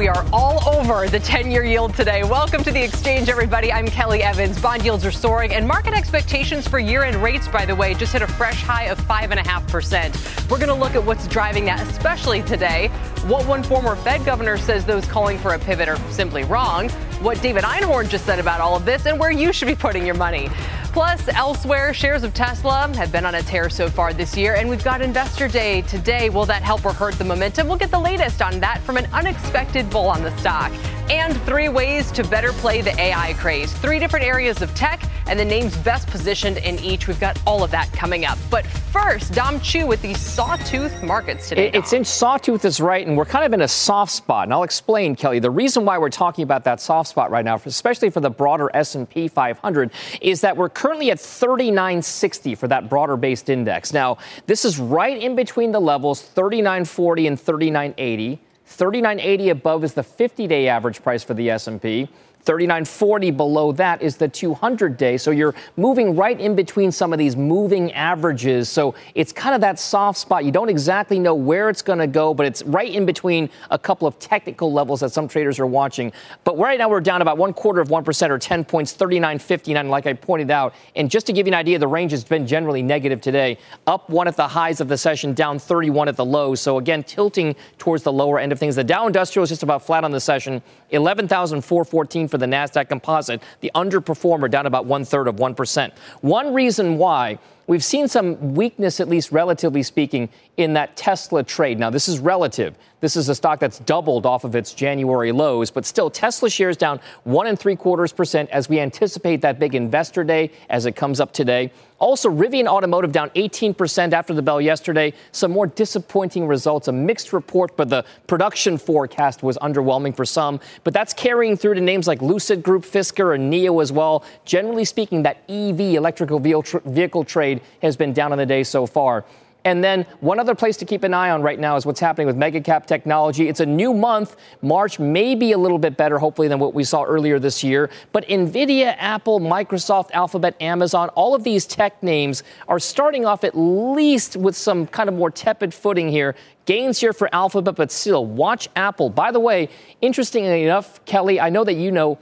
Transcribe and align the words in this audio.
We 0.00 0.08
are 0.08 0.24
all 0.32 0.66
over 0.66 0.79
the 0.90 1.20
10 1.20 1.52
year 1.52 1.62
yield 1.62 1.94
today. 1.94 2.24
Welcome 2.24 2.64
to 2.64 2.72
the 2.72 2.82
exchange, 2.82 3.28
everybody. 3.28 3.72
I'm 3.72 3.86
Kelly 3.86 4.24
Evans. 4.24 4.60
Bond 4.60 4.84
yields 4.84 5.06
are 5.06 5.12
soaring, 5.12 5.54
and 5.54 5.66
market 5.66 5.94
expectations 5.94 6.66
for 6.66 6.80
year 6.80 7.04
end 7.04 7.22
rates, 7.22 7.46
by 7.46 7.64
the 7.64 7.76
way, 7.76 7.94
just 7.94 8.12
hit 8.12 8.22
a 8.22 8.26
fresh 8.26 8.60
high 8.60 8.86
of 8.86 8.98
5.5%. 9.02 10.50
We're 10.50 10.56
going 10.56 10.68
to 10.68 10.74
look 10.74 10.96
at 10.96 11.04
what's 11.04 11.28
driving 11.28 11.64
that, 11.66 11.80
especially 11.88 12.42
today. 12.42 12.88
What 13.28 13.46
one 13.46 13.62
former 13.62 13.94
Fed 13.94 14.24
governor 14.24 14.58
says 14.58 14.84
those 14.84 15.06
calling 15.06 15.38
for 15.38 15.54
a 15.54 15.60
pivot 15.60 15.88
are 15.88 15.96
simply 16.10 16.42
wrong. 16.42 16.88
What 17.20 17.40
David 17.40 17.62
Einhorn 17.62 18.08
just 18.08 18.26
said 18.26 18.40
about 18.40 18.60
all 18.60 18.74
of 18.74 18.84
this, 18.84 19.06
and 19.06 19.16
where 19.18 19.30
you 19.30 19.52
should 19.52 19.68
be 19.68 19.76
putting 19.76 20.04
your 20.04 20.16
money. 20.16 20.50
Plus, 20.92 21.28
elsewhere, 21.28 21.94
shares 21.94 22.24
of 22.24 22.34
Tesla 22.34 22.90
have 22.96 23.12
been 23.12 23.24
on 23.24 23.36
a 23.36 23.42
tear 23.42 23.70
so 23.70 23.88
far 23.88 24.12
this 24.12 24.36
year, 24.36 24.56
and 24.56 24.68
we've 24.68 24.82
got 24.82 25.00
Investor 25.00 25.46
Day 25.46 25.82
today. 25.82 26.30
Will 26.30 26.46
that 26.46 26.62
help 26.62 26.84
or 26.84 26.92
hurt 26.92 27.14
the 27.14 27.24
momentum? 27.24 27.68
We'll 27.68 27.78
get 27.78 27.92
the 27.92 28.00
latest 28.00 28.42
on 28.42 28.58
that 28.58 28.80
from 28.80 28.96
an 28.96 29.06
unexpected 29.12 29.88
bull 29.88 30.08
on 30.08 30.24
the 30.24 30.36
stock. 30.38 30.72
And 31.10 31.36
three 31.42 31.68
ways 31.68 32.12
to 32.12 32.22
better 32.22 32.52
play 32.52 32.82
the 32.82 32.98
AI 33.00 33.34
craze. 33.34 33.72
Three 33.72 33.98
different 33.98 34.24
areas 34.24 34.62
of 34.62 34.72
tech 34.76 35.02
and 35.26 35.38
the 35.38 35.44
names 35.44 35.76
best 35.78 36.08
positioned 36.08 36.58
in 36.58 36.78
each. 36.78 37.06
We've 37.08 37.18
got 37.20 37.40
all 37.46 37.62
of 37.62 37.70
that 37.70 37.92
coming 37.92 38.24
up. 38.24 38.38
But 38.50 38.66
first, 38.66 39.32
Dom 39.32 39.60
Chu 39.60 39.86
with 39.86 40.02
the 40.02 40.14
sawtooth 40.14 41.02
markets 41.02 41.48
today. 41.48 41.70
It's 41.72 41.92
in 41.92 42.04
sawtooth 42.04 42.64
is 42.64 42.80
right, 42.80 43.06
and 43.06 43.16
we're 43.16 43.24
kind 43.24 43.44
of 43.44 43.52
in 43.52 43.62
a 43.62 43.68
soft 43.68 44.12
spot. 44.12 44.44
And 44.44 44.52
I'll 44.52 44.62
explain, 44.64 45.14
Kelly. 45.16 45.38
The 45.38 45.50
reason 45.50 45.84
why 45.84 45.98
we're 45.98 46.10
talking 46.10 46.42
about 46.42 46.64
that 46.64 46.80
soft 46.80 47.10
spot 47.10 47.30
right 47.30 47.44
now, 47.44 47.56
especially 47.64 48.10
for 48.10 48.20
the 48.20 48.30
broader 48.30 48.70
S&P 48.74 49.28
500, 49.28 49.90
is 50.20 50.40
that 50.40 50.56
we're 50.56 50.68
currently 50.68 51.10
at 51.10 51.20
3960 51.20 52.54
for 52.54 52.68
that 52.68 52.88
broader 52.88 53.16
based 53.16 53.48
index. 53.48 53.92
Now, 53.92 54.18
this 54.46 54.64
is 54.64 54.78
right 54.78 55.20
in 55.20 55.36
between 55.36 55.72
the 55.72 55.80
levels 55.80 56.22
3940 56.22 57.26
and 57.26 57.40
3980. 57.40 58.40
3980 58.70 59.50
above 59.50 59.84
is 59.84 59.94
the 59.94 60.02
50-day 60.02 60.68
average 60.68 61.02
price 61.02 61.22
for 61.22 61.34
the 61.34 61.50
S&P. 61.50 62.08
3940 62.44 63.30
below 63.32 63.72
that 63.72 64.02
is 64.02 64.16
the 64.16 64.28
200 64.28 64.96
day. 64.96 65.16
So 65.16 65.30
you're 65.30 65.54
moving 65.76 66.16
right 66.16 66.38
in 66.38 66.54
between 66.54 66.90
some 66.90 67.12
of 67.12 67.18
these 67.18 67.36
moving 67.36 67.92
averages. 67.92 68.68
So 68.68 68.94
it's 69.14 69.32
kind 69.32 69.54
of 69.54 69.60
that 69.60 69.78
soft 69.78 70.18
spot. 70.18 70.44
You 70.44 70.50
don't 70.50 70.68
exactly 70.68 71.18
know 71.18 71.34
where 71.34 71.68
it's 71.68 71.82
going 71.82 71.98
to 71.98 72.06
go, 72.06 72.32
but 72.32 72.46
it's 72.46 72.62
right 72.62 72.90
in 72.90 73.04
between 73.06 73.50
a 73.70 73.78
couple 73.78 74.08
of 74.08 74.18
technical 74.18 74.72
levels 74.72 75.00
that 75.00 75.12
some 75.12 75.28
traders 75.28 75.58
are 75.58 75.66
watching. 75.66 76.12
But 76.44 76.58
right 76.58 76.78
now 76.78 76.88
we're 76.88 77.00
down 77.00 77.22
about 77.22 77.38
one 77.38 77.52
quarter 77.52 77.80
of 77.80 77.88
1% 77.88 78.30
or 78.30 78.38
10 78.38 78.64
points, 78.64 78.96
39.59, 78.96 79.88
like 79.88 80.06
I 80.06 80.14
pointed 80.14 80.50
out. 80.50 80.74
And 80.96 81.10
just 81.10 81.26
to 81.26 81.32
give 81.32 81.46
you 81.46 81.52
an 81.52 81.58
idea, 81.58 81.78
the 81.78 81.86
range 81.86 82.12
has 82.12 82.24
been 82.24 82.46
generally 82.46 82.82
negative 82.82 83.20
today. 83.20 83.58
Up 83.86 84.08
one 84.08 84.28
at 84.28 84.36
the 84.36 84.48
highs 84.48 84.80
of 84.80 84.88
the 84.88 84.96
session, 84.96 85.34
down 85.34 85.58
31 85.58 86.08
at 86.08 86.16
the 86.16 86.24
lows. 86.24 86.60
So 86.60 86.78
again, 86.78 87.02
tilting 87.02 87.54
towards 87.78 88.02
the 88.02 88.12
lower 88.12 88.38
end 88.38 88.52
of 88.52 88.58
things. 88.58 88.76
The 88.76 88.84
Dow 88.84 89.06
Industrial 89.06 89.42
is 89.42 89.50
just 89.50 89.62
about 89.62 89.84
flat 89.84 90.04
on 90.04 90.10
the 90.10 90.20
session, 90.20 90.62
11,414 90.90 92.28
for 92.30 92.38
the 92.38 92.46
NASDAQ 92.46 92.88
composite, 92.88 93.42
the 93.60 93.70
underperformer 93.74 94.50
down 94.50 94.66
about 94.66 94.86
one 94.86 95.04
third 95.04 95.28
of 95.28 95.36
1%. 95.36 95.92
One 96.20 96.54
reason 96.54 96.96
why 96.98 97.38
we've 97.66 97.84
seen 97.84 98.08
some 98.08 98.54
weakness, 98.54 99.00
at 99.00 99.08
least 99.08 99.32
relatively 99.32 99.82
speaking, 99.82 100.28
in 100.56 100.72
that 100.74 100.96
Tesla 100.96 101.42
trade. 101.42 101.78
Now, 101.78 101.90
this 101.90 102.08
is 102.08 102.18
relative. 102.18 102.76
This 103.00 103.16
is 103.16 103.28
a 103.28 103.34
stock 103.34 103.60
that's 103.60 103.78
doubled 103.80 104.26
off 104.26 104.44
of 104.44 104.54
its 104.54 104.74
January 104.74 105.32
lows, 105.32 105.70
but 105.70 105.86
still, 105.86 106.10
Tesla 106.10 106.50
shares 106.50 106.76
down 106.76 107.00
one 107.24 107.46
and 107.46 107.58
three 107.58 107.76
quarters 107.76 108.12
percent 108.12 108.50
as 108.50 108.68
we 108.68 108.80
anticipate 108.80 109.40
that 109.42 109.58
big 109.58 109.74
investor 109.74 110.24
day 110.24 110.50
as 110.68 110.86
it 110.86 110.96
comes 110.96 111.20
up 111.20 111.32
today. 111.32 111.72
Also, 112.00 112.30
Rivian 112.30 112.66
Automotive 112.66 113.12
down 113.12 113.30
18% 113.30 114.12
after 114.12 114.34
the 114.34 114.42
bell 114.42 114.60
yesterday. 114.60 115.12
Some 115.32 115.52
more 115.52 115.66
disappointing 115.66 116.46
results, 116.46 116.88
a 116.88 116.92
mixed 116.92 117.32
report, 117.32 117.76
but 117.76 117.90
the 117.90 118.04
production 118.26 118.78
forecast 118.78 119.42
was 119.42 119.58
underwhelming 119.58 120.16
for 120.16 120.24
some. 120.24 120.60
But 120.82 120.94
that's 120.94 121.12
carrying 121.12 121.58
through 121.58 121.74
to 121.74 121.80
names 121.80 122.08
like 122.08 122.22
Lucid 122.22 122.62
Group, 122.62 122.84
Fisker, 122.84 123.34
and 123.34 123.52
NIO 123.52 123.82
as 123.82 123.92
well. 123.92 124.24
Generally 124.46 124.86
speaking, 124.86 125.22
that 125.24 125.42
EV, 125.48 125.80
electrical 125.94 126.40
vehicle 126.40 127.24
trade, 127.24 127.60
has 127.82 127.96
been 127.96 128.14
down 128.14 128.32
on 128.32 128.38
the 128.38 128.46
day 128.46 128.64
so 128.64 128.86
far. 128.86 129.24
And 129.64 129.84
then 129.84 130.06
one 130.20 130.40
other 130.40 130.54
place 130.54 130.76
to 130.78 130.84
keep 130.84 131.04
an 131.04 131.12
eye 131.12 131.30
on 131.30 131.42
right 131.42 131.58
now 131.58 131.76
is 131.76 131.84
what's 131.84 132.00
happening 132.00 132.26
with 132.26 132.36
Megacap 132.36 132.86
Technology. 132.86 133.48
It's 133.48 133.60
a 133.60 133.66
new 133.66 133.92
month. 133.92 134.36
March 134.62 134.98
may 134.98 135.34
be 135.34 135.52
a 135.52 135.58
little 135.58 135.78
bit 135.78 135.96
better, 135.96 136.18
hopefully, 136.18 136.48
than 136.48 136.58
what 136.58 136.72
we 136.72 136.84
saw 136.84 137.04
earlier 137.04 137.38
this 137.38 137.62
year. 137.62 137.90
But 138.12 138.26
Nvidia, 138.28 138.94
Apple, 138.98 139.38
Microsoft, 139.38 140.12
Alphabet, 140.12 140.56
Amazon, 140.60 141.10
all 141.10 141.34
of 141.34 141.44
these 141.44 141.66
tech 141.66 142.02
names 142.02 142.42
are 142.68 142.78
starting 142.78 143.26
off 143.26 143.44
at 143.44 143.56
least 143.56 144.36
with 144.36 144.56
some 144.56 144.86
kind 144.86 145.08
of 145.08 145.14
more 145.14 145.30
tepid 145.30 145.74
footing 145.74 146.08
here. 146.08 146.34
Gains 146.64 147.00
here 147.00 147.12
for 147.12 147.28
Alphabet, 147.34 147.74
but 147.76 147.92
still, 147.92 148.24
watch 148.24 148.68
Apple. 148.76 149.10
By 149.10 149.30
the 149.30 149.40
way, 149.40 149.68
interestingly 150.00 150.64
enough, 150.64 151.04
Kelly, 151.04 151.40
I 151.40 151.50
know 151.50 151.64
that 151.64 151.74
you 151.74 151.90
know 151.90 152.18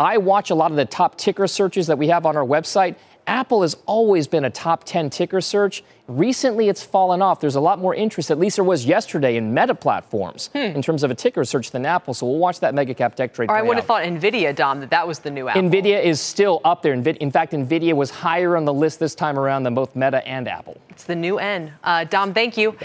I 0.00 0.18
watch 0.18 0.50
a 0.50 0.54
lot 0.54 0.70
of 0.70 0.76
the 0.76 0.84
top 0.84 1.18
ticker 1.18 1.46
searches 1.46 1.88
that 1.88 1.98
we 1.98 2.08
have 2.08 2.24
on 2.24 2.36
our 2.36 2.44
website. 2.44 2.96
Apple 3.28 3.62
has 3.62 3.76
always 3.86 4.26
been 4.26 4.44
a 4.44 4.50
top 4.50 4.84
10 4.84 5.10
ticker 5.10 5.40
search. 5.40 5.84
Recently, 6.08 6.70
it's 6.70 6.82
fallen 6.82 7.20
off. 7.20 7.38
There's 7.38 7.56
a 7.56 7.60
lot 7.60 7.78
more 7.78 7.94
interest, 7.94 8.30
at 8.30 8.38
least 8.38 8.56
there 8.56 8.64
was 8.64 8.86
yesterday, 8.86 9.36
in 9.36 9.52
meta 9.52 9.74
platforms 9.74 10.48
hmm. 10.54 10.58
in 10.58 10.80
terms 10.80 11.02
of 11.02 11.10
a 11.10 11.14
ticker 11.14 11.44
search 11.44 11.70
than 11.70 11.84
Apple. 11.84 12.14
So 12.14 12.26
we'll 12.26 12.38
watch 12.38 12.60
that 12.60 12.74
mega 12.74 12.94
cap 12.94 13.14
tech 13.14 13.34
trade. 13.34 13.50
Or 13.50 13.56
I 13.56 13.62
would 13.62 13.76
have 13.76 13.84
thought 13.84 14.02
Nvidia, 14.04 14.56
Dom, 14.56 14.80
that 14.80 14.90
that 14.90 15.06
was 15.06 15.18
the 15.18 15.30
new 15.30 15.48
Apple. 15.48 15.62
Nvidia 15.62 16.02
is 16.02 16.20
still 16.20 16.62
up 16.64 16.82
there. 16.82 16.94
In 16.94 17.30
fact, 17.30 17.52
Nvidia 17.52 17.94
was 17.94 18.10
higher 18.10 18.56
on 18.56 18.64
the 18.64 18.72
list 18.72 18.98
this 18.98 19.14
time 19.14 19.38
around 19.38 19.64
than 19.64 19.74
both 19.74 19.94
Meta 19.94 20.26
and 20.26 20.48
Apple. 20.48 20.80
It's 20.88 21.04
the 21.04 21.16
new 21.16 21.38
N. 21.38 21.72
Uh, 21.84 22.04
Dom, 22.04 22.32
thank 22.32 22.56
you. 22.56 22.76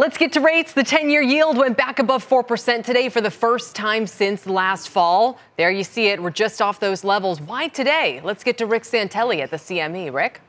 Let's 0.00 0.16
get 0.16 0.32
to 0.34 0.40
rates. 0.40 0.74
The 0.74 0.84
10 0.84 1.10
year 1.10 1.22
yield 1.22 1.56
went 1.56 1.76
back 1.76 1.98
above 1.98 2.26
4% 2.26 2.84
today 2.84 3.08
for 3.08 3.20
the 3.20 3.32
first 3.32 3.74
time 3.74 4.06
since 4.06 4.46
last 4.46 4.90
fall. 4.90 5.40
There 5.56 5.72
you 5.72 5.82
see 5.82 6.06
it. 6.06 6.22
We're 6.22 6.30
just 6.30 6.62
off 6.62 6.78
those 6.78 7.02
levels. 7.02 7.40
Why 7.40 7.66
today? 7.66 8.20
Let's 8.22 8.44
get 8.44 8.58
to 8.58 8.66
Rick 8.66 8.84
Santelli 8.84 9.40
at 9.40 9.50
the 9.50 9.56
CME. 9.56 10.14
Rick? 10.14 10.40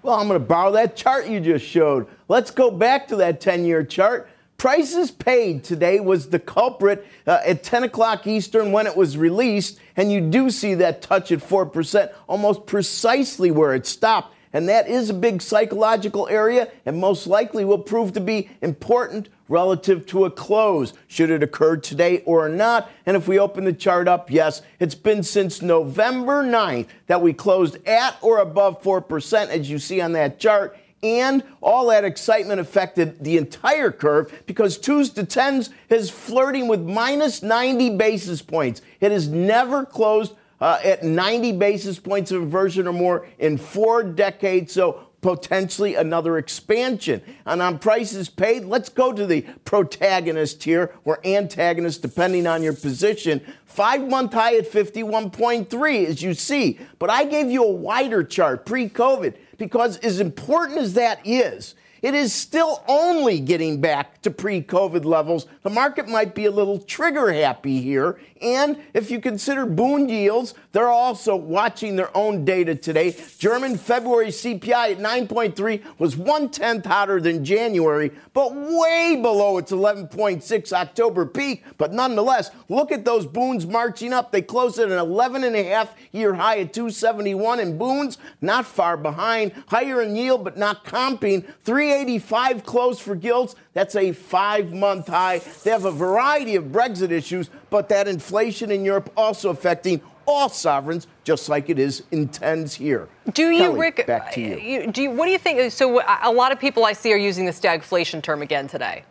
Well, 0.00 0.18
I'm 0.18 0.26
going 0.26 0.40
to 0.40 0.46
borrow 0.46 0.72
that 0.72 0.96
chart 0.96 1.26
you 1.26 1.38
just 1.38 1.66
showed. 1.66 2.06
Let's 2.28 2.50
go 2.50 2.70
back 2.70 3.08
to 3.08 3.16
that 3.16 3.42
10 3.42 3.66
year 3.66 3.84
chart. 3.84 4.30
Prices 4.56 5.10
paid 5.10 5.62
today 5.62 6.00
was 6.00 6.30
the 6.30 6.38
culprit 6.38 7.06
uh, 7.26 7.40
at 7.44 7.62
10 7.62 7.84
o'clock 7.84 8.26
Eastern 8.26 8.72
when 8.72 8.86
it 8.86 8.96
was 8.96 9.18
released, 9.18 9.80
and 9.96 10.10
you 10.10 10.22
do 10.22 10.48
see 10.48 10.72
that 10.74 11.02
touch 11.02 11.30
at 11.30 11.40
4%, 11.40 12.10
almost 12.26 12.64
precisely 12.64 13.50
where 13.50 13.74
it 13.74 13.86
stopped. 13.86 14.34
And 14.52 14.68
that 14.68 14.88
is 14.88 15.10
a 15.10 15.14
big 15.14 15.42
psychological 15.42 16.28
area 16.28 16.68
and 16.86 16.98
most 16.98 17.26
likely 17.26 17.64
will 17.64 17.78
prove 17.78 18.12
to 18.14 18.20
be 18.20 18.50
important 18.62 19.28
relative 19.48 20.06
to 20.06 20.24
a 20.24 20.30
close, 20.30 20.92
should 21.06 21.30
it 21.30 21.42
occur 21.42 21.76
today 21.76 22.22
or 22.26 22.48
not. 22.48 22.90
And 23.06 23.16
if 23.16 23.28
we 23.28 23.38
open 23.38 23.64
the 23.64 23.72
chart 23.72 24.08
up, 24.08 24.30
yes, 24.30 24.62
it's 24.78 24.94
been 24.94 25.22
since 25.22 25.62
November 25.62 26.42
9th 26.42 26.86
that 27.06 27.22
we 27.22 27.32
closed 27.32 27.76
at 27.86 28.16
or 28.20 28.38
above 28.38 28.82
4%, 28.82 29.48
as 29.48 29.70
you 29.70 29.78
see 29.78 30.00
on 30.00 30.12
that 30.12 30.38
chart. 30.38 30.76
And 31.02 31.44
all 31.60 31.88
that 31.88 32.04
excitement 32.04 32.60
affected 32.60 33.22
the 33.22 33.36
entire 33.36 33.92
curve 33.92 34.42
because 34.46 34.76
twos 34.76 35.10
to 35.10 35.24
tens 35.24 35.70
is 35.88 36.10
flirting 36.10 36.66
with 36.66 36.80
minus 36.80 37.40
90 37.40 37.96
basis 37.96 38.42
points. 38.42 38.82
It 39.00 39.12
has 39.12 39.28
never 39.28 39.86
closed 39.86 40.34
uh, 40.60 40.80
at 40.82 41.02
90 41.02 41.52
basis 41.52 41.98
points 41.98 42.30
of 42.30 42.42
inversion 42.42 42.86
or 42.86 42.92
more 42.92 43.28
in 43.38 43.56
four 43.56 44.02
decades. 44.02 44.72
So 44.72 45.08
potentially 45.20 45.94
another 45.94 46.38
expansion. 46.38 47.22
And 47.44 47.60
on 47.60 47.78
prices 47.78 48.28
paid, 48.28 48.64
let's 48.64 48.88
go 48.88 49.12
to 49.12 49.26
the 49.26 49.42
protagonist 49.64 50.62
here 50.62 50.94
or 51.04 51.20
antagonist, 51.26 52.02
depending 52.02 52.46
on 52.46 52.62
your 52.62 52.72
position. 52.72 53.40
Five 53.64 54.08
month 54.08 54.32
high 54.32 54.56
at 54.56 54.70
51.3, 54.70 56.06
as 56.06 56.22
you 56.22 56.34
see. 56.34 56.78
But 56.98 57.10
I 57.10 57.24
gave 57.24 57.50
you 57.50 57.64
a 57.64 57.72
wider 57.72 58.22
chart 58.22 58.66
pre 58.66 58.88
COVID 58.88 59.34
because, 59.56 59.98
as 59.98 60.20
important 60.20 60.78
as 60.78 60.94
that 60.94 61.20
is, 61.24 61.74
it 62.00 62.14
is 62.14 62.32
still 62.32 62.84
only 62.86 63.40
getting 63.40 63.80
back 63.80 64.22
to 64.22 64.30
pre 64.30 64.62
COVID 64.62 65.04
levels. 65.04 65.46
The 65.62 65.70
market 65.70 66.08
might 66.08 66.34
be 66.34 66.44
a 66.46 66.50
little 66.50 66.78
trigger 66.78 67.32
happy 67.32 67.80
here. 67.80 68.20
And 68.42 68.78
if 68.94 69.10
you 69.10 69.20
consider 69.20 69.66
Bund 69.66 70.10
yields, 70.10 70.54
they're 70.72 70.88
also 70.88 71.34
watching 71.36 71.96
their 71.96 72.16
own 72.16 72.44
data 72.44 72.74
today. 72.74 73.16
German 73.38 73.76
February 73.76 74.28
CPI 74.28 74.92
at 74.92 74.98
9.3 74.98 75.82
was 75.98 76.16
one 76.16 76.48
tenth 76.48 76.86
hotter 76.86 77.20
than 77.20 77.44
January, 77.44 78.10
but 78.32 78.54
way 78.54 79.18
below 79.20 79.58
its 79.58 79.72
11.6 79.72 80.72
October 80.72 81.26
peak. 81.26 81.64
But 81.76 81.92
nonetheless, 81.92 82.50
look 82.68 82.92
at 82.92 83.04
those 83.04 83.26
Bunds 83.26 83.66
marching 83.66 84.12
up. 84.12 84.32
They 84.32 84.42
closed 84.42 84.78
at 84.78 84.90
an 84.90 84.98
11 84.98 85.44
and 85.44 85.56
a 85.56 85.64
half 85.64 85.94
year 86.12 86.34
high 86.34 86.60
at 86.60 86.72
271, 86.72 87.60
and 87.60 87.78
Bunds 87.78 88.18
not 88.40 88.66
far 88.66 88.96
behind, 88.96 89.52
higher 89.68 90.02
in 90.02 90.16
yield 90.16 90.44
but 90.44 90.56
not 90.56 90.84
comping. 90.84 91.44
385 91.64 92.64
close 92.64 92.98
for 92.98 93.14
gilts. 93.14 93.54
That's 93.78 93.94
a 93.94 94.10
five 94.10 94.72
month 94.72 95.06
high. 95.06 95.38
They 95.62 95.70
have 95.70 95.84
a 95.84 95.92
variety 95.92 96.56
of 96.56 96.64
Brexit 96.64 97.12
issues, 97.12 97.48
but 97.70 97.88
that 97.90 98.08
inflation 98.08 98.72
in 98.72 98.84
Europe 98.84 99.12
also 99.16 99.50
affecting 99.50 100.00
all 100.26 100.48
sovereigns, 100.48 101.06
just 101.22 101.48
like 101.48 101.70
it 101.70 101.78
is 101.78 102.02
intends 102.10 102.74
here. 102.74 103.08
Do 103.34 103.50
you, 103.50 103.60
Kelly, 103.60 103.78
Rick? 103.78 104.04
Back 104.04 104.32
to 104.32 104.40
you. 104.40 104.80
Uh, 104.80 104.90
do 104.90 105.02
you, 105.02 105.12
what 105.12 105.26
do 105.26 105.30
you 105.30 105.38
think? 105.38 105.70
So, 105.70 106.00
uh, 106.00 106.18
a 106.24 106.32
lot 106.32 106.50
of 106.50 106.58
people 106.58 106.84
I 106.84 106.92
see 106.92 107.12
are 107.12 107.16
using 107.16 107.46
the 107.46 107.52
stagflation 107.52 108.20
term 108.20 108.42
again 108.42 108.66
today. 108.66 109.04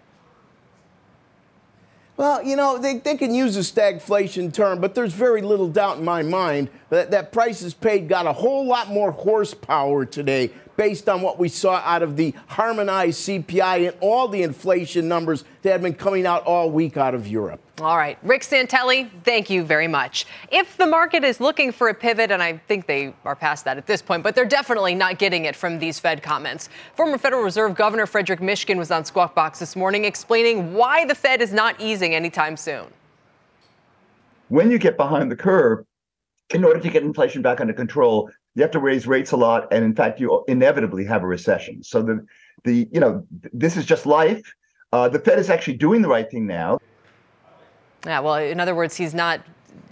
Well, 2.18 2.44
you 2.44 2.58
know, 2.58 2.78
they, 2.78 2.98
they 2.98 3.16
can 3.16 3.34
use 3.34 3.56
a 3.56 3.62
stagflation 3.62 4.54
term, 4.54 4.82
but 4.82 4.96
there's 4.96 5.14
very 5.14 5.42
little 5.42 5.70
doubt 5.70 6.00
in 6.00 6.04
my 6.04 6.24
mind 6.24 6.68
that, 6.90 7.12
that 7.12 7.32
prices 7.32 7.74
paid 7.74 8.10
got 8.10 8.26
a 8.26 8.34
whole 8.34 8.66
lot 8.66 8.90
more 8.90 9.12
horsepower 9.12 10.04
today 10.04 10.52
based 10.78 11.10
on 11.10 11.22
what 11.22 11.38
we 11.38 11.50
saw 11.50 11.82
out 11.84 12.04
of 12.04 12.16
the 12.16 12.34
harmonized 12.48 13.28
CPI 13.28 13.90
and 13.90 13.98
all 14.00 14.28
the 14.28 14.44
inflation 14.44 15.08
numbers 15.08 15.44
that 15.64 15.72
have 15.72 15.82
been 15.82 15.96
coming 15.96 16.26
out 16.26 16.46
all 16.46 16.70
week 16.70 16.96
out 16.96 17.14
of 17.14 17.28
Europe. 17.28 17.60
All 17.82 17.98
right. 17.98 18.18
Rick 18.24 18.44
Santelli, 18.44 19.10
thank 19.24 19.50
you 19.50 19.64
very 19.64 19.88
much. 19.88 20.26
If 20.52 20.78
the 20.78 20.86
market 20.86 21.24
is 21.24 21.40
looking 21.40 21.72
for 21.72 21.90
a 21.90 21.94
pivot, 21.94 22.32
and 22.32 22.42
I 22.42 22.58
think 22.68 22.88
they 22.88 23.14
are 23.26 23.36
past 23.36 23.66
that 23.66 23.78
at 23.78 23.86
this 23.86 24.02
point, 24.02 24.24
but 24.24 24.34
they're 24.34 24.46
definitely 24.46 24.96
not 24.96 25.20
getting 25.20 25.46
it 25.46 25.56
from 25.56 25.78
these 25.78 26.00
Fed 26.00 26.24
comments. 26.24 26.70
Former 26.96 27.18
Federal 27.18 27.44
Reserve 27.44 27.76
Governor 27.76 28.06
Frederic 28.06 28.40
Mishkin 28.40 28.78
was 28.78 28.90
on 28.90 29.04
Squawk 29.04 29.36
Box 29.36 29.60
this 29.60 29.76
morning 29.76 30.06
explaining 30.06 30.74
why 30.74 31.06
the 31.06 31.16
Fed 31.16 31.42
is 31.42 31.52
not 31.52 31.80
easing 31.80 32.16
anytime 32.16 32.56
soon. 32.56 32.86
When 34.50 34.72
you 34.72 34.80
get 34.80 34.96
behind 34.96 35.30
the 35.30 35.36
curve, 35.36 35.86
in 36.54 36.64
order 36.64 36.80
to 36.80 36.90
get 36.90 37.04
inflation 37.04 37.42
back 37.42 37.60
under 37.60 37.74
control, 37.74 38.30
you 38.58 38.64
have 38.64 38.72
to 38.72 38.80
raise 38.80 39.06
rates 39.06 39.34
a 39.34 39.38
lot, 39.38 39.72
and 39.72 39.86
in 39.86 39.94
fact, 39.94 40.20
you 40.20 40.44
inevitably 40.48 41.06
have 41.06 41.22
a 41.22 41.28
recession. 41.28 41.84
So 41.84 42.02
the 42.02 42.26
the 42.64 42.90
you 42.92 43.00
know 43.00 43.24
this 43.54 43.78
is 43.78 43.86
just 43.86 44.08
life. 44.08 44.42
Uh, 44.92 45.08
the 45.08 45.20
Fed 45.20 45.38
is 45.38 45.52
actually 45.52 45.78
doing 45.78 46.02
the 46.02 46.08
right 46.08 46.30
thing 46.30 46.48
now. 46.48 46.80
Yeah, 48.04 48.20
well, 48.20 48.36
in 48.36 48.60
other 48.60 48.74
words, 48.74 48.96
he's 48.96 49.14
not 49.14 49.42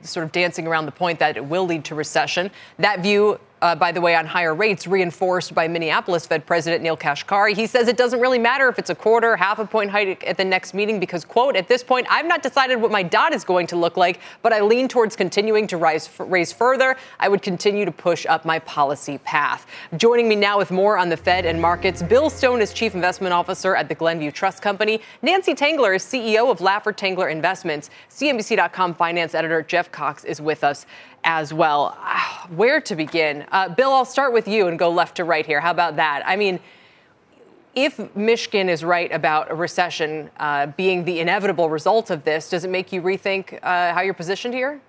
sort 0.01 0.25
of 0.25 0.31
dancing 0.31 0.65
around 0.65 0.87
the 0.87 0.91
point 0.91 1.19
that 1.19 1.37
it 1.37 1.45
will 1.45 1.65
lead 1.65 1.85
to 1.85 1.93
recession. 1.93 2.49
That 2.79 3.01
view 3.01 3.39
uh, 3.65 3.73
by 3.73 3.91
the 3.91 3.99
way, 3.99 4.15
on 4.15 4.27
higher 4.27 4.53
rates, 4.53 4.85
reinforced 4.85 5.55
by 5.55 5.67
Minneapolis 5.67 6.27
Fed 6.27 6.45
President 6.45 6.83
Neil 6.83 6.95
Kashkari. 6.95 7.55
He 7.55 7.65
says 7.65 7.87
it 7.87 7.97
doesn't 7.97 8.19
really 8.19 8.37
matter 8.37 8.69
if 8.69 8.77
it's 8.77 8.91
a 8.91 8.95
quarter, 8.95 9.35
half 9.35 9.57
a 9.57 9.65
point 9.65 9.89
hike 9.89 10.23
at 10.27 10.37
the 10.37 10.45
next 10.45 10.75
meeting 10.75 10.99
because, 10.99 11.25
quote, 11.25 11.55
at 11.55 11.67
this 11.67 11.83
point, 11.83 12.05
I've 12.09 12.27
not 12.27 12.43
decided 12.43 12.79
what 12.79 12.91
my 12.91 13.01
dot 13.01 13.33
is 13.33 13.43
going 13.43 13.65
to 13.67 13.75
look 13.75 13.97
like, 13.97 14.19
but 14.43 14.53
I 14.53 14.61
lean 14.61 14.87
towards 14.87 15.15
continuing 15.15 15.65
to 15.67 15.77
rise, 15.77 16.07
raise 16.19 16.53
further. 16.53 16.95
I 17.19 17.27
would 17.27 17.41
continue 17.41 17.85
to 17.85 17.91
push 17.91 18.27
up 18.27 18.45
my 18.45 18.59
policy 18.59 19.17
path. 19.19 19.65
Joining 19.97 20.29
me 20.29 20.35
now 20.35 20.59
with 20.59 20.69
more 20.69 20.99
on 20.99 21.09
the 21.09 21.17
Fed 21.17 21.47
and 21.47 21.59
markets, 21.59 22.03
Bill 22.03 22.29
Stone 22.29 22.61
is 22.61 22.71
Chief 22.71 22.93
Investment 22.93 23.33
Officer 23.33 23.75
at 23.75 23.89
the 23.89 23.95
Glenview 23.95 24.29
Trust 24.29 24.61
Company. 24.61 25.01
Nancy 25.23 25.55
Tengler 25.55 25.95
is 25.95 26.03
CEO 26.03 26.51
of 26.51 26.59
Laffer 26.59 26.95
Tengler 26.95 27.31
Investments. 27.31 27.89
CNBC.com 28.11 28.93
finance 28.93 29.33
editor 29.33 29.63
Jeff 29.63 29.91
Cox 29.91 30.23
is 30.23 30.39
with 30.39 30.63
us 30.63 30.85
as 31.25 31.53
well. 31.53 31.97
Ah, 31.99 32.47
where 32.55 32.79
to 32.79 32.95
begin? 32.95 33.45
Uh, 33.51 33.67
Bill, 33.67 33.91
I'll 33.91 34.05
start 34.05 34.31
with 34.31 34.47
you 34.47 34.67
and 34.67 34.79
go 34.79 34.89
left 34.89 35.17
to 35.17 35.25
right 35.25 35.45
here. 35.45 35.59
How 35.59 35.71
about 35.71 35.97
that? 35.97 36.23
I 36.25 36.37
mean, 36.37 36.59
if 37.73 37.97
Mishkin 37.97 38.69
is 38.69 38.85
right 38.85 39.11
about 39.11 39.51
a 39.51 39.55
recession 39.55 40.29
uh, 40.39 40.67
being 40.67 41.03
the 41.03 41.19
inevitable 41.19 41.69
result 41.69 42.09
of 42.09 42.23
this, 42.23 42.49
does 42.49 42.63
it 42.63 42.69
make 42.69 42.93
you 42.93 43.01
rethink 43.01 43.59
uh, 43.61 43.93
how 43.93 44.01
you're 44.01 44.13
positioned 44.13 44.53
here? 44.53 44.79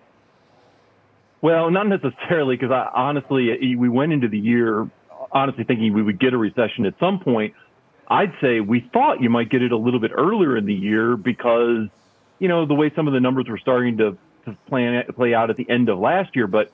Well, 1.40 1.70
not 1.70 1.88
necessarily, 1.88 2.56
because 2.56 2.70
I 2.70 2.90
honestly, 2.94 3.74
we 3.74 3.88
went 3.88 4.12
into 4.12 4.28
the 4.28 4.38
year 4.38 4.88
honestly 5.32 5.64
thinking 5.64 5.92
we 5.92 6.02
would 6.02 6.20
get 6.20 6.32
a 6.32 6.38
recession 6.38 6.86
at 6.86 6.94
some 7.00 7.18
point. 7.18 7.54
I'd 8.08 8.32
say 8.40 8.60
we 8.60 8.88
thought 8.92 9.20
you 9.20 9.30
might 9.30 9.50
get 9.50 9.62
it 9.62 9.72
a 9.72 9.76
little 9.76 10.00
bit 10.00 10.12
earlier 10.14 10.56
in 10.56 10.64
the 10.64 10.74
year 10.74 11.16
because, 11.16 11.88
you 12.38 12.48
know, 12.48 12.66
the 12.66 12.74
way 12.74 12.92
some 12.94 13.08
of 13.08 13.14
the 13.14 13.20
numbers 13.20 13.46
were 13.48 13.58
starting 13.58 13.96
to 13.98 14.16
to 14.46 14.56
play, 14.68 15.04
play 15.14 15.34
out 15.34 15.50
at 15.50 15.56
the 15.56 15.68
end 15.68 15.88
of 15.88 15.98
last 15.98 16.34
year, 16.34 16.46
but 16.46 16.72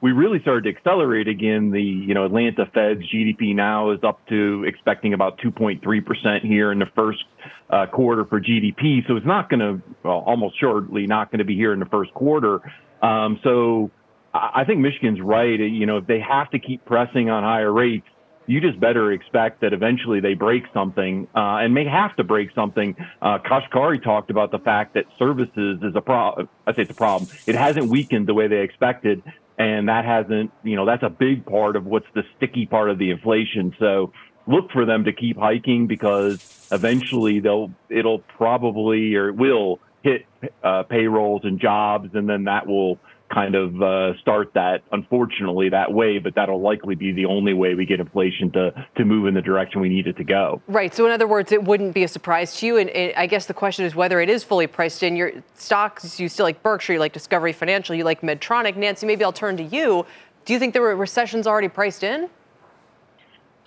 we 0.00 0.12
really 0.12 0.40
started 0.40 0.64
to 0.64 0.76
accelerate 0.76 1.26
again. 1.26 1.70
The 1.70 1.82
you 1.82 2.14
know 2.14 2.26
Atlanta 2.26 2.66
Fed's 2.66 3.02
GDP 3.12 3.54
now 3.54 3.90
is 3.90 4.00
up 4.04 4.26
to 4.28 4.64
expecting 4.66 5.14
about 5.14 5.38
2.3 5.38 6.06
percent 6.06 6.44
here 6.44 6.70
in 6.70 6.78
the 6.78 6.86
first 6.94 7.24
uh, 7.70 7.86
quarter 7.86 8.24
for 8.24 8.40
GDP. 8.40 9.06
So 9.08 9.16
it's 9.16 9.26
not 9.26 9.48
going 9.48 9.60
to 9.60 9.82
well, 10.02 10.22
almost 10.26 10.60
shortly 10.60 11.06
not 11.06 11.30
going 11.30 11.38
to 11.38 11.44
be 11.44 11.56
here 11.56 11.72
in 11.72 11.80
the 11.80 11.86
first 11.86 12.12
quarter. 12.14 12.60
Um, 13.02 13.40
so 13.42 13.90
I 14.34 14.64
think 14.64 14.80
Mishkin's 14.80 15.20
right. 15.20 15.58
You 15.58 15.86
know 15.86 15.96
if 15.98 16.06
they 16.06 16.20
have 16.20 16.50
to 16.50 16.58
keep 16.58 16.84
pressing 16.84 17.30
on 17.30 17.42
higher 17.42 17.72
rates, 17.72 18.06
you 18.46 18.60
just 18.60 18.78
better 18.78 19.12
expect 19.12 19.60
that 19.60 19.72
eventually 19.72 20.20
they 20.20 20.34
break 20.34 20.64
something 20.72 21.26
uh, 21.34 21.58
and 21.58 21.74
may 21.74 21.84
have 21.84 22.14
to 22.16 22.24
break 22.24 22.50
something. 22.54 22.96
Uh, 23.20 23.38
Kashkari 23.38 24.02
talked 24.02 24.30
about 24.30 24.50
the 24.50 24.58
fact 24.58 24.94
that 24.94 25.04
services 25.18 25.80
is 25.82 25.94
a 25.94 26.00
problem. 26.00 26.48
I 26.66 26.74
say 26.74 26.82
it's 26.82 26.90
a 26.90 26.94
problem. 26.94 27.30
It 27.46 27.54
hasn't 27.54 27.88
weakened 27.88 28.26
the 28.26 28.34
way 28.34 28.48
they 28.48 28.60
expected, 28.60 29.22
and 29.58 29.88
that 29.88 30.04
hasn't, 30.04 30.52
you 30.62 30.76
know, 30.76 30.86
that's 30.86 31.02
a 31.02 31.10
big 31.10 31.44
part 31.46 31.76
of 31.76 31.86
what's 31.86 32.06
the 32.14 32.22
sticky 32.36 32.66
part 32.66 32.90
of 32.90 32.98
the 32.98 33.10
inflation. 33.10 33.74
So 33.78 34.12
look 34.46 34.70
for 34.70 34.84
them 34.84 35.04
to 35.04 35.12
keep 35.12 35.36
hiking 35.36 35.86
because 35.86 36.68
eventually 36.70 37.40
they'll, 37.40 37.72
it'll 37.88 38.20
probably 38.20 39.14
or 39.16 39.28
it 39.28 39.36
will 39.36 39.80
hit 40.02 40.26
uh, 40.62 40.84
payrolls 40.84 41.42
and 41.44 41.60
jobs, 41.60 42.10
and 42.14 42.28
then 42.28 42.44
that 42.44 42.66
will 42.66 42.98
kind 43.32 43.54
of 43.54 43.82
uh, 43.82 44.16
start 44.18 44.52
that, 44.54 44.82
unfortunately, 44.92 45.68
that 45.68 45.92
way, 45.92 46.18
but 46.18 46.34
that'll 46.34 46.60
likely 46.60 46.94
be 46.94 47.12
the 47.12 47.24
only 47.24 47.52
way 47.52 47.74
we 47.74 47.84
get 47.84 48.00
inflation 48.00 48.50
to, 48.52 48.86
to 48.96 49.04
move 49.04 49.26
in 49.26 49.34
the 49.34 49.42
direction 49.42 49.80
we 49.80 49.88
need 49.88 50.06
it 50.06 50.16
to 50.16 50.24
go. 50.24 50.62
Right. 50.68 50.94
So, 50.94 51.06
in 51.06 51.12
other 51.12 51.26
words, 51.26 51.52
it 51.52 51.64
wouldn't 51.64 51.94
be 51.94 52.04
a 52.04 52.08
surprise 52.08 52.56
to 52.58 52.66
you. 52.66 52.76
And 52.76 52.90
it, 52.90 53.16
I 53.16 53.26
guess 53.26 53.46
the 53.46 53.54
question 53.54 53.84
is 53.84 53.94
whether 53.94 54.20
it 54.20 54.30
is 54.30 54.44
fully 54.44 54.66
priced 54.66 55.02
in. 55.02 55.16
Your 55.16 55.32
stocks, 55.54 56.20
you 56.20 56.28
still 56.28 56.44
like 56.44 56.62
Berkshire, 56.62 56.94
you 56.94 56.98
like 56.98 57.12
Discovery 57.12 57.52
Financial, 57.52 57.94
you 57.94 58.04
like 58.04 58.20
Medtronic. 58.20 58.76
Nancy, 58.76 59.06
maybe 59.06 59.24
I'll 59.24 59.32
turn 59.32 59.56
to 59.56 59.64
you. 59.64 60.06
Do 60.44 60.52
you 60.52 60.58
think 60.58 60.74
the 60.74 60.80
recession's 60.80 61.46
already 61.46 61.68
priced 61.68 62.04
in? 62.04 62.30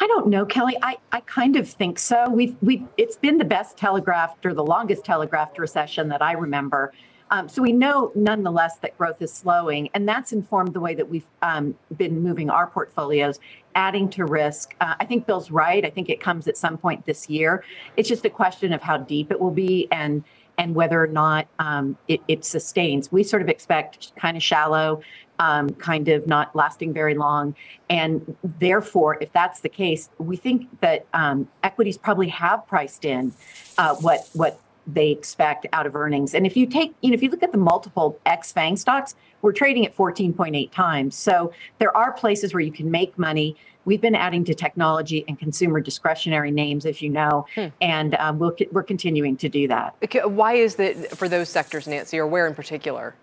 I 0.02 0.08
don't 0.08 0.28
know, 0.28 0.46
Kelly. 0.46 0.78
I, 0.82 0.98
I 1.12 1.20
kind 1.22 1.58
of 1.58 1.68
think 1.68 2.00
so. 2.00 2.30
We've 2.30 2.56
we 2.62 2.86
it's 2.98 3.18
been 3.18 3.38
the 3.38 3.46
best 3.46 3.76
telegraphed 3.76 4.46
or 4.46 4.54
the 4.54 4.64
longest 4.64 5.04
telegraphed 5.04 5.60
recession 5.60 6.08
that 6.10 6.22
I 6.22 6.34
remember. 6.34 6.94
Um, 7.32 7.48
so 7.48 7.62
we 7.62 7.72
know 7.72 8.12
nonetheless 8.16 8.78
that 8.80 8.98
growth 8.98 9.22
is 9.22 9.32
slowing, 9.32 9.90
and 9.94 10.08
that's 10.08 10.32
informed 10.32 10.74
the 10.74 10.80
way 10.80 10.96
that 10.96 11.08
we've 11.08 11.28
um, 11.42 11.76
been 11.96 12.22
moving 12.22 12.50
our 12.50 12.68
portfolios, 12.68 13.40
adding 13.76 14.10
to 14.12 14.26
risk. 14.26 14.76
Uh, 14.82 14.96
I 15.00 15.06
think 15.06 15.28
Bill's 15.28 15.52
right. 15.52 15.86
I 15.86 15.90
think 15.90 16.10
it 16.10 16.20
comes 16.20 16.48
at 16.48 16.58
some 16.58 16.78
point 16.78 17.06
this 17.06 17.30
year. 17.30 17.64
It's 17.98 18.10
just 18.10 18.26
a 18.26 18.30
question 18.30 18.74
of 18.74 18.82
how 18.82 18.98
deep 18.98 19.32
it 19.32 19.40
will 19.40 19.52
be 19.52 19.88
and 19.92 20.24
and 20.58 20.76
whether 20.76 21.02
or 21.02 21.08
not 21.08 21.48
um, 21.60 21.98
it, 22.10 22.20
it, 22.28 22.44
sustains. 22.44 23.10
We 23.14 23.24
sort 23.24 23.42
of 23.42 23.48
expect 23.48 24.14
kind 24.18 24.36
of 24.36 24.44
shallow, 24.44 25.02
um, 25.40 25.70
kind 25.70 26.10
of 26.10 26.28
not 26.28 26.54
lasting 26.54 26.94
very 26.94 27.16
long. 27.16 27.56
And 27.90 28.36
therefore, 28.44 29.18
if 29.22 29.32
that's 29.32 29.62
the 29.62 29.70
case, 29.70 30.10
we 30.18 30.36
think 30.36 30.68
that 30.82 31.08
um, 31.14 31.48
equities 31.64 31.98
probably 31.98 32.28
have 32.28 32.68
priced 32.68 33.06
in 33.06 33.32
uh, 33.78 33.96
what 33.96 34.28
what 34.34 34.60
they 34.94 35.10
expect 35.10 35.66
out 35.74 35.86
of 35.86 35.96
earnings. 35.96 36.34
And 36.34 36.46
if 36.46 36.56
you 36.56 36.66
take, 36.66 36.94
you 37.02 37.10
know, 37.10 37.14
if 37.14 37.24
you 37.24 37.30
look 37.30 37.44
at 37.44 37.52
the 37.52 37.58
multiple 37.58 38.20
X 38.26 38.52
FANG 38.52 38.78
stocks, 38.78 39.16
we're 39.42 39.54
trading 39.54 39.86
at 39.86 39.96
14.8 39.96 40.72
times. 40.72 41.16
So 41.16 41.54
there 41.78 41.96
are 41.96 42.12
places 42.12 42.54
where 42.54 42.62
you 42.62 42.72
can 42.72 42.92
make 42.92 43.18
money. 43.18 43.56
We've 43.86 44.02
been 44.02 44.16
adding 44.16 44.44
to 44.46 44.54
technology 44.54 45.24
and 45.28 45.40
consumer 45.40 45.80
discretionary 45.80 46.52
names, 46.52 46.86
as 46.86 47.02
you 47.02 47.10
know, 47.10 47.46
hmm. 47.56 47.68
and 47.82 48.16
um, 48.16 48.38
we'll, 48.38 48.56
we're 48.72 48.84
continuing 48.84 49.38
to 49.38 49.50
do 49.50 49.68
that. 49.70 49.96
Why 50.26 50.54
is 50.54 50.76
that 50.76 51.18
for 51.18 51.30
those 51.30 51.50
sectors, 51.50 51.88
Nancy, 51.88 52.20
or 52.20 52.28
where 52.28 52.46
in 52.46 52.54
particular? 52.54 53.16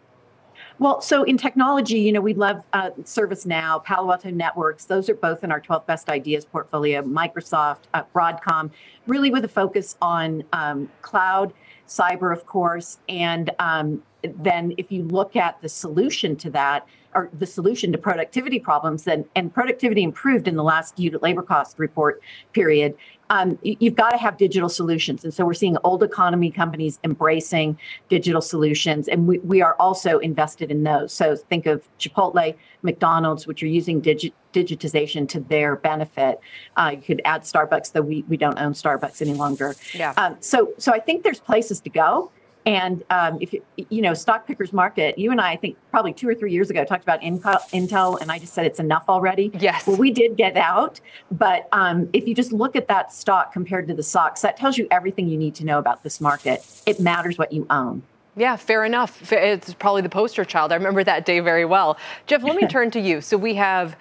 Well, 0.79 1.01
so 1.01 1.23
in 1.23 1.39
technology, 1.39 1.99
you 1.99 2.13
know, 2.13 2.21
we 2.21 2.35
love 2.35 2.63
uh, 2.75 2.91
ServiceNow, 3.03 3.83
Palo 3.83 4.13
Alto 4.13 4.31
Networks. 4.31 4.85
Those 4.85 5.09
are 5.09 5.15
both 5.15 5.43
in 5.43 5.51
our 5.51 5.61
12 5.61 5.87
best 5.87 6.11
ideas 6.11 6.45
portfolio. 6.45 7.03
Microsoft, 7.03 7.79
uh, 7.95 8.03
Broadcom, 8.15 8.71
really 9.07 9.31
with 9.31 9.45
a 9.47 9.49
focus 9.49 9.97
on 10.03 10.45
um, 10.53 10.91
cloud 11.01 11.55
cyber, 11.89 12.31
of 12.33 12.45
course, 12.47 12.99
and 13.09 13.51
um, 13.59 14.03
then 14.23 14.75
if 14.77 14.91
you 14.93 15.05
look 15.05 15.37
at 15.37 15.61
the 15.63 15.69
solution 15.69 16.37
to 16.37 16.51
that, 16.51 16.87
or 17.15 17.31
the 17.33 17.47
solution 17.47 17.93
to 17.93 17.99
productivity 17.99 18.59
problems, 18.59 19.05
then 19.05 19.25
and 19.35 19.55
productivity 19.55 20.03
improved 20.03 20.47
in 20.47 20.57
the 20.57 20.63
last 20.63 20.99
unit 20.99 21.23
labor 21.23 21.43
cost 21.43 21.79
report 21.79 22.21
period. 22.53 22.95
Um, 23.31 23.59
you've 23.63 23.95
got 23.95 24.11
to 24.11 24.17
have 24.19 24.37
digital 24.37 24.69
solutions, 24.69 25.25
and 25.25 25.35
so 25.35 25.45
we're 25.45 25.55
seeing 25.55 25.77
old 25.85 26.03
economy 26.03 26.51
companies 26.51 26.99
embracing 27.05 27.79
digital 28.09 28.41
solutions, 28.41 29.09
and 29.09 29.27
we, 29.27 29.39
we 29.39 29.63
are 29.63 29.75
also 29.81 30.19
invested 30.19 30.71
in 30.71 30.85
those. 30.85 31.13
So 31.13 31.37
think 31.37 31.67
of 31.67 31.89
Chipotle, 31.99 32.55
McDonald's, 32.83 33.47
which 33.47 33.63
are 33.63 33.67
using 33.67 34.01
digi- 34.01 34.33
digitization 34.53 35.29
to 35.31 35.41
their 35.41 35.77
benefit. 35.77 36.41
Uh, 36.77 36.93
you 36.95 37.03
could 37.03 37.23
add 37.25 37.43
Starbucks, 37.43 37.93
though 37.93 38.03
we, 38.03 38.25
we 38.29 38.37
don't 38.37 38.59
own 38.59 38.73
Starbucks 38.73 39.21
any 39.21 39.35
longer. 39.35 39.75
Yeah. 39.93 40.15
Um, 40.17 40.37
so 40.41 40.73
so 40.79 40.93
I 40.93 41.01
think 41.01 41.25
there's 41.25 41.41
places 41.41 41.81
to 41.81 41.91
go. 41.91 42.31
And 42.67 43.05
um, 43.11 43.39
if 43.41 43.53
you, 43.53 43.63
you 43.89 44.03
know, 44.03 44.13
stock 44.13 44.47
pickers 44.47 44.73
market, 44.73 45.17
you 45.19 45.31
and 45.31 45.41
I, 45.41 45.53
I 45.53 45.57
think 45.57 45.77
probably 45.93 46.13
two 46.13 46.29
or 46.29 46.35
three 46.35 46.53
years 46.53 46.69
ago, 46.69 46.85
talked 46.85 47.05
about 47.05 47.23
Intel, 47.23 48.21
and 48.21 48.31
I 48.33 48.39
just 48.41 48.53
said 48.53 48.67
it's 48.67 48.81
enough 48.81 49.05
already. 49.09 49.53
Yes. 49.59 49.87
Well, 49.87 49.97
we 49.97 50.11
did 50.11 50.37
get 50.37 50.57
out, 50.57 51.01
but 51.31 51.69
um, 51.71 52.11
if 52.13 52.27
you 52.27 52.35
just 52.35 52.53
look 52.53 52.75
at 52.75 52.89
that 52.89 53.13
stock 53.13 53.53
compared 53.53 53.87
to 53.89 53.95
the 53.95 54.03
SOX, 54.03 54.41
that 54.43 54.57
tells 54.57 54.77
you 54.77 54.89
everything 54.91 55.29
you 55.29 55.39
need 55.39 55.55
to 55.55 55.65
know 55.65 55.79
about 55.79 56.03
this 56.03 56.21
market. 56.21 56.67
It 56.87 56.99
matters 56.99 57.39
what 57.39 57.53
you 57.53 57.67
own. 57.71 58.03
Yeah, 58.37 58.57
fair 58.57 58.85
enough. 58.85 59.33
It's 59.33 59.73
probably 59.75 60.03
the 60.03 60.11
poster 60.11 60.45
child. 60.45 60.73
I 60.73 60.75
remember 60.75 61.03
that 61.05 61.25
day 61.25 61.41
very 61.41 61.65
well. 61.65 61.97
Jeff, 62.27 62.43
let 62.43 62.57
me 62.57 62.67
turn 62.69 62.91
to 62.91 63.01
you. 63.01 63.21
So 63.21 63.39
we 63.39 63.55
have 63.55 63.97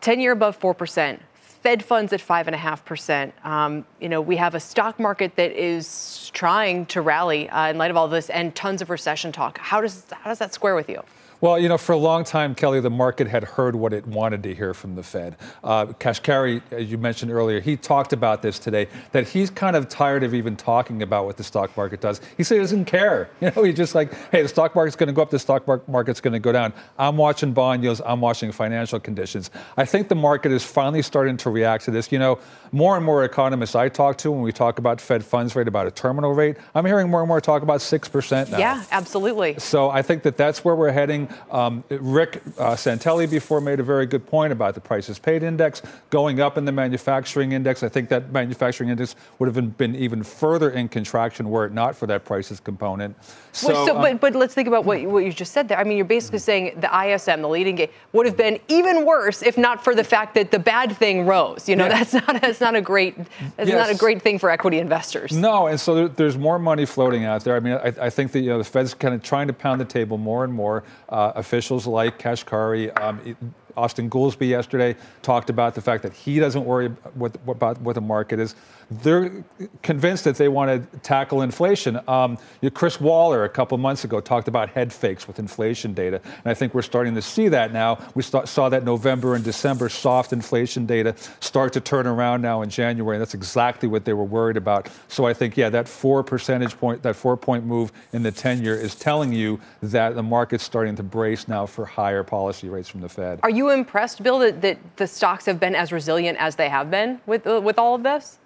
10 0.00 0.20
year 0.20 0.32
above 0.32 0.58
4%, 0.58 1.20
Fed 1.62 1.84
funds 1.84 2.12
at 2.12 2.20
five 2.20 2.48
and 2.48 2.54
a 2.54 2.58
half 2.58 2.84
percent. 2.84 3.34
Um, 3.44 3.84
you 4.00 4.08
know, 4.08 4.20
we 4.20 4.36
have 4.36 4.54
a 4.54 4.60
stock 4.60 4.98
market 4.98 5.36
that 5.36 5.52
is 5.52 6.30
trying 6.32 6.86
to 6.86 7.02
rally 7.02 7.50
uh, 7.50 7.68
in 7.68 7.76
light 7.76 7.90
of 7.90 7.96
all 7.98 8.08
this, 8.08 8.30
and 8.30 8.54
tons 8.54 8.80
of 8.80 8.88
recession 8.88 9.30
talk. 9.30 9.58
How 9.58 9.80
does 9.80 10.06
how 10.10 10.30
does 10.30 10.38
that 10.38 10.54
square 10.54 10.74
with 10.74 10.88
you? 10.88 11.02
Well, 11.40 11.58
you 11.58 11.70
know, 11.70 11.78
for 11.78 11.92
a 11.92 11.96
long 11.96 12.24
time, 12.24 12.54
Kelly, 12.54 12.80
the 12.80 12.90
market 12.90 13.26
had 13.26 13.44
heard 13.44 13.74
what 13.74 13.94
it 13.94 14.06
wanted 14.06 14.42
to 14.42 14.54
hear 14.54 14.74
from 14.74 14.94
the 14.94 15.02
Fed. 15.02 15.36
Uh, 15.64 15.86
Kashkari, 15.86 16.60
as 16.70 16.90
you 16.90 16.98
mentioned 16.98 17.32
earlier, 17.32 17.60
he 17.60 17.78
talked 17.78 18.12
about 18.12 18.42
this 18.42 18.58
today, 18.58 18.88
that 19.12 19.26
he's 19.26 19.48
kind 19.48 19.74
of 19.74 19.88
tired 19.88 20.22
of 20.22 20.34
even 20.34 20.54
talking 20.54 21.00
about 21.00 21.24
what 21.24 21.38
the 21.38 21.44
stock 21.44 21.74
market 21.78 22.02
does. 22.02 22.20
He 22.36 22.42
said 22.42 22.56
he 22.56 22.60
doesn't 22.60 22.84
care. 22.84 23.30
You 23.40 23.50
know, 23.56 23.62
he's 23.62 23.76
just 23.76 23.94
like, 23.94 24.12
hey, 24.30 24.42
the 24.42 24.48
stock 24.48 24.74
market's 24.74 24.96
going 24.96 25.06
to 25.06 25.14
go 25.14 25.22
up, 25.22 25.30
the 25.30 25.38
stock 25.38 25.66
market's 25.88 26.20
going 26.20 26.34
to 26.34 26.38
go 26.38 26.52
down. 26.52 26.74
I'm 26.98 27.16
watching 27.16 27.54
bond 27.54 27.82
yields, 27.82 28.02
I'm 28.04 28.20
watching 28.20 28.52
financial 28.52 29.00
conditions. 29.00 29.50
I 29.78 29.86
think 29.86 30.08
the 30.08 30.14
market 30.14 30.52
is 30.52 30.62
finally 30.62 31.00
starting 31.00 31.38
to 31.38 31.50
react 31.50 31.86
to 31.86 31.90
this. 31.90 32.12
You 32.12 32.18
know, 32.18 32.38
more 32.70 32.98
and 32.98 33.04
more 33.04 33.24
economists 33.24 33.74
I 33.74 33.88
talk 33.88 34.18
to 34.18 34.30
when 34.30 34.42
we 34.42 34.52
talk 34.52 34.78
about 34.78 35.00
Fed 35.00 35.24
funds 35.24 35.56
rate, 35.56 35.68
about 35.68 35.86
a 35.86 35.90
terminal 35.90 36.34
rate, 36.34 36.58
I'm 36.74 36.84
hearing 36.84 37.08
more 37.08 37.20
and 37.20 37.28
more 37.28 37.40
talk 37.40 37.62
about 37.62 37.80
6% 37.80 38.50
now. 38.50 38.58
Yeah, 38.58 38.84
absolutely. 38.90 39.58
So 39.58 39.88
I 39.88 40.02
think 40.02 40.22
that 40.24 40.36
that's 40.36 40.62
where 40.62 40.76
we're 40.76 40.92
heading. 40.92 41.29
Um, 41.50 41.84
Rick 41.88 42.42
uh, 42.58 42.74
Santelli 42.74 43.30
before 43.30 43.60
made 43.60 43.80
a 43.80 43.82
very 43.82 44.06
good 44.06 44.26
point 44.26 44.52
about 44.52 44.74
the 44.74 44.80
prices 44.80 45.18
paid 45.18 45.42
index 45.42 45.82
going 46.10 46.40
up 46.40 46.58
in 46.58 46.64
the 46.64 46.72
manufacturing 46.72 47.52
index. 47.52 47.82
I 47.82 47.88
think 47.88 48.08
that 48.08 48.32
manufacturing 48.32 48.90
index 48.90 49.16
would 49.38 49.46
have 49.46 49.54
been, 49.54 49.70
been 49.70 49.96
even 49.96 50.22
further 50.22 50.70
in 50.70 50.88
contraction 50.88 51.50
were 51.50 51.66
it 51.66 51.72
not 51.72 51.96
for 51.96 52.06
that 52.06 52.24
prices 52.24 52.60
component. 52.60 53.16
So, 53.52 53.68
well, 53.68 53.86
so 53.86 53.96
um, 53.96 54.02
but, 54.02 54.20
but 54.20 54.34
let's 54.36 54.54
think 54.54 54.68
about 54.68 54.84
what, 54.84 55.02
what 55.04 55.24
you 55.24 55.32
just 55.32 55.52
said 55.52 55.68
there. 55.68 55.78
I 55.78 55.84
mean, 55.84 55.96
you're 55.96 56.06
basically 56.06 56.38
saying 56.38 56.80
the 56.80 57.06
ISM, 57.06 57.42
the 57.42 57.48
leading 57.48 57.74
gauge, 57.74 57.90
would 58.12 58.26
have 58.26 58.36
been 58.36 58.58
even 58.68 59.04
worse 59.04 59.42
if 59.42 59.58
not 59.58 59.82
for 59.82 59.94
the 59.94 60.04
fact 60.04 60.34
that 60.34 60.50
the 60.50 60.58
bad 60.58 60.96
thing 60.96 61.26
rose. 61.26 61.68
You 61.68 61.76
know, 61.76 61.86
yeah. 61.86 62.02
that's 62.02 62.12
not 62.14 62.40
that's 62.40 62.60
not 62.60 62.74
a 62.74 62.80
great 62.80 63.16
that's 63.56 63.68
yes. 63.68 63.76
not 63.76 63.90
a 63.90 63.98
great 63.98 64.22
thing 64.22 64.38
for 64.38 64.50
equity 64.50 64.78
investors. 64.78 65.32
No, 65.32 65.66
and 65.66 65.78
so 65.78 65.94
there, 65.94 66.08
there's 66.08 66.38
more 66.38 66.58
money 66.58 66.86
floating 66.86 67.24
out 67.24 67.44
there. 67.44 67.56
I 67.56 67.60
mean, 67.60 67.74
I, 67.74 67.92
I 68.06 68.10
think 68.10 68.32
that 68.32 68.40
you 68.40 68.50
know 68.50 68.58
the 68.58 68.64
Fed's 68.64 68.94
kind 68.94 69.14
of 69.14 69.22
trying 69.22 69.48
to 69.48 69.52
pound 69.52 69.80
the 69.80 69.84
table 69.84 70.18
more 70.18 70.44
and 70.44 70.52
more. 70.52 70.84
Uh, 71.08 71.19
officials 71.34 71.86
like 71.86 72.18
Kashkari. 72.18 72.90
Um, 73.00 73.36
Austan 73.76 74.08
Goolsbee 74.08 74.48
yesterday 74.48 74.96
talked 75.22 75.48
about 75.48 75.74
the 75.74 75.80
fact 75.80 76.02
that 76.02 76.12
he 76.12 76.38
doesn't 76.38 76.64
worry 76.64 76.88
what, 77.14 77.34
about 77.46 77.80
what 77.80 77.94
the 77.94 78.00
market 78.00 78.38
is. 78.38 78.54
They're 78.90 79.44
convinced 79.82 80.24
that 80.24 80.36
they 80.36 80.48
want 80.48 80.92
to 80.92 80.98
tackle 80.98 81.42
inflation. 81.42 82.00
Um, 82.08 82.38
Chris 82.74 83.00
Waller 83.00 83.44
a 83.44 83.48
couple 83.48 83.78
months 83.78 84.04
ago 84.04 84.20
talked 84.20 84.48
about 84.48 84.70
head 84.70 84.92
fakes 84.92 85.28
with 85.28 85.38
inflation 85.38 85.94
data, 85.94 86.20
and 86.24 86.46
I 86.46 86.54
think 86.54 86.74
we're 86.74 86.82
starting 86.82 87.14
to 87.14 87.22
see 87.22 87.48
that 87.48 87.72
now. 87.72 87.98
We 88.14 88.22
st- 88.22 88.48
saw 88.48 88.68
that 88.68 88.84
November 88.84 89.34
and 89.36 89.44
December 89.44 89.88
soft 89.88 90.32
inflation 90.32 90.86
data 90.86 91.14
start 91.38 91.72
to 91.74 91.80
turn 91.80 92.06
around 92.06 92.42
now 92.42 92.62
in 92.62 92.70
January, 92.70 93.16
and 93.16 93.20
that's 93.20 93.34
exactly 93.34 93.88
what 93.88 94.04
they 94.04 94.12
were 94.12 94.24
worried 94.24 94.56
about. 94.56 94.88
So 95.08 95.24
I 95.24 95.34
think, 95.34 95.56
yeah, 95.56 95.68
that 95.70 95.88
four 95.88 96.24
percentage 96.24 96.76
point, 96.76 97.02
that 97.02 97.14
four 97.14 97.36
point 97.36 97.64
move 97.64 97.92
in 98.12 98.22
the 98.22 98.32
10 98.32 98.62
year 98.62 98.74
is 98.74 98.94
telling 98.94 99.32
you 99.32 99.60
that 99.82 100.16
the 100.16 100.22
market's 100.22 100.64
starting 100.64 100.96
to 100.96 101.02
brace 101.02 101.46
now 101.46 101.64
for 101.66 101.84
higher 101.84 102.24
policy 102.24 102.68
rates 102.68 102.88
from 102.88 103.00
the 103.00 103.08
Fed. 103.08 103.40
Are 103.42 103.50
you 103.50 103.70
impressed, 103.70 104.22
Bill, 104.22 104.38
that, 104.40 104.60
that 104.62 104.78
the 104.96 105.06
stocks 105.06 105.46
have 105.46 105.60
been 105.60 105.74
as 105.74 105.92
resilient 105.92 106.38
as 106.38 106.56
they 106.56 106.68
have 106.68 106.90
been 106.90 107.20
with 107.26 107.46
uh, 107.46 107.60
with 107.60 107.78
all 107.78 107.94
of 107.94 108.02
this? 108.02 108.38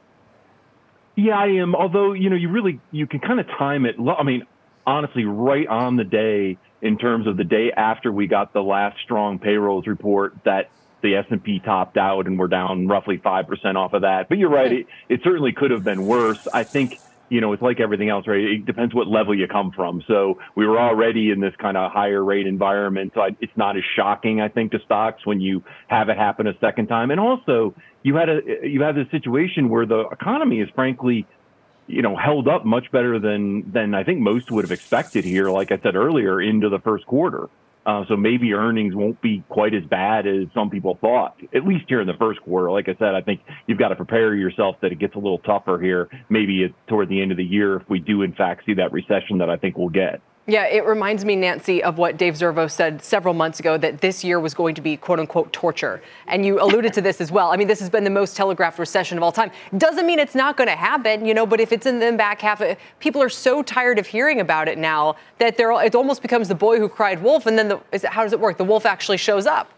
Yeah, 1.16 1.38
I 1.38 1.47
am. 1.47 1.75
Although 1.75 2.12
you 2.12 2.30
know, 2.30 2.37
you 2.37 2.49
really 2.49 2.80
you 2.90 3.06
can 3.06 3.21
kind 3.21 3.40
of 3.40 3.47
time 3.47 3.87
it. 3.87 3.97
I 3.99 4.23
mean, 4.23 4.44
honestly, 4.87 5.25
right 5.25 5.66
on 5.66 5.97
the 5.97 6.04
day 6.04 6.59
in 6.83 6.99
terms 6.99 7.26
of 7.26 7.37
the 7.37 7.44
day 7.44 7.73
after 7.75 8.12
we 8.12 8.26
got 8.26 8.52
the 8.52 8.62
last 8.62 8.99
strong 9.02 9.38
payrolls 9.38 9.87
report 9.87 10.35
that 10.44 10.71
the 11.02 11.16
S&P 11.16 11.61
topped 11.61 11.97
out 11.97 12.26
and 12.26 12.38
we're 12.38 12.49
down 12.49 12.88
roughly 12.88 13.18
5% 13.18 13.76
off 13.76 13.92
of 13.92 14.02
that. 14.02 14.28
But 14.28 14.38
you're 14.38 14.50
right, 14.50 14.73
it, 14.73 14.87
it 15.09 15.21
certainly 15.23 15.52
could 15.52 15.71
have 15.71 15.85
been 15.85 16.06
worse. 16.06 16.49
I 16.52 16.64
think 16.64 16.99
you 17.28 17.40
know, 17.40 17.52
it's 17.52 17.62
like 17.62 17.81
everything 17.81 18.09
else, 18.09 18.26
right? 18.26 18.40
It 18.40 18.66
depends 18.66 18.95
what 18.95 19.07
level 19.07 19.37
you 19.37 19.47
come 19.49 19.73
from. 19.73 20.02
So 20.07 20.38
we 20.57 20.66
were 20.66 20.78
already 20.78 21.31
in 21.31 21.40
this 21.40 21.54
kind 21.59 21.76
of 21.76 21.90
higher 21.90 22.23
rate 22.23 22.47
environment. 22.47 23.12
So 23.14 23.23
I, 23.23 23.31
it's 23.40 23.57
not 23.57 23.76
as 23.76 23.83
shocking, 23.97 24.40
I 24.40 24.49
think, 24.49 24.73
to 24.73 24.78
stocks 24.85 25.26
when 25.26 25.40
you 25.40 25.62
have 25.88 26.09
it 26.09 26.16
happen 26.16 26.47
a 26.47 26.59
second 26.61 26.88
time. 26.88 27.11
And 27.11 27.19
also, 27.21 27.75
you 28.02 28.16
had 28.16 28.28
a 28.28 28.40
you 28.62 28.83
have 28.83 28.95
this 28.95 29.11
situation 29.11 29.69
where 29.69 29.87
the 29.87 30.09
economy 30.12 30.61
is 30.61 30.69
frankly, 30.75 31.26
you 31.87 32.02
know, 32.02 32.16
held 32.16 32.49
up 32.49 32.64
much 32.64 32.90
better 32.93 33.19
than 33.19 33.73
than 33.73 33.95
I 33.95 34.04
think 34.04 34.21
most 34.21 34.50
would 34.50 34.64
have 34.64 34.73
expected 34.73 35.25
here. 35.25 35.50
Like 35.50 35.73
I 35.73 35.78
said 35.78 35.97
earlier, 35.97 36.40
into 36.40 36.69
the 36.69 36.78
first 36.78 37.07
quarter. 37.07 37.49
Uh, 37.86 38.02
so 38.08 38.16
maybe 38.16 38.54
earnings 38.54 38.94
won't 38.94 39.20
be 39.20 39.44
quite 39.48 39.74
as 39.74 39.84
bad 39.84 40.26
as 40.26 40.46
some 40.54 40.70
people 40.70 40.96
thought, 41.00 41.36
at 41.54 41.66
least 41.66 41.84
here 41.86 42.00
in 42.00 42.06
the 42.06 42.14
first 42.18 42.40
quarter. 42.40 42.70
Like 42.70 42.88
I 42.88 42.94
said, 42.98 43.14
I 43.14 43.20
think 43.20 43.42
you've 43.66 43.78
got 43.78 43.88
to 43.88 43.96
prepare 43.96 44.34
yourself 44.34 44.76
that 44.80 44.90
it 44.90 44.98
gets 44.98 45.14
a 45.14 45.18
little 45.18 45.38
tougher 45.38 45.78
here, 45.78 46.08
maybe 46.30 46.74
toward 46.88 47.10
the 47.10 47.20
end 47.20 47.30
of 47.30 47.36
the 47.36 47.44
year 47.44 47.76
if 47.76 47.88
we 47.90 47.98
do, 47.98 48.22
in 48.22 48.32
fact, 48.32 48.64
see 48.64 48.74
that 48.74 48.92
recession 48.92 49.38
that 49.38 49.50
I 49.50 49.56
think 49.56 49.76
we'll 49.76 49.90
get. 49.90 50.22
Yeah, 50.46 50.66
it 50.66 50.84
reminds 50.84 51.24
me, 51.24 51.36
Nancy, 51.36 51.82
of 51.82 51.96
what 51.96 52.18
Dave 52.18 52.34
Zervos 52.34 52.72
said 52.72 53.02
several 53.02 53.32
months 53.32 53.60
ago 53.60 53.78
that 53.78 54.02
this 54.02 54.22
year 54.22 54.38
was 54.38 54.52
going 54.52 54.74
to 54.74 54.82
be 54.82 54.94
quote 54.94 55.18
unquote 55.18 55.50
torture. 55.54 56.02
And 56.26 56.44
you 56.44 56.60
alluded 56.60 56.92
to 56.94 57.00
this 57.00 57.22
as 57.22 57.32
well. 57.32 57.50
I 57.50 57.56
mean, 57.56 57.66
this 57.66 57.80
has 57.80 57.88
been 57.88 58.04
the 58.04 58.10
most 58.10 58.36
telegraphed 58.36 58.78
recession 58.78 59.16
of 59.16 59.24
all 59.24 59.32
time. 59.32 59.50
Doesn't 59.78 60.06
mean 60.06 60.18
it's 60.18 60.34
not 60.34 60.58
going 60.58 60.68
to 60.68 60.76
happen, 60.76 61.24
you 61.24 61.32
know, 61.32 61.46
but 61.46 61.60
if 61.60 61.72
it's 61.72 61.86
in 61.86 61.98
the 61.98 62.12
back 62.12 62.42
half, 62.42 62.60
uh, 62.60 62.74
people 62.98 63.22
are 63.22 63.30
so 63.30 63.62
tired 63.62 63.98
of 63.98 64.06
hearing 64.06 64.40
about 64.40 64.68
it 64.68 64.76
now 64.76 65.16
that 65.38 65.56
they're, 65.56 65.72
it 65.82 65.94
almost 65.94 66.20
becomes 66.20 66.48
the 66.48 66.54
boy 66.54 66.78
who 66.78 66.90
cried 66.90 67.22
wolf. 67.22 67.46
And 67.46 67.58
then 67.58 67.68
the, 67.68 67.80
it, 67.90 68.04
how 68.04 68.22
does 68.22 68.34
it 68.34 68.40
work? 68.40 68.58
The 68.58 68.64
wolf 68.64 68.84
actually 68.84 69.16
shows 69.16 69.46
up. 69.46 69.70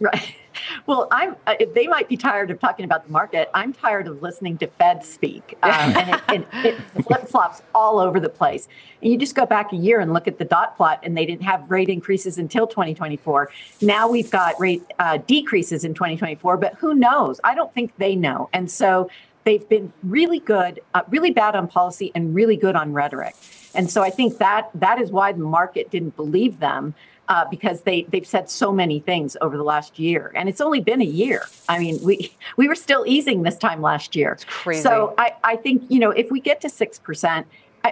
Right. 0.00 0.34
Well, 0.88 1.06
I'm. 1.10 1.36
Uh, 1.46 1.54
they 1.74 1.86
might 1.86 2.08
be 2.08 2.16
tired 2.16 2.50
of 2.50 2.58
talking 2.58 2.86
about 2.86 3.04
the 3.04 3.12
market. 3.12 3.50
I'm 3.52 3.74
tired 3.74 4.08
of 4.08 4.22
listening 4.22 4.56
to 4.56 4.66
Fed 4.66 5.04
speak, 5.04 5.54
um, 5.62 5.70
and 5.70 6.14
it, 6.14 6.22
it, 6.30 6.46
it 6.64 7.04
flip 7.04 7.28
flops 7.28 7.60
all 7.74 7.98
over 7.98 8.18
the 8.18 8.30
place. 8.30 8.68
And 9.02 9.12
you 9.12 9.18
just 9.18 9.34
go 9.34 9.44
back 9.44 9.70
a 9.74 9.76
year 9.76 10.00
and 10.00 10.14
look 10.14 10.26
at 10.26 10.38
the 10.38 10.46
dot 10.46 10.78
plot, 10.78 11.00
and 11.02 11.14
they 11.14 11.26
didn't 11.26 11.42
have 11.42 11.70
rate 11.70 11.90
increases 11.90 12.38
until 12.38 12.66
2024. 12.66 13.50
Now 13.82 14.08
we've 14.08 14.30
got 14.30 14.58
rate 14.58 14.82
uh, 14.98 15.18
decreases 15.18 15.84
in 15.84 15.92
2024, 15.92 16.56
but 16.56 16.72
who 16.76 16.94
knows? 16.94 17.38
I 17.44 17.54
don't 17.54 17.72
think 17.74 17.94
they 17.98 18.16
know, 18.16 18.48
and 18.54 18.70
so 18.70 19.10
they've 19.44 19.68
been 19.68 19.92
really 20.02 20.38
good, 20.38 20.80
uh, 20.94 21.02
really 21.10 21.32
bad 21.32 21.54
on 21.54 21.68
policy, 21.68 22.12
and 22.14 22.34
really 22.34 22.56
good 22.56 22.76
on 22.76 22.94
rhetoric. 22.94 23.36
And 23.74 23.90
so 23.90 24.02
I 24.02 24.08
think 24.08 24.38
that 24.38 24.70
that 24.72 24.98
is 24.98 25.10
why 25.10 25.32
the 25.32 25.40
market 25.40 25.90
didn't 25.90 26.16
believe 26.16 26.60
them 26.60 26.94
uh, 27.28 27.44
because 27.50 27.82
they 27.82 28.06
they've 28.10 28.26
said 28.26 28.48
so 28.48 28.72
many 28.72 29.00
things 29.00 29.36
over 29.40 29.56
the 29.56 29.62
last 29.62 29.98
year, 29.98 30.32
and 30.34 30.48
it's 30.48 30.60
only 30.60 30.80
been 30.80 31.00
a 31.00 31.06
year. 31.06 31.42
I 31.68 31.78
mean, 31.78 31.98
we 32.02 32.32
we 32.56 32.68
were 32.68 32.74
still 32.74 33.04
easing 33.06 33.42
this 33.42 33.56
time 33.56 33.82
last 33.82 34.16
year. 34.16 34.32
It's 34.32 34.44
crazy. 34.44 34.82
So 34.82 35.14
I 35.18 35.32
I 35.44 35.56
think 35.56 35.84
you 35.88 35.98
know 35.98 36.10
if 36.10 36.30
we 36.30 36.40
get 36.40 36.60
to 36.62 36.68
six 36.68 36.98
percent, 36.98 37.46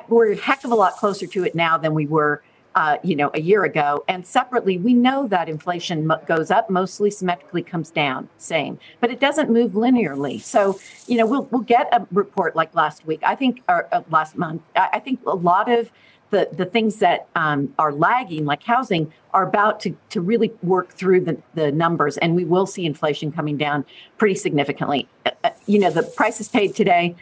we're 0.08 0.32
a 0.32 0.36
heck 0.36 0.64
of 0.64 0.70
a 0.70 0.74
lot 0.74 0.94
closer 0.94 1.26
to 1.26 1.44
it 1.44 1.54
now 1.54 1.78
than 1.78 1.94
we 1.94 2.06
were. 2.06 2.42
Uh, 2.74 2.98
you 3.02 3.16
know, 3.16 3.30
a 3.32 3.40
year 3.40 3.64
ago. 3.64 4.04
And 4.06 4.26
separately, 4.26 4.76
we 4.76 4.92
know 4.92 5.26
that 5.28 5.48
inflation 5.48 6.12
goes 6.26 6.50
up, 6.50 6.68
mostly 6.68 7.10
symmetrically 7.10 7.62
comes 7.62 7.90
down, 7.90 8.28
same, 8.36 8.78
but 9.00 9.10
it 9.10 9.18
doesn't 9.18 9.48
move 9.48 9.72
linearly. 9.72 10.42
So, 10.42 10.78
you 11.06 11.16
know, 11.16 11.24
we'll 11.24 11.44
we'll 11.50 11.62
get 11.62 11.88
a 11.90 12.06
report 12.12 12.54
like 12.54 12.74
last 12.74 13.06
week. 13.06 13.22
I 13.22 13.34
think, 13.34 13.62
or 13.66 13.88
uh, 13.92 14.02
last 14.10 14.36
month. 14.36 14.60
I, 14.74 14.90
I 14.92 14.98
think 14.98 15.20
a 15.24 15.34
lot 15.34 15.72
of 15.72 15.90
the, 16.30 16.48
the 16.52 16.64
things 16.64 16.96
that 16.96 17.28
um, 17.36 17.72
are 17.78 17.92
lagging, 17.92 18.44
like 18.44 18.62
housing, 18.62 19.12
are 19.32 19.46
about 19.46 19.80
to, 19.80 19.96
to 20.10 20.20
really 20.20 20.52
work 20.62 20.92
through 20.92 21.20
the, 21.20 21.40
the 21.54 21.70
numbers, 21.70 22.16
and 22.18 22.34
we 22.34 22.44
will 22.44 22.66
see 22.66 22.84
inflation 22.84 23.30
coming 23.30 23.56
down 23.56 23.84
pretty 24.18 24.34
significantly. 24.34 25.08
Uh, 25.24 25.30
uh, 25.44 25.50
you 25.66 25.78
know, 25.78 25.90
the 25.90 26.02
prices 26.02 26.48
paid 26.48 26.74
today 26.74 27.14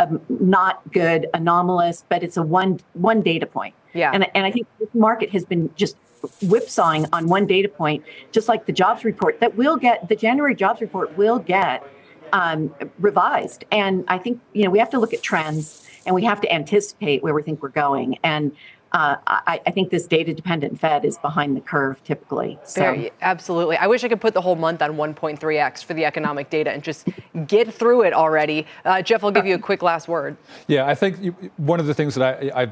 um, 0.00 0.20
not 0.28 0.92
good, 0.92 1.28
anomalous, 1.34 2.04
but 2.08 2.22
it's 2.22 2.36
a 2.36 2.42
one 2.42 2.80
one 2.94 3.22
data 3.22 3.46
point. 3.46 3.74
Yeah. 3.94 4.10
And 4.12 4.26
and 4.34 4.46
I 4.46 4.50
think 4.50 4.66
the 4.78 4.88
market 4.94 5.30
has 5.30 5.44
been 5.44 5.70
just 5.76 5.96
whipsawing 6.42 7.06
on 7.12 7.28
one 7.28 7.46
data 7.46 7.68
point, 7.68 8.04
just 8.32 8.48
like 8.48 8.66
the 8.66 8.72
jobs 8.72 9.04
report 9.04 9.40
that 9.40 9.56
will 9.56 9.76
get 9.76 10.08
the 10.08 10.16
January 10.16 10.54
jobs 10.54 10.80
report 10.80 11.16
will 11.16 11.38
get 11.38 11.86
um, 12.32 12.74
revised. 12.98 13.64
And 13.70 14.04
I 14.08 14.18
think 14.18 14.40
you 14.52 14.64
know 14.64 14.70
we 14.70 14.78
have 14.78 14.90
to 14.90 14.98
look 14.98 15.14
at 15.14 15.22
trends 15.22 15.87
and 16.08 16.14
we 16.14 16.24
have 16.24 16.40
to 16.40 16.52
anticipate 16.52 17.22
where 17.22 17.34
we 17.34 17.42
think 17.42 17.62
we're 17.62 17.68
going. 17.68 18.18
And 18.24 18.50
uh, 18.92 19.16
I, 19.26 19.60
I, 19.66 19.70
think 19.70 19.90
this 19.90 20.06
data 20.06 20.32
dependent 20.32 20.80
Fed 20.80 21.04
is 21.04 21.18
behind 21.18 21.54
the 21.54 21.60
curve 21.60 22.02
typically. 22.04 22.58
So. 22.64 22.80
Very, 22.80 23.10
absolutely. 23.20 23.76
I 23.76 23.86
wish 23.86 24.02
I 24.02 24.08
could 24.08 24.22
put 24.22 24.32
the 24.32 24.40
whole 24.40 24.56
month 24.56 24.80
on 24.80 24.96
1.3x 24.96 25.84
for 25.84 25.92
the 25.92 26.06
economic 26.06 26.48
data 26.48 26.70
and 26.72 26.82
just 26.82 27.06
get 27.46 27.72
through 27.74 28.04
it 28.04 28.14
already. 28.14 28.66
Uh, 28.86 29.02
Jeff, 29.02 29.22
I'll 29.22 29.30
give 29.30 29.44
you 29.44 29.54
a 29.54 29.58
quick 29.58 29.82
last 29.82 30.08
word. 30.08 30.38
Yeah, 30.68 30.86
I 30.86 30.94
think 30.94 31.20
you, 31.20 31.32
one 31.58 31.80
of 31.80 31.86
the 31.86 31.92
things 31.92 32.14
that 32.14 32.42
I, 32.42 32.62
I 32.62 32.70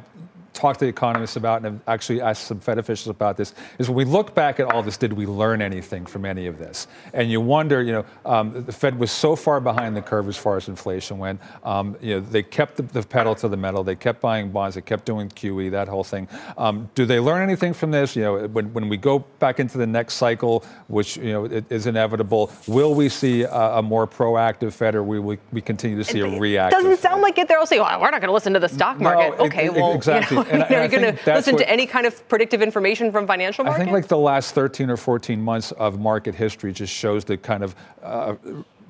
talked 0.56 0.80
to 0.80 0.86
economists 0.86 1.36
about 1.36 1.58
and 1.58 1.66
have 1.66 1.80
actually 1.86 2.20
asked 2.20 2.46
some 2.46 2.58
Fed 2.58 2.78
officials 2.78 3.08
about 3.08 3.36
this 3.36 3.54
is 3.78 3.88
when 3.88 3.96
we 3.96 4.04
look 4.04 4.34
back 4.34 4.58
at 4.58 4.66
all 4.72 4.82
this, 4.82 4.96
did 4.96 5.12
we 5.12 5.26
learn 5.26 5.62
anything 5.62 6.06
from 6.06 6.24
any 6.24 6.46
of 6.46 6.58
this? 6.58 6.88
And 7.12 7.30
you 7.30 7.40
wonder, 7.40 7.82
you 7.82 7.92
know, 7.92 8.04
um, 8.24 8.64
the 8.64 8.72
Fed 8.72 8.98
was 8.98 9.12
so 9.12 9.36
far 9.36 9.60
behind 9.60 9.94
the 9.94 10.02
curve 10.02 10.28
as 10.28 10.36
far 10.36 10.56
as 10.56 10.68
inflation 10.68 11.18
went. 11.18 11.40
Um, 11.62 11.96
you 12.00 12.14
know, 12.14 12.20
they 12.20 12.42
kept 12.42 12.76
the, 12.76 12.82
the, 12.82 13.02
pedal 13.02 13.34
to 13.36 13.48
the 13.48 13.56
metal. 13.56 13.84
They 13.84 13.94
kept 13.94 14.20
buying 14.20 14.50
bonds. 14.50 14.74
They 14.74 14.80
kept 14.80 15.04
doing 15.04 15.28
QE, 15.28 15.70
that 15.70 15.86
whole 15.86 16.02
thing. 16.02 16.28
Um, 16.58 16.90
do 16.94 17.04
they 17.04 17.20
learn 17.20 17.42
anything 17.42 17.72
from 17.74 17.90
this? 17.90 18.16
You 18.16 18.22
know, 18.22 18.48
when, 18.48 18.72
when 18.72 18.88
we 18.88 18.96
go 18.96 19.20
back 19.38 19.60
into 19.60 19.78
the 19.78 19.86
next 19.86 20.14
cycle, 20.14 20.64
which 20.88 21.16
you 21.18 21.32
know 21.32 21.44
is 21.44 21.86
inevitable, 21.86 22.50
will 22.66 22.94
we 22.94 23.08
see 23.08 23.42
a, 23.42 23.50
a 23.50 23.82
more 23.82 24.06
proactive 24.06 24.72
Fed, 24.72 24.94
or 24.94 25.02
will 25.02 25.20
we, 25.20 25.38
we 25.52 25.60
continue 25.60 25.96
to 25.96 26.04
see 26.04 26.20
a 26.20 26.38
reactive? 26.38 26.80
Doesn't 26.80 26.98
sound 26.98 27.16
Fed? 27.16 27.22
like 27.22 27.38
it. 27.38 27.48
They'll 27.48 27.66
say, 27.66 27.78
"Well, 27.78 28.00
we're 28.00 28.10
not 28.10 28.20
going 28.20 28.28
to 28.28 28.32
listen 28.32 28.52
to 28.54 28.60
the 28.60 28.68
stock 28.68 29.00
market." 29.00 29.38
No, 29.38 29.46
okay, 29.46 29.66
it, 29.66 29.74
well, 29.74 29.94
exactly. 29.94 30.38
You 30.38 30.44
know, 30.44 30.45
and, 30.50 30.62
Are 30.62 30.82
you 30.84 30.88
going 30.88 31.16
to 31.16 31.34
listen 31.34 31.54
what, 31.54 31.60
to 31.60 31.70
any 31.70 31.86
kind 31.86 32.06
of 32.06 32.26
predictive 32.28 32.62
information 32.62 33.12
from 33.12 33.26
financial 33.26 33.64
markets? 33.64 33.80
I 33.80 33.84
think 33.84 33.94
like 33.94 34.08
the 34.08 34.18
last 34.18 34.54
13 34.54 34.90
or 34.90 34.96
14 34.96 35.40
months 35.40 35.72
of 35.72 35.98
market 35.98 36.34
history 36.34 36.72
just 36.72 36.92
shows 36.92 37.24
the 37.24 37.36
kind 37.36 37.62
of 37.62 37.74
uh, 38.02 38.34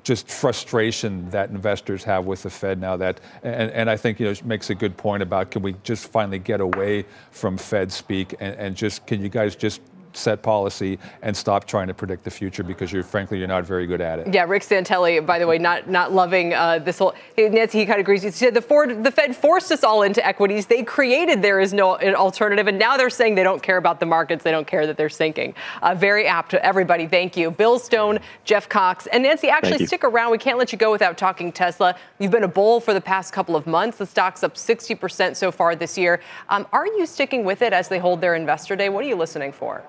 just 0.03 0.29
frustration 0.29 1.29
that 1.31 1.49
investors 1.49 2.03
have 2.03 2.25
with 2.25 2.43
the 2.43 2.49
Fed 2.49 2.79
now. 2.79 2.95
That 2.95 3.19
and, 3.43 3.69
and 3.71 3.89
I 3.89 3.97
think 3.97 4.19
you 4.19 4.27
know 4.27 4.33
makes 4.45 4.69
a 4.69 4.75
good 4.75 4.95
point 4.95 5.21
about 5.21 5.51
can 5.51 5.61
we 5.61 5.75
just 5.83 6.09
finally 6.09 6.39
get 6.39 6.61
away 6.61 7.05
from 7.31 7.57
Fed 7.57 7.91
speak 7.91 8.33
and, 8.39 8.55
and 8.55 8.75
just 8.75 9.05
can 9.05 9.21
you 9.21 9.27
guys 9.27 9.55
just 9.55 9.81
set 10.17 10.41
policy 10.41 10.99
and 11.21 11.35
stop 11.35 11.65
trying 11.65 11.87
to 11.87 11.93
predict 11.93 12.23
the 12.23 12.31
future 12.31 12.63
because 12.63 12.91
you're 12.91 13.03
frankly 13.03 13.37
you're 13.37 13.47
not 13.47 13.65
very 13.65 13.87
good 13.87 14.01
at 14.01 14.19
it. 14.19 14.33
Yeah, 14.33 14.45
Rick 14.45 14.63
Santelli, 14.63 15.25
by 15.25 15.39
the 15.39 15.47
way, 15.47 15.57
not 15.57 15.89
not 15.89 16.11
loving 16.11 16.53
uh, 16.53 16.79
this 16.79 16.99
whole. 16.99 17.13
Nancy, 17.37 17.79
he 17.79 17.85
kind 17.85 17.99
of 17.99 18.03
agrees. 18.03 18.23
He 18.23 18.31
said 18.31 18.53
the 18.53 18.61
Ford, 18.61 19.03
the 19.03 19.11
Fed 19.11 19.35
forced 19.35 19.71
us 19.71 19.83
all 19.83 20.03
into 20.03 20.25
equities. 20.25 20.65
They 20.65 20.83
created 20.83 21.41
there 21.41 21.59
is 21.59 21.73
no 21.73 21.97
alternative, 21.97 22.67
and 22.67 22.79
now 22.79 22.97
they're 22.97 23.09
saying 23.09 23.35
they 23.35 23.43
don't 23.43 23.61
care 23.61 23.77
about 23.77 23.99
the 23.99 24.05
markets. 24.05 24.43
They 24.43 24.51
don't 24.51 24.67
care 24.67 24.87
that 24.87 24.97
they're 24.97 25.09
sinking. 25.09 25.53
Uh, 25.81 25.95
very 25.95 26.27
apt. 26.27 26.47
To 26.47 26.65
everybody, 26.65 27.07
thank 27.07 27.35
you, 27.35 27.51
Bill 27.51 27.77
Stone, 27.77 28.19
Jeff 28.45 28.69
Cox, 28.69 29.05
and 29.07 29.23
Nancy. 29.23 29.49
Actually, 29.49 29.85
stick 29.85 30.05
around. 30.05 30.31
We 30.31 30.37
can't 30.37 30.57
let 30.57 30.71
you 30.71 30.77
go 30.77 30.91
without 30.91 31.17
talking 31.17 31.51
Tesla. 31.51 31.95
You've 32.19 32.31
been 32.31 32.43
a 32.43 32.47
bull 32.47 32.79
for 32.79 32.93
the 32.93 33.01
past 33.01 33.33
couple 33.33 33.55
of 33.55 33.67
months. 33.67 33.97
The 33.97 34.05
stock's 34.05 34.43
up 34.43 34.55
60% 34.55 35.35
so 35.35 35.51
far 35.51 35.75
this 35.75 35.97
year. 35.97 36.21
Um, 36.49 36.65
are 36.71 36.87
you 36.87 37.05
sticking 37.05 37.43
with 37.43 37.61
it 37.61 37.73
as 37.73 37.89
they 37.89 37.99
hold 37.99 38.21
their 38.21 38.35
investor 38.35 38.75
day? 38.75 38.89
What 38.89 39.03
are 39.03 39.07
you 39.07 39.15
listening 39.15 39.51
for? 39.51 39.83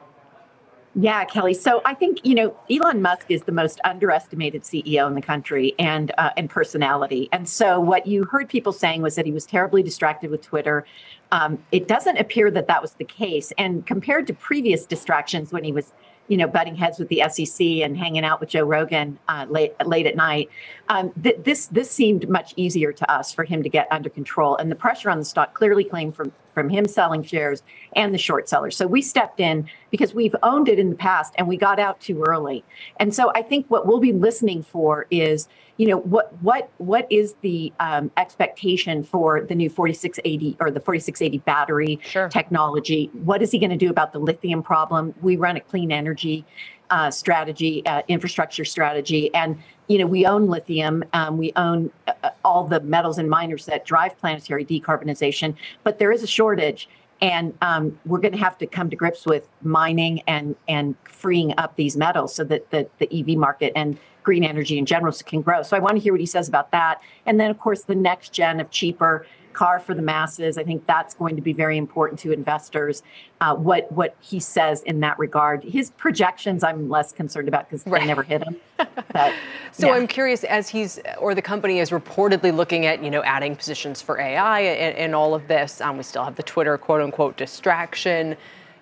Yeah, 1.01 1.25
Kelly. 1.27 1.55
So 1.55 1.81
I 1.85 1.95
think 1.95 2.19
you 2.25 2.35
know 2.35 2.57
Elon 2.69 3.01
Musk 3.01 3.27
is 3.29 3.43
the 3.43 3.53
most 3.53 3.81
underestimated 3.85 4.65
CEO 4.65 5.07
in 5.07 5.15
the 5.15 5.23
country 5.23 5.73
and 5.79 6.11
uh, 6.19 6.31
and 6.37 6.51
personality. 6.51 7.29
And 7.31 7.49
so 7.49 7.79
what 7.79 8.09
you 8.09 8.25
heard 8.25 8.49
people 8.49 8.73
saying 8.73 9.01
was 9.01 9.15
that 9.15 9.25
he 9.25 9.31
was 9.31 9.47
terribly 9.47 9.81
distracted 9.85 10.29
with 10.29 10.43
Twitter. 10.43 10.85
Um, 11.31 11.63
it 11.71 11.87
doesn't 11.87 12.17
appear 12.17 12.51
that 12.51 12.67
that 12.67 12.83
was 12.83 12.95
the 12.95 13.05
case. 13.05 13.53
And 13.59 13.87
compared 13.87 14.27
to 14.27 14.35
previous 14.35 14.87
distractions 14.87 15.53
when 15.53 15.63
he 15.63 15.71
was 15.71 15.93
you 16.27 16.37
know, 16.37 16.47
butting 16.47 16.77
heads 16.77 16.99
with 16.99 17.09
the 17.09 17.23
SEC 17.31 17.67
and 17.67 17.97
hanging 17.97 18.25
out 18.25 18.39
with 18.39 18.51
Joe 18.51 18.65
Rogan 18.65 19.19
uh, 19.29 19.47
late 19.49 19.75
late 19.87 20.07
at 20.07 20.15
night. 20.15 20.51
Um, 20.89 21.13
th- 21.23 21.39
this 21.43 21.67
this 21.67 21.91
seemed 21.91 22.29
much 22.29 22.53
easier 22.57 22.93
to 22.93 23.11
us 23.11 23.33
for 23.33 23.45
him 23.45 23.63
to 23.63 23.69
get 23.69 23.89
under 23.91 24.11
control, 24.11 24.57
and 24.57 24.71
the 24.71 24.77
pressure 24.77 25.11
on 25.11 25.19
the 25.19 25.25
stock 25.25 25.55
clearly 25.55 25.85
came 25.85 26.13
from 26.13 26.33
from 26.55 26.69
him 26.69 26.87
selling 26.87 27.23
shares 27.23 27.63
and 27.95 28.15
the 28.15 28.19
short 28.19 28.49
sellers. 28.49 28.77
So 28.77 28.87
we 28.87 29.03
stepped 29.03 29.41
in 29.41 29.69
because 29.91 30.15
we've 30.15 30.37
owned 30.43 30.69
it 30.69 30.79
in 30.79 30.91
the 30.91 30.97
past 30.97 31.35
and 31.37 31.49
we 31.49 31.57
got 31.57 31.79
out 31.79 32.01
too 32.01 32.23
early. 32.27 32.65
And 32.99 33.15
so 33.15 33.33
I 33.35 33.43
think 33.43 33.67
what 33.69 33.87
we'll 33.87 34.01
be 34.01 34.13
listening 34.13 34.63
for 34.63 35.07
is 35.11 35.49
you 35.79 35.87
know 35.87 35.99
what 35.99 36.33
what 36.43 36.71
what 36.79 37.07
is 37.11 37.35
the 37.41 37.73
um, 37.81 38.11
expectation 38.17 39.03
for 39.05 39.43
the 39.43 39.55
new 39.55 39.71
4680 39.71 40.57
or 40.61 40.71
the 40.71 40.81
4680 40.81 41.39
battery 41.39 41.99
sure. 42.03 42.29
technology 42.29 43.11
what 43.13 43.43
is 43.43 43.53
he 43.53 43.59
going 43.59 43.71
to 43.71 43.77
do 43.77 43.89
about 43.89 44.13
the 44.13 44.19
lithium 44.19 44.63
problem 44.63 45.15
we 45.23 45.37
run 45.37 45.57
a 45.57 45.61
clean 45.61 45.91
energy 45.91 46.45
uh, 46.91 47.11
strategy 47.11 47.85
uh, 47.87 48.03
infrastructure 48.09 48.65
strategy 48.65 49.33
and 49.35 49.59
you 49.89 49.99
know 49.99 50.07
we 50.07 50.27
own 50.27 50.49
lithium 50.49 51.05
um, 51.13 51.37
we 51.37 51.53
own 51.57 51.91
uh, 52.07 52.31
all 52.45 52.65
the 52.65 52.81
metals 52.81 53.19
and 53.19 53.29
miners 53.29 53.67
that 53.67 53.85
drive 53.85 54.19
planetary 54.19 54.65
decarbonization 54.65 55.55
but 55.85 55.99
there 55.99 56.13
is 56.13 56.23
a 56.23 56.27
shortage 56.27 56.89
and 57.21 57.53
um, 57.63 57.99
we're 58.07 58.21
going 58.21 58.33
to 58.33 58.39
have 58.39 58.57
to 58.59 58.67
come 58.67 58.89
to 58.91 58.97
grips 58.97 59.27
with 59.27 59.49
mining 59.63 60.23
and 60.27 60.55
and 60.69 60.95
freeing 61.05 61.53
up 61.59 61.75
these 61.77 61.97
metals 61.97 62.35
so 62.35 62.45
that 62.45 62.71
the, 62.71 62.89
the 62.99 63.09
EV 63.13 63.37
market 63.37 63.73
and 63.75 63.99
green 64.23 64.45
energy 64.45 64.77
in 64.77 64.85
general 64.85 65.13
can 65.25 65.41
grow. 65.41 65.63
So 65.63 65.75
I 65.75 65.81
want 65.81 65.97
to 65.97 66.01
hear 66.01 66.13
what 66.13 66.21
he 66.21 66.27
says 66.27 66.49
about 66.49 66.71
that. 66.73 67.01
And 67.25 67.41
then, 67.41 67.51
of 67.51 67.59
course, 67.59 67.85
the 67.85 67.95
next 67.95 68.33
gen 68.33 68.61
of 68.61 68.71
cheaper 68.71 69.27
car 69.59 69.81
for 69.81 69.93
the 69.93 70.03
masses. 70.03 70.57
I 70.57 70.63
think 70.63 70.87
that's 70.87 71.15
going 71.15 71.35
to 71.35 71.43
be 71.43 71.53
very 71.53 71.77
important 71.77 72.21
to 72.21 72.31
investors. 72.31 73.03
Uh, 73.41 73.57
what 73.57 73.91
what 73.91 74.15
he 74.21 74.39
says 74.39 74.83
in 74.85 75.01
that 75.01 75.19
regard, 75.19 75.65
his 75.65 75.91
projections, 75.91 76.63
I'm 76.63 76.89
less 76.89 77.11
concerned 77.11 77.49
about 77.49 77.69
because 77.69 77.85
right. 77.85 78.01
they 78.01 78.07
never 78.07 78.23
hit 78.23 78.43
him. 78.43 78.57
But, 79.13 79.33
so 79.73 79.89
yeah. 79.89 79.95
I'm 79.95 80.07
curious, 80.07 80.45
as 80.45 80.69
he's 80.69 81.01
or 81.19 81.35
the 81.35 81.43
company 81.43 81.81
is 81.81 81.91
reportedly 81.91 82.55
looking 82.55 82.87
at 82.87 83.03
you 83.03 83.11
know 83.11 83.23
adding 83.25 83.57
positions 83.57 84.01
for 84.01 84.21
AI 84.21 84.61
and, 84.61 84.97
and 84.97 85.15
all 85.15 85.35
of 85.35 85.49
this. 85.49 85.81
Um, 85.81 85.97
we 85.97 86.05
still 86.05 86.25
have 86.25 86.37
the 86.37 86.43
Twitter 86.45 86.79
quote 86.79 87.01
unquote 87.01 87.37
distraction. 87.37 88.37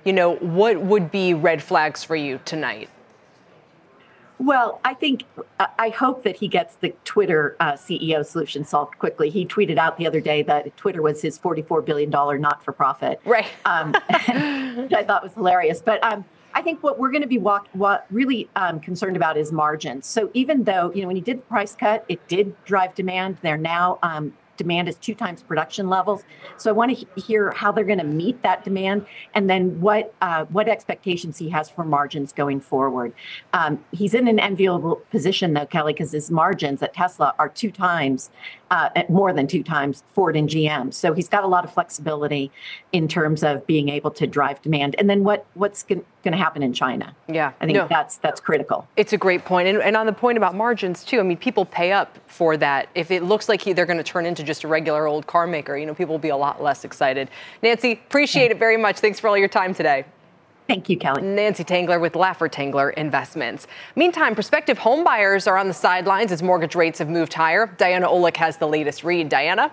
You 0.04 0.12
know, 0.12 0.34
what 0.36 0.80
would 0.80 1.10
be 1.10 1.32
red 1.32 1.62
flags 1.62 2.04
for 2.04 2.16
you 2.16 2.38
tonight? 2.44 2.90
Well, 4.38 4.80
I 4.84 4.94
think 4.94 5.24
I 5.78 5.88
hope 5.88 6.22
that 6.24 6.36
he 6.36 6.48
gets 6.48 6.76
the 6.76 6.94
Twitter 7.04 7.56
uh, 7.58 7.72
CEO 7.72 8.24
solution 8.24 8.64
solved 8.64 8.98
quickly. 8.98 9.30
He 9.30 9.46
tweeted 9.46 9.78
out 9.78 9.96
the 9.96 10.06
other 10.06 10.20
day 10.20 10.42
that 10.42 10.76
Twitter 10.76 11.00
was 11.00 11.22
his 11.22 11.38
$44 11.38 11.84
billion 11.84 12.10
not-for-profit, 12.10 13.20
right? 13.24 13.46
Um, 13.64 13.92
which 14.76 14.92
I 14.92 15.04
thought 15.06 15.22
was 15.22 15.32
hilarious. 15.34 15.80
But 15.80 16.04
um, 16.04 16.24
I 16.54 16.60
think 16.60 16.82
what 16.82 16.98
we're 16.98 17.10
going 17.10 17.22
to 17.22 17.28
be 17.28 17.38
walk, 17.38 17.68
what 17.72 18.06
really 18.10 18.48
um, 18.56 18.78
concerned 18.80 19.16
about 19.16 19.38
is 19.38 19.52
margins. 19.52 20.06
So 20.06 20.30
even 20.34 20.64
though 20.64 20.92
you 20.94 21.02
know 21.02 21.06
when 21.06 21.16
he 21.16 21.22
did 21.22 21.38
the 21.38 21.42
price 21.42 21.74
cut, 21.74 22.04
it 22.08 22.26
did 22.28 22.54
drive 22.64 22.94
demand. 22.94 23.38
They're 23.42 23.56
now 23.56 23.98
um, 24.02 24.34
demand 24.56 24.88
is 24.88 24.96
two 24.96 25.14
times 25.14 25.42
production 25.42 25.88
levels. 25.88 26.24
So 26.56 26.70
I 26.70 26.72
want 26.72 26.96
to 26.96 27.20
hear 27.20 27.50
how 27.52 27.72
they're 27.72 27.84
going 27.84 27.98
to 27.98 28.04
meet 28.04 28.42
that 28.42 28.64
demand, 28.64 29.06
and 29.34 29.48
then 29.48 29.80
what 29.80 30.14
uh, 30.20 30.44
what 30.46 30.68
expectations 30.68 31.38
he 31.38 31.48
has 31.50 31.68
for 31.70 31.84
margins 31.84 32.32
going 32.32 32.60
forward. 32.60 33.12
Um, 33.52 33.84
he's 33.92 34.14
in 34.14 34.28
an 34.28 34.38
enviable 34.38 34.96
position 35.10 35.54
though, 35.54 35.66
Kelly, 35.66 35.92
because 35.92 36.12
his 36.12 36.30
margins 36.30 36.82
at 36.82 36.94
Tesla 36.94 37.34
are 37.38 37.48
two 37.48 37.70
times 37.70 38.30
uh, 38.70 38.90
more 39.08 39.32
than 39.32 39.46
two 39.46 39.62
times 39.62 40.02
Ford 40.14 40.36
and 40.36 40.48
GM. 40.48 40.92
So 40.92 41.12
he's 41.12 41.28
got 41.28 41.44
a 41.44 41.46
lot 41.46 41.64
of 41.64 41.72
flexibility 41.72 42.50
in 42.92 43.08
terms 43.08 43.42
of 43.42 43.66
being 43.66 43.88
able 43.88 44.10
to 44.12 44.26
drive 44.26 44.60
demand. 44.62 44.96
And 44.98 45.08
then 45.08 45.24
what 45.24 45.46
what's 45.54 45.82
going 45.82 46.04
to 46.24 46.36
happen 46.36 46.62
in 46.62 46.72
China? 46.72 47.14
Yeah, 47.28 47.52
I 47.60 47.66
think 47.66 47.76
no, 47.76 47.86
that's 47.88 48.18
that's 48.18 48.40
critical. 48.40 48.88
It's 48.96 49.12
a 49.12 49.18
great 49.18 49.44
point. 49.44 49.68
And, 49.68 49.78
and 49.78 49.96
on 49.96 50.06
the 50.06 50.12
point 50.12 50.36
about 50.36 50.54
margins 50.54 51.04
too, 51.04 51.20
I 51.20 51.22
mean, 51.22 51.36
people 51.36 51.64
pay 51.64 51.92
up 51.92 52.18
for 52.26 52.56
that. 52.56 52.88
If 52.94 53.10
it 53.10 53.22
looks 53.22 53.48
like 53.48 53.62
he, 53.62 53.72
they're 53.72 53.86
going 53.86 53.98
to 53.98 54.04
turn 54.04 54.26
into 54.26 54.42
just 54.42 54.64
a 54.64 54.68
regular 54.68 55.06
old 55.06 55.26
car 55.26 55.46
maker, 55.46 55.76
you 55.76 55.86
know, 55.86 55.94
people 55.94 56.14
will 56.14 56.18
be 56.18 56.30
a 56.30 56.36
lot 56.36 56.62
less 56.62 56.84
excited. 56.84 57.30
Nancy, 57.62 57.92
appreciate 57.92 58.50
it 58.50 58.58
very 58.58 58.76
much. 58.76 58.98
Thanks 58.98 59.20
for 59.20 59.28
all 59.28 59.38
your 59.38 59.48
time 59.48 59.74
today. 59.74 60.04
Thank 60.68 60.88
you, 60.88 60.98
Kelly. 60.98 61.22
Nancy 61.22 61.62
Tengler 61.62 62.00
with 62.00 62.14
Laffer 62.14 62.50
Tengler 62.50 62.92
Investments. 62.94 63.68
Meantime, 63.94 64.34
prospective 64.34 64.76
homebuyers 64.78 65.46
are 65.46 65.56
on 65.56 65.68
the 65.68 65.74
sidelines 65.74 66.32
as 66.32 66.42
mortgage 66.42 66.74
rates 66.74 66.98
have 66.98 67.08
moved 67.08 67.32
higher. 67.32 67.72
Diana 67.78 68.08
Olick 68.08 68.36
has 68.36 68.56
the 68.56 68.66
latest 68.66 69.04
read. 69.04 69.28
Diana? 69.28 69.70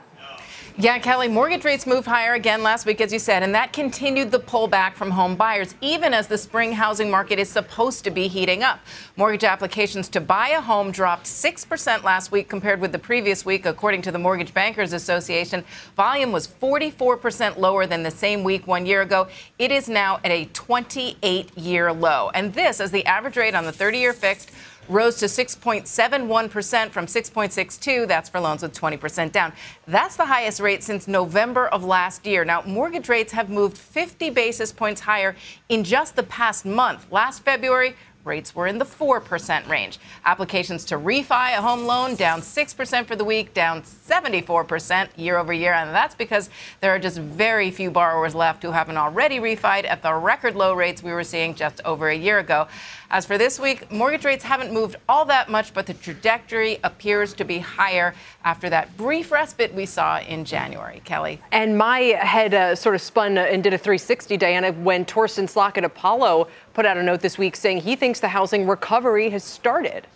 Yeah, 0.75 0.97
Kelly, 0.97 1.27
mortgage 1.27 1.65
rates 1.65 1.85
moved 1.85 2.07
higher 2.07 2.33
again 2.33 2.63
last 2.63 2.87
week, 2.87 2.99
as 2.99 3.13
you 3.13 3.19
said, 3.19 3.43
and 3.43 3.53
that 3.53 3.73
continued 3.73 4.31
the 4.31 4.39
pullback 4.39 4.95
from 4.95 5.11
home 5.11 5.35
buyers, 5.35 5.75
even 5.81 6.15
as 6.15 6.25
the 6.25 6.37
spring 6.37 6.71
housing 6.71 7.11
market 7.11 7.37
is 7.37 7.47
supposed 7.47 8.03
to 8.05 8.09
be 8.09 8.27
heating 8.27 8.63
up. 8.63 8.79
Mortgage 9.15 9.43
applications 9.43 10.09
to 10.09 10.19
buy 10.19 10.49
a 10.49 10.59
home 10.59 10.89
dropped 10.89 11.27
6% 11.27 12.01
last 12.01 12.31
week 12.31 12.49
compared 12.49 12.81
with 12.81 12.91
the 12.91 12.97
previous 12.97 13.45
week, 13.45 13.67
according 13.67 14.01
to 14.01 14.11
the 14.11 14.17
Mortgage 14.17 14.51
Bankers 14.51 14.93
Association. 14.93 15.63
Volume 15.95 16.31
was 16.31 16.47
44% 16.47 17.57
lower 17.57 17.85
than 17.85 18.01
the 18.01 18.09
same 18.09 18.43
week 18.43 18.65
one 18.65 18.87
year 18.87 19.03
ago. 19.03 19.27
It 19.59 19.71
is 19.71 19.87
now 19.87 20.21
at 20.23 20.31
a 20.31 20.45
28 20.53 21.55
year 21.55 21.93
low. 21.93 22.31
And 22.33 22.51
this, 22.51 22.79
as 22.79 22.89
the 22.89 23.05
average 23.05 23.37
rate 23.37 23.53
on 23.53 23.65
the 23.65 23.71
30 23.71 23.99
year 23.99 24.11
fixed, 24.11 24.49
rose 24.89 25.15
to 25.17 25.25
6.71% 25.25 26.89
from 26.89 27.05
6.62. 27.05 28.07
That's 28.07 28.29
for 28.29 28.39
loans 28.39 28.61
with 28.61 28.73
20% 28.73 29.31
down. 29.31 29.53
That's 29.87 30.15
the 30.15 30.25
highest 30.25 30.59
rate 30.59 30.83
since 30.83 31.07
November 31.07 31.67
of 31.67 31.83
last 31.83 32.25
year. 32.25 32.45
Now, 32.45 32.61
mortgage 32.63 33.09
rates 33.09 33.31
have 33.33 33.49
moved 33.49 33.77
50 33.77 34.29
basis 34.29 34.71
points 34.71 35.01
higher 35.01 35.35
in 35.69 35.83
just 35.83 36.15
the 36.15 36.23
past 36.23 36.65
month. 36.65 37.11
Last 37.11 37.43
February, 37.43 37.95
Rates 38.23 38.55
were 38.55 38.67
in 38.67 38.77
the 38.77 38.85
4% 38.85 39.67
range. 39.67 39.99
Applications 40.23 40.85
to 40.85 40.95
refi 40.95 41.57
a 41.57 41.61
home 41.61 41.85
loan 41.85 42.15
down 42.15 42.39
6% 42.39 43.05
for 43.05 43.17
the 43.17 43.23
week, 43.25 43.53
down 43.53 43.81
74% 43.81 45.09
year 45.17 45.37
over 45.37 45.51
year. 45.51 45.73
And 45.73 45.93
that's 45.93 46.15
because 46.15 46.49
there 46.79 46.91
are 46.91 46.99
just 46.99 47.17
very 47.17 47.69
few 47.69 47.91
borrowers 47.91 48.33
left 48.33 48.63
who 48.63 48.71
haven't 48.71 48.95
already 48.95 49.39
refied 49.39 49.85
at 49.85 50.01
the 50.01 50.13
record 50.13 50.55
low 50.55 50.73
rates 50.73 51.03
we 51.03 51.11
were 51.11 51.25
seeing 51.25 51.53
just 51.53 51.81
over 51.83 52.07
a 52.09 52.15
year 52.15 52.39
ago. 52.39 52.67
As 53.13 53.27
for 53.27 53.37
this 53.37 53.59
week, 53.59 53.91
mortgage 53.91 54.25
rates 54.25 54.43
haven't 54.43 54.73
moved 54.73 54.95
all 55.07 55.23
that 55.25 55.47
much, 55.47 55.71
but 55.75 55.85
the 55.85 55.93
trajectory 55.93 56.79
appears 56.83 57.33
to 57.33 57.45
be 57.45 57.59
higher 57.59 58.15
after 58.43 58.71
that 58.71 58.97
brief 58.97 59.31
respite 59.31 59.71
we 59.71 59.85
saw 59.85 60.19
in 60.21 60.43
January. 60.43 60.99
Kelly. 61.05 61.39
And 61.51 61.77
my 61.77 61.99
head 61.99 62.55
uh, 62.55 62.75
sort 62.75 62.95
of 62.95 63.01
spun 63.01 63.37
and 63.37 63.63
did 63.63 63.71
a 63.71 63.77
360, 63.77 64.35
Diana, 64.37 64.71
when 64.71 65.05
Torsten 65.05 65.43
Slok 65.43 65.77
at 65.77 65.83
Apollo 65.83 66.47
put 66.73 66.87
out 66.87 66.97
a 66.97 67.03
note 67.03 67.19
this 67.19 67.37
week 67.37 67.55
saying 67.55 67.81
he 67.81 67.95
thinks 67.95 68.19
the 68.19 68.29
housing 68.29 68.65
recovery 68.65 69.29
has 69.29 69.43
started. 69.43 70.07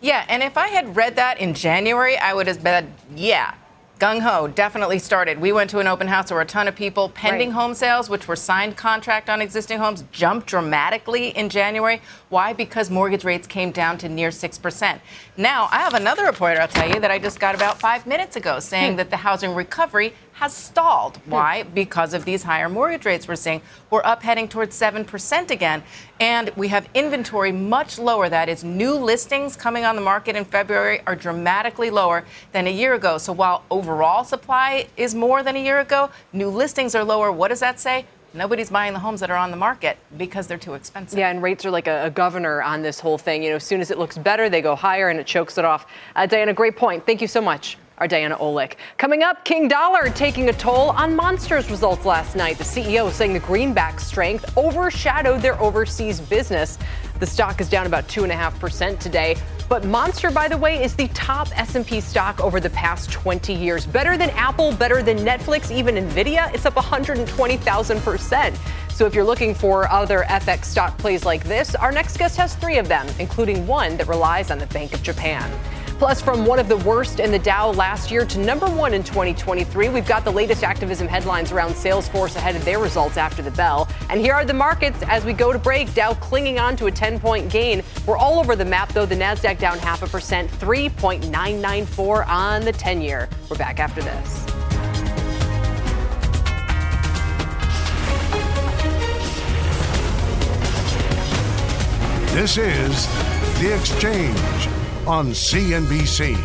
Yeah, 0.00 0.24
and 0.30 0.42
if 0.42 0.56
I 0.56 0.68
had 0.68 0.96
read 0.96 1.16
that 1.16 1.40
in 1.40 1.52
January, 1.52 2.16
I 2.16 2.32
would 2.32 2.46
have 2.46 2.62
said, 2.62 2.90
yeah, 3.14 3.52
gung 3.98 4.20
ho 4.20 4.46
definitely 4.46 4.98
started. 4.98 5.40
We 5.40 5.52
went 5.52 5.70
to 5.70 5.80
an 5.80 5.86
open 5.86 6.06
house. 6.06 6.28
There 6.28 6.36
were 6.36 6.42
a 6.42 6.46
ton 6.46 6.68
of 6.68 6.76
people. 6.76 7.08
Pending 7.10 7.48
right. 7.48 7.54
home 7.54 7.74
sales, 7.74 8.08
which 8.08 8.28
were 8.28 8.36
signed 8.36 8.76
contract 8.76 9.28
on 9.28 9.42
existing 9.42 9.78
homes, 9.78 10.04
jumped 10.12 10.46
dramatically 10.46 11.28
in 11.30 11.48
January. 11.48 12.00
Why? 12.28 12.52
Because 12.52 12.90
mortgage 12.90 13.24
rates 13.24 13.46
came 13.46 13.70
down 13.70 13.96
to 13.98 14.08
near 14.08 14.28
6%. 14.28 15.00
Now, 15.36 15.68
I 15.70 15.78
have 15.78 15.94
another 15.94 16.26
report 16.26 16.58
I'll 16.58 16.68
tell 16.68 16.88
you 16.88 17.00
that 17.00 17.10
I 17.10 17.18
just 17.18 17.40
got 17.40 17.54
about 17.54 17.80
five 17.80 18.06
minutes 18.06 18.36
ago 18.36 18.60
saying 18.60 18.92
hmm. 18.92 18.96
that 18.98 19.10
the 19.10 19.16
housing 19.16 19.54
recovery 19.54 20.12
has 20.32 20.52
stalled. 20.52 21.16
Hmm. 21.16 21.30
Why? 21.30 21.62
Because 21.62 22.12
of 22.12 22.26
these 22.26 22.42
higher 22.42 22.68
mortgage 22.68 23.06
rates 23.06 23.26
we're 23.26 23.36
seeing. 23.36 23.62
We're 23.88 24.04
up 24.04 24.22
heading 24.22 24.46
towards 24.46 24.78
7% 24.78 25.50
again. 25.50 25.82
And 26.20 26.50
we 26.54 26.68
have 26.68 26.86
inventory 26.92 27.50
much 27.50 27.98
lower. 27.98 28.28
That 28.28 28.50
is, 28.50 28.62
new 28.62 28.94
listings 28.94 29.56
coming 29.56 29.84
on 29.84 29.96
the 29.96 30.02
market 30.02 30.36
in 30.36 30.44
February 30.44 31.00
are 31.06 31.16
dramatically 31.16 31.88
lower 31.88 32.24
than 32.52 32.66
a 32.66 32.70
year 32.70 32.92
ago. 32.92 33.16
So 33.16 33.32
while 33.32 33.64
overall 33.70 34.22
supply 34.22 34.88
is 34.98 35.14
more 35.14 35.42
than 35.42 35.56
a 35.56 35.64
year 35.64 35.80
ago, 35.80 36.10
new 36.34 36.50
listings 36.50 36.94
are 36.94 37.04
lower. 37.04 37.32
What 37.32 37.48
does 37.48 37.60
that 37.60 37.80
say? 37.80 38.04
Nobody's 38.34 38.70
buying 38.70 38.92
the 38.92 38.98
homes 38.98 39.20
that 39.20 39.30
are 39.30 39.36
on 39.36 39.50
the 39.50 39.56
market 39.56 39.98
because 40.16 40.46
they're 40.46 40.58
too 40.58 40.74
expensive. 40.74 41.18
Yeah, 41.18 41.30
and 41.30 41.42
rates 41.42 41.64
are 41.64 41.70
like 41.70 41.86
a, 41.86 42.06
a, 42.06 42.10
governor 42.10 42.62
on 42.62 42.82
this 42.82 43.00
whole 43.00 43.18
thing. 43.18 43.42
You 43.42 43.50
know, 43.50 43.56
as 43.56 43.64
soon 43.64 43.80
as 43.80 43.90
it 43.90 43.98
looks 43.98 44.18
better, 44.18 44.50
they 44.50 44.60
go 44.60 44.76
higher 44.76 45.08
and 45.08 45.18
it 45.18 45.26
chokes 45.26 45.56
it 45.56 45.64
off. 45.64 45.86
Uh, 46.14 46.26
Diana, 46.26 46.52
great 46.52 46.76
point. 46.76 47.06
Thank 47.06 47.22
you 47.22 47.28
so 47.28 47.40
much 47.40 47.78
our 47.98 48.08
Diana 48.08 48.36
Olick. 48.36 48.74
Coming 48.96 49.22
up, 49.22 49.44
King 49.44 49.68
Dollar 49.68 50.08
taking 50.10 50.48
a 50.48 50.52
toll 50.52 50.90
on 50.90 51.14
Monster's 51.14 51.70
results 51.70 52.04
last 52.04 52.36
night. 52.36 52.56
The 52.56 52.64
CEO 52.64 53.10
saying 53.10 53.32
the 53.32 53.40
greenback 53.40 54.00
strength 54.00 54.56
overshadowed 54.56 55.42
their 55.42 55.60
overseas 55.60 56.20
business. 56.20 56.78
The 57.18 57.26
stock 57.26 57.60
is 57.60 57.68
down 57.68 57.86
about 57.86 58.06
2.5% 58.08 58.98
today. 59.00 59.36
But 59.68 59.84
Monster, 59.84 60.30
by 60.30 60.48
the 60.48 60.56
way, 60.56 60.82
is 60.82 60.96
the 60.96 61.08
top 61.08 61.48
S&P 61.58 62.00
stock 62.00 62.40
over 62.40 62.58
the 62.58 62.70
past 62.70 63.12
20 63.12 63.52
years. 63.52 63.84
Better 63.84 64.16
than 64.16 64.30
Apple, 64.30 64.72
better 64.72 65.02
than 65.02 65.18
Netflix, 65.18 65.70
even 65.70 65.96
Nvidia. 65.96 66.52
It's 66.54 66.64
up 66.64 66.74
120,000%. 66.74 68.58
So 68.90 69.04
if 69.04 69.14
you're 69.14 69.24
looking 69.24 69.54
for 69.54 69.86
other 69.90 70.24
FX 70.28 70.64
stock 70.64 70.96
plays 70.96 71.26
like 71.26 71.44
this, 71.44 71.74
our 71.74 71.92
next 71.92 72.16
guest 72.16 72.38
has 72.38 72.54
three 72.54 72.78
of 72.78 72.88
them, 72.88 73.06
including 73.18 73.66
one 73.66 73.98
that 73.98 74.08
relies 74.08 74.50
on 74.50 74.58
the 74.58 74.66
Bank 74.68 74.94
of 74.94 75.02
Japan. 75.02 75.50
Plus, 75.98 76.20
from 76.20 76.46
one 76.46 76.60
of 76.60 76.68
the 76.68 76.76
worst 76.76 77.18
in 77.18 77.32
the 77.32 77.38
Dow 77.40 77.72
last 77.72 78.08
year 78.08 78.24
to 78.24 78.38
number 78.38 78.66
one 78.66 78.94
in 78.94 79.02
2023, 79.02 79.88
we've 79.88 80.06
got 80.06 80.24
the 80.24 80.30
latest 80.30 80.62
activism 80.62 81.08
headlines 81.08 81.50
around 81.50 81.72
Salesforce 81.72 82.36
ahead 82.36 82.54
of 82.54 82.64
their 82.64 82.78
results 82.78 83.16
after 83.16 83.42
the 83.42 83.50
bell. 83.50 83.88
And 84.08 84.20
here 84.20 84.32
are 84.32 84.44
the 84.44 84.54
markets 84.54 85.02
as 85.08 85.24
we 85.24 85.32
go 85.32 85.52
to 85.52 85.58
break. 85.58 85.92
Dow 85.94 86.14
clinging 86.14 86.60
on 86.60 86.76
to 86.76 86.86
a 86.86 86.92
10 86.92 87.18
point 87.18 87.50
gain. 87.50 87.82
We're 88.06 88.16
all 88.16 88.38
over 88.38 88.54
the 88.54 88.64
map, 88.64 88.92
though. 88.92 89.06
The 89.06 89.16
NASDAQ 89.16 89.58
down 89.58 89.76
half 89.80 90.04
a 90.04 90.06
percent, 90.06 90.48
3.994 90.52 92.28
on 92.28 92.64
the 92.64 92.72
10 92.72 93.02
year. 93.02 93.28
We're 93.50 93.56
back 93.56 93.80
after 93.80 94.00
this. 94.00 94.44
This 102.32 102.56
is 102.56 103.06
The 103.60 103.74
Exchange 103.74 104.77
on 105.08 105.28
CNBC. 105.28 106.36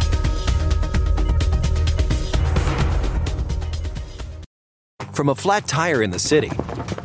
From 5.14 5.28
a 5.28 5.36
flat 5.36 5.68
tire 5.68 6.02
in 6.02 6.12
the 6.12 6.18
city 6.18 6.52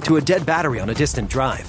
to 0.04 0.16
a 0.16 0.20
dead 0.20 0.46
battery 0.46 0.78
on 0.78 0.88
a 0.88 0.94
distant 0.94 1.28
drive, 1.28 1.68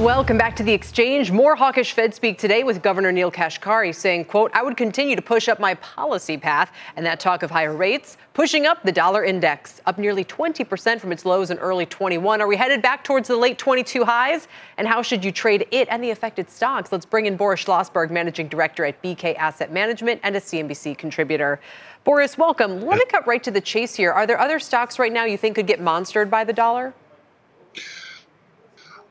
Welcome 0.00 0.36
back 0.36 0.54
to 0.56 0.62
the 0.62 0.74
exchange. 0.74 1.30
More 1.30 1.56
hawkish 1.56 1.92
Fed 1.92 2.14
speak 2.14 2.36
today 2.36 2.64
with 2.64 2.82
Governor 2.82 3.12
Neil 3.12 3.32
Kashkari 3.32 3.94
saying, 3.94 4.26
quote, 4.26 4.50
I 4.52 4.62
would 4.62 4.76
continue 4.76 5.16
to 5.16 5.22
push 5.22 5.48
up 5.48 5.58
my 5.58 5.72
policy 5.76 6.36
path 6.36 6.70
and 6.96 7.06
that 7.06 7.18
talk 7.18 7.42
of 7.42 7.50
higher 7.50 7.74
rates, 7.74 8.18
pushing 8.34 8.66
up 8.66 8.82
the 8.82 8.92
dollar 8.92 9.24
index 9.24 9.80
up 9.86 9.96
nearly 9.96 10.22
20% 10.22 11.00
from 11.00 11.12
its 11.12 11.24
lows 11.24 11.50
in 11.50 11.56
early 11.60 11.86
21. 11.86 12.42
Are 12.42 12.46
we 12.46 12.56
headed 12.56 12.82
back 12.82 13.04
towards 13.04 13.26
the 13.28 13.36
late 13.36 13.56
22 13.56 14.04
highs? 14.04 14.48
And 14.76 14.86
how 14.86 15.00
should 15.00 15.24
you 15.24 15.32
trade 15.32 15.66
it 15.70 15.88
and 15.90 16.04
the 16.04 16.10
affected 16.10 16.50
stocks? 16.50 16.92
Let's 16.92 17.06
bring 17.06 17.24
in 17.24 17.38
Boris 17.38 17.64
Schlossberg, 17.64 18.10
managing 18.10 18.48
director 18.48 18.84
at 18.84 19.00
BK 19.02 19.34
Asset 19.36 19.72
Management 19.72 20.20
and 20.24 20.36
a 20.36 20.40
CNBC 20.40 20.98
contributor. 20.98 21.58
Boris, 22.04 22.36
welcome. 22.36 22.82
Let 22.82 22.98
me 22.98 23.06
cut 23.06 23.26
right 23.26 23.42
to 23.42 23.50
the 23.50 23.62
chase 23.62 23.94
here. 23.94 24.12
Are 24.12 24.26
there 24.26 24.38
other 24.38 24.58
stocks 24.58 24.98
right 24.98 25.10
now 25.10 25.24
you 25.24 25.38
think 25.38 25.56
could 25.56 25.66
get 25.66 25.80
monstered 25.80 26.28
by 26.28 26.44
the 26.44 26.52
dollar? 26.52 26.92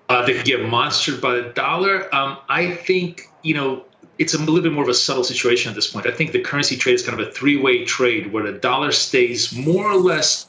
Uh, 0.10 0.26
get 0.26 0.62
monstered 0.62 1.22
by 1.22 1.36
the 1.36 1.50
dollar. 1.54 2.13
Um, 2.13 2.38
I 2.50 2.72
think, 2.72 3.30
you 3.41 3.54
know, 3.54 3.86
it's 4.18 4.34
a 4.34 4.38
little 4.38 4.62
bit 4.62 4.72
more 4.72 4.84
of 4.84 4.89
a 4.89 4.94
subtle 4.94 5.24
situation 5.24 5.70
at 5.70 5.76
this 5.76 5.91
point. 5.91 6.08
I 6.08 6.12
think 6.12 6.32
the 6.32 6.41
currency 6.41 6.78
trade 6.78 6.94
is 6.94 7.06
kind 7.06 7.20
of 7.20 7.28
a 7.28 7.32
three 7.32 7.58
way 7.58 7.86
trade 7.86 8.32
where 8.32 8.44
the 8.44 8.58
dollar 8.58 8.91
stays 8.91 9.54
more 9.54 9.86
or 9.89 9.98
less 9.98 10.48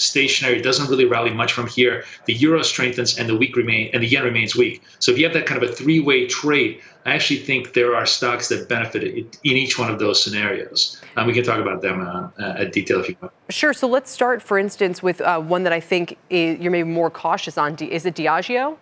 stationary, 0.00 0.60
doesn't 0.60 0.88
really 0.88 1.04
rally 1.04 1.30
much 1.30 1.52
from 1.52 1.66
here. 1.66 2.04
The 2.26 2.34
euro 2.34 2.62
strengthens 2.62 3.18
and 3.18 3.28
the 3.28 3.36
weak 3.36 3.56
remain 3.56 3.90
and 3.92 4.02
the 4.02 4.06
yen 4.06 4.24
remains 4.24 4.56
weak. 4.56 4.82
So 4.98 5.12
if 5.12 5.18
you 5.18 5.24
have 5.24 5.34
that 5.34 5.46
kind 5.46 5.62
of 5.62 5.70
a 5.70 5.72
three 5.72 6.00
way 6.00 6.26
trade, 6.26 6.80
I 7.06 7.14
actually 7.14 7.38
think 7.40 7.72
there 7.72 7.96
are 7.96 8.04
stocks 8.04 8.48
that 8.48 8.68
benefit 8.68 9.02
in 9.02 9.28
each 9.44 9.78
one 9.78 9.90
of 9.90 9.98
those 9.98 10.22
scenarios. 10.22 11.00
And 11.16 11.26
we 11.26 11.32
can 11.32 11.44
talk 11.44 11.58
about 11.58 11.80
them 11.82 12.00
uh, 12.00 12.28
uh, 12.38 12.54
at 12.58 12.72
detail 12.72 13.00
if 13.00 13.08
you 13.08 13.16
want. 13.20 13.32
Sure. 13.48 13.72
So 13.72 13.88
let's 13.88 14.10
start, 14.10 14.42
for 14.42 14.58
instance, 14.58 15.02
with 15.02 15.20
uh, 15.20 15.40
one 15.40 15.62
that 15.62 15.72
I 15.72 15.80
think 15.80 16.18
is, 16.28 16.58
you're 16.60 16.72
maybe 16.72 16.88
more 16.88 17.10
cautious 17.10 17.56
on. 17.56 17.76
Is 17.76 18.04
it 18.04 18.14
Diageo? 18.14 18.76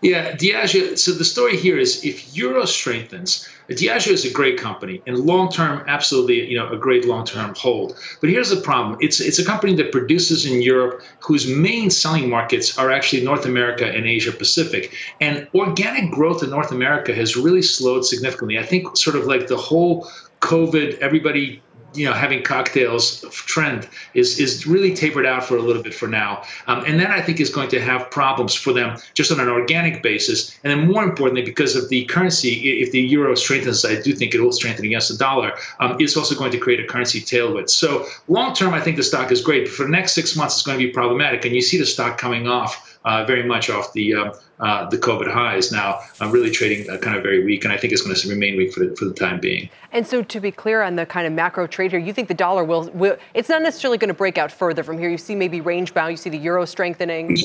Yeah, 0.00 0.36
Diageo. 0.36 0.96
So 0.96 1.10
the 1.12 1.24
story 1.24 1.56
here 1.56 1.76
is 1.76 2.04
if 2.04 2.36
euro 2.36 2.64
strengthens, 2.66 3.48
Diageo 3.68 4.12
is 4.12 4.24
a 4.24 4.32
great 4.32 4.56
company 4.56 5.02
and 5.06 5.18
long 5.18 5.50
term, 5.50 5.84
absolutely, 5.88 6.48
you 6.48 6.56
know, 6.56 6.68
a 6.68 6.76
great 6.76 7.04
long 7.04 7.26
term 7.26 7.52
hold. 7.56 7.98
But 8.20 8.30
here's 8.30 8.50
the 8.50 8.60
problem: 8.60 8.96
it's 9.00 9.20
it's 9.20 9.40
a 9.40 9.44
company 9.44 9.74
that 9.74 9.90
produces 9.90 10.46
in 10.46 10.62
Europe, 10.62 11.02
whose 11.18 11.48
main 11.48 11.90
selling 11.90 12.30
markets 12.30 12.78
are 12.78 12.92
actually 12.92 13.24
North 13.24 13.44
America 13.44 13.86
and 13.86 14.06
Asia 14.06 14.30
Pacific, 14.30 14.94
and 15.20 15.48
organic 15.52 16.12
growth 16.12 16.44
in 16.44 16.50
North 16.50 16.70
America 16.70 17.12
has 17.12 17.36
really 17.36 17.62
slowed 17.62 18.04
significantly. 18.04 18.56
I 18.56 18.62
think 18.64 18.96
sort 18.96 19.16
of 19.16 19.26
like 19.26 19.48
the 19.48 19.56
whole 19.56 20.08
COVID, 20.40 20.98
everybody 20.98 21.60
you 21.94 22.04
know 22.04 22.12
having 22.12 22.42
cocktails 22.42 23.20
trend 23.30 23.88
is 24.14 24.38
is 24.38 24.66
really 24.66 24.94
tapered 24.94 25.26
out 25.26 25.44
for 25.44 25.56
a 25.56 25.62
little 25.62 25.82
bit 25.82 25.94
for 25.94 26.08
now. 26.08 26.42
Um, 26.66 26.84
and 26.86 27.00
that 27.00 27.10
i 27.10 27.20
think 27.20 27.40
is 27.40 27.50
going 27.50 27.68
to 27.70 27.80
have 27.80 28.10
problems 28.10 28.54
for 28.54 28.72
them 28.72 28.98
just 29.14 29.32
on 29.32 29.40
an 29.40 29.48
organic 29.48 30.02
basis. 30.02 30.58
And 30.62 30.70
then 30.70 30.90
more 30.90 31.04
importantly 31.04 31.42
because 31.42 31.76
of 31.76 31.88
the 31.88 32.04
currency 32.06 32.80
if 32.80 32.92
the 32.92 33.00
euro 33.00 33.34
strengthens 33.34 33.84
i 33.84 34.00
do 34.00 34.12
think 34.12 34.34
it 34.34 34.40
will 34.40 34.52
strengthen 34.52 34.84
against 34.84 35.08
the 35.08 35.16
dollar 35.16 35.52
um, 35.80 35.96
it's 35.98 36.16
also 36.16 36.34
going 36.34 36.52
to 36.52 36.58
create 36.58 36.80
a 36.80 36.86
currency 36.86 37.20
tailwind. 37.20 37.70
So 37.70 38.06
long 38.28 38.54
term 38.54 38.74
i 38.74 38.80
think 38.80 38.96
the 38.96 39.02
stock 39.02 39.32
is 39.32 39.40
great 39.40 39.64
but 39.64 39.72
for 39.72 39.84
the 39.84 39.90
next 39.90 40.12
six 40.12 40.36
months 40.36 40.56
it's 40.56 40.64
going 40.64 40.78
to 40.78 40.84
be 40.84 40.92
problematic. 40.92 41.44
And 41.44 41.54
you 41.54 41.62
see 41.62 41.78
the 41.78 41.86
stock 41.86 42.18
coming 42.18 42.48
off 42.48 42.87
very 43.04 43.44
much 43.44 43.70
off 43.70 43.92
the 43.92 44.14
uh, 44.14 44.32
uh, 44.60 44.88
the 44.88 44.98
COVID 44.98 45.32
highs. 45.32 45.70
Now, 45.70 46.00
I'm 46.20 46.30
really 46.30 46.50
trading 46.50 46.88
uh, 46.90 46.98
kind 46.98 47.16
of 47.16 47.22
very 47.22 47.44
weak, 47.44 47.64
and 47.64 47.72
I 47.72 47.76
think 47.76 47.92
it's 47.92 48.02
going 48.02 48.14
to 48.14 48.28
remain 48.28 48.56
weak 48.56 48.72
for 48.72 48.84
the, 48.84 48.96
for 48.96 49.04
the 49.04 49.14
time 49.14 49.40
being. 49.40 49.68
And 49.92 50.06
so, 50.06 50.22
to 50.22 50.40
be 50.40 50.50
clear 50.50 50.82
on 50.82 50.96
the 50.96 51.06
kind 51.06 51.26
of 51.26 51.32
macro 51.32 51.66
trade 51.66 51.92
here, 51.92 52.00
you 52.00 52.12
think 52.12 52.28
the 52.28 52.34
dollar 52.34 52.64
will, 52.64 52.90
will 52.90 53.16
it's 53.34 53.48
not 53.48 53.62
necessarily 53.62 53.98
going 53.98 54.08
to 54.08 54.14
break 54.14 54.36
out 54.36 54.50
further 54.50 54.82
from 54.82 54.98
here. 54.98 55.08
You 55.08 55.18
see 55.18 55.34
maybe 55.34 55.60
range 55.60 55.94
bound, 55.94 56.10
you 56.10 56.16
see 56.16 56.30
the 56.30 56.38
euro 56.38 56.64
strengthening. 56.64 57.36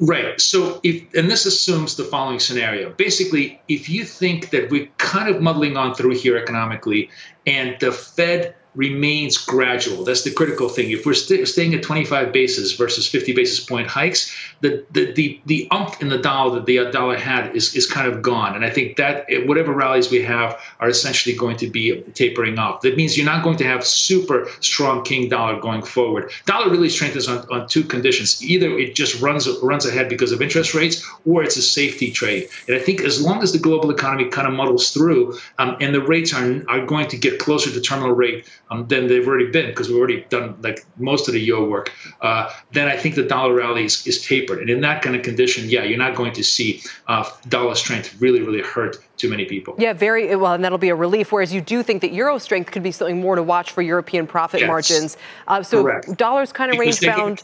Right. 0.00 0.40
So, 0.40 0.80
if 0.82 1.02
and 1.14 1.30
this 1.30 1.46
assumes 1.46 1.96
the 1.96 2.04
following 2.04 2.40
scenario. 2.40 2.90
Basically, 2.92 3.60
if 3.68 3.88
you 3.88 4.04
think 4.04 4.50
that 4.50 4.70
we're 4.70 4.88
kind 4.98 5.34
of 5.34 5.42
muddling 5.42 5.76
on 5.76 5.94
through 5.94 6.16
here 6.16 6.36
economically, 6.36 7.10
and 7.46 7.78
the 7.80 7.92
Fed 7.92 8.54
remains 8.74 9.36
gradual. 9.36 10.04
That's 10.04 10.22
the 10.22 10.30
critical 10.30 10.68
thing. 10.68 10.90
If 10.90 11.04
we're 11.04 11.14
st- 11.14 11.46
staying 11.48 11.74
at 11.74 11.82
25 11.82 12.32
basis 12.32 12.72
versus 12.72 13.08
50 13.08 13.32
basis 13.32 13.60
point 13.60 13.88
hikes, 13.88 14.34
the 14.60 14.84
the 14.92 15.12
the, 15.12 15.40
the 15.46 15.68
umph 15.70 16.00
in 16.00 16.08
the 16.08 16.18
dollar 16.18 16.54
that 16.56 16.66
the 16.66 16.90
dollar 16.90 17.16
had 17.16 17.54
is, 17.56 17.74
is 17.74 17.86
kind 17.86 18.06
of 18.06 18.22
gone. 18.22 18.54
And 18.54 18.64
I 18.64 18.70
think 18.70 18.96
that 18.96 19.26
whatever 19.46 19.72
rallies 19.72 20.10
we 20.10 20.22
have 20.22 20.60
are 20.78 20.88
essentially 20.88 21.34
going 21.34 21.56
to 21.58 21.68
be 21.68 22.00
tapering 22.14 22.58
off. 22.58 22.82
That 22.82 22.96
means 22.96 23.16
you're 23.16 23.26
not 23.26 23.42
going 23.42 23.56
to 23.58 23.64
have 23.64 23.84
super 23.84 24.48
strong 24.60 25.02
king 25.02 25.28
dollar 25.28 25.60
going 25.60 25.82
forward. 25.82 26.30
Dollar 26.46 26.70
really 26.70 26.90
strengthens 26.90 27.26
on, 27.26 27.44
on 27.50 27.66
two 27.66 27.82
conditions. 27.82 28.42
Either 28.42 28.70
it 28.78 28.94
just 28.94 29.20
runs 29.20 29.48
runs 29.62 29.86
ahead 29.86 30.08
because 30.08 30.30
of 30.30 30.42
interest 30.42 30.74
rates, 30.74 31.04
or 31.26 31.42
it's 31.42 31.56
a 31.56 31.62
safety 31.62 32.12
trade. 32.12 32.48
And 32.68 32.76
I 32.76 32.80
think 32.80 33.00
as 33.00 33.20
long 33.20 33.42
as 33.42 33.52
the 33.52 33.58
global 33.58 33.90
economy 33.90 34.30
kind 34.30 34.46
of 34.46 34.54
muddles 34.54 34.90
through, 34.90 35.38
um, 35.58 35.76
and 35.80 35.92
the 35.92 36.02
rates 36.02 36.32
are 36.32 36.62
are 36.68 36.86
going 36.86 37.08
to 37.08 37.16
get 37.16 37.40
closer 37.40 37.70
to 37.70 37.80
terminal 37.80 38.12
rate 38.12 38.44
um, 38.70 38.86
than 38.86 39.08
they've 39.08 39.26
already 39.26 39.50
been 39.50 39.66
because 39.66 39.88
we've 39.88 39.98
already 39.98 40.24
done 40.28 40.56
like 40.62 40.84
most 40.96 41.28
of 41.28 41.34
the 41.34 41.40
yield 41.40 41.68
work, 41.68 41.92
uh, 42.20 42.52
then 42.72 42.88
I 42.88 42.96
think 42.96 43.14
the 43.16 43.22
dollar 43.22 43.54
rally 43.54 43.84
is, 43.84 44.06
is, 44.06 44.24
tapered. 44.24 44.60
And 44.60 44.70
in 44.70 44.80
that 44.82 45.02
kind 45.02 45.16
of 45.16 45.22
condition, 45.22 45.68
yeah, 45.68 45.82
you're 45.82 45.98
not 45.98 46.14
going 46.14 46.32
to 46.34 46.44
see 46.44 46.82
uh, 47.08 47.28
dollar 47.48 47.74
strength 47.74 48.20
really, 48.20 48.42
really 48.42 48.62
hurt 48.62 48.98
too 49.16 49.28
many 49.28 49.44
people. 49.44 49.74
Yeah, 49.78 49.92
very 49.92 50.34
well, 50.36 50.52
and 50.52 50.62
that'll 50.62 50.78
be 50.78 50.90
a 50.90 50.94
relief. 50.94 51.32
Whereas 51.32 51.52
you 51.52 51.60
do 51.60 51.82
think 51.82 52.00
that 52.02 52.12
euro 52.12 52.38
strength 52.38 52.70
could 52.70 52.82
be 52.82 52.92
something 52.92 53.20
more 53.20 53.34
to 53.34 53.42
watch 53.42 53.72
for 53.72 53.82
European 53.82 54.26
profit 54.26 54.60
yes. 54.60 54.68
margins. 54.68 55.16
Uh, 55.48 55.62
so 55.62 55.82
Correct. 55.82 56.16
dollars 56.16 56.52
kind 56.52 56.72
of 56.72 56.78
range 56.78 57.00
bound 57.00 57.42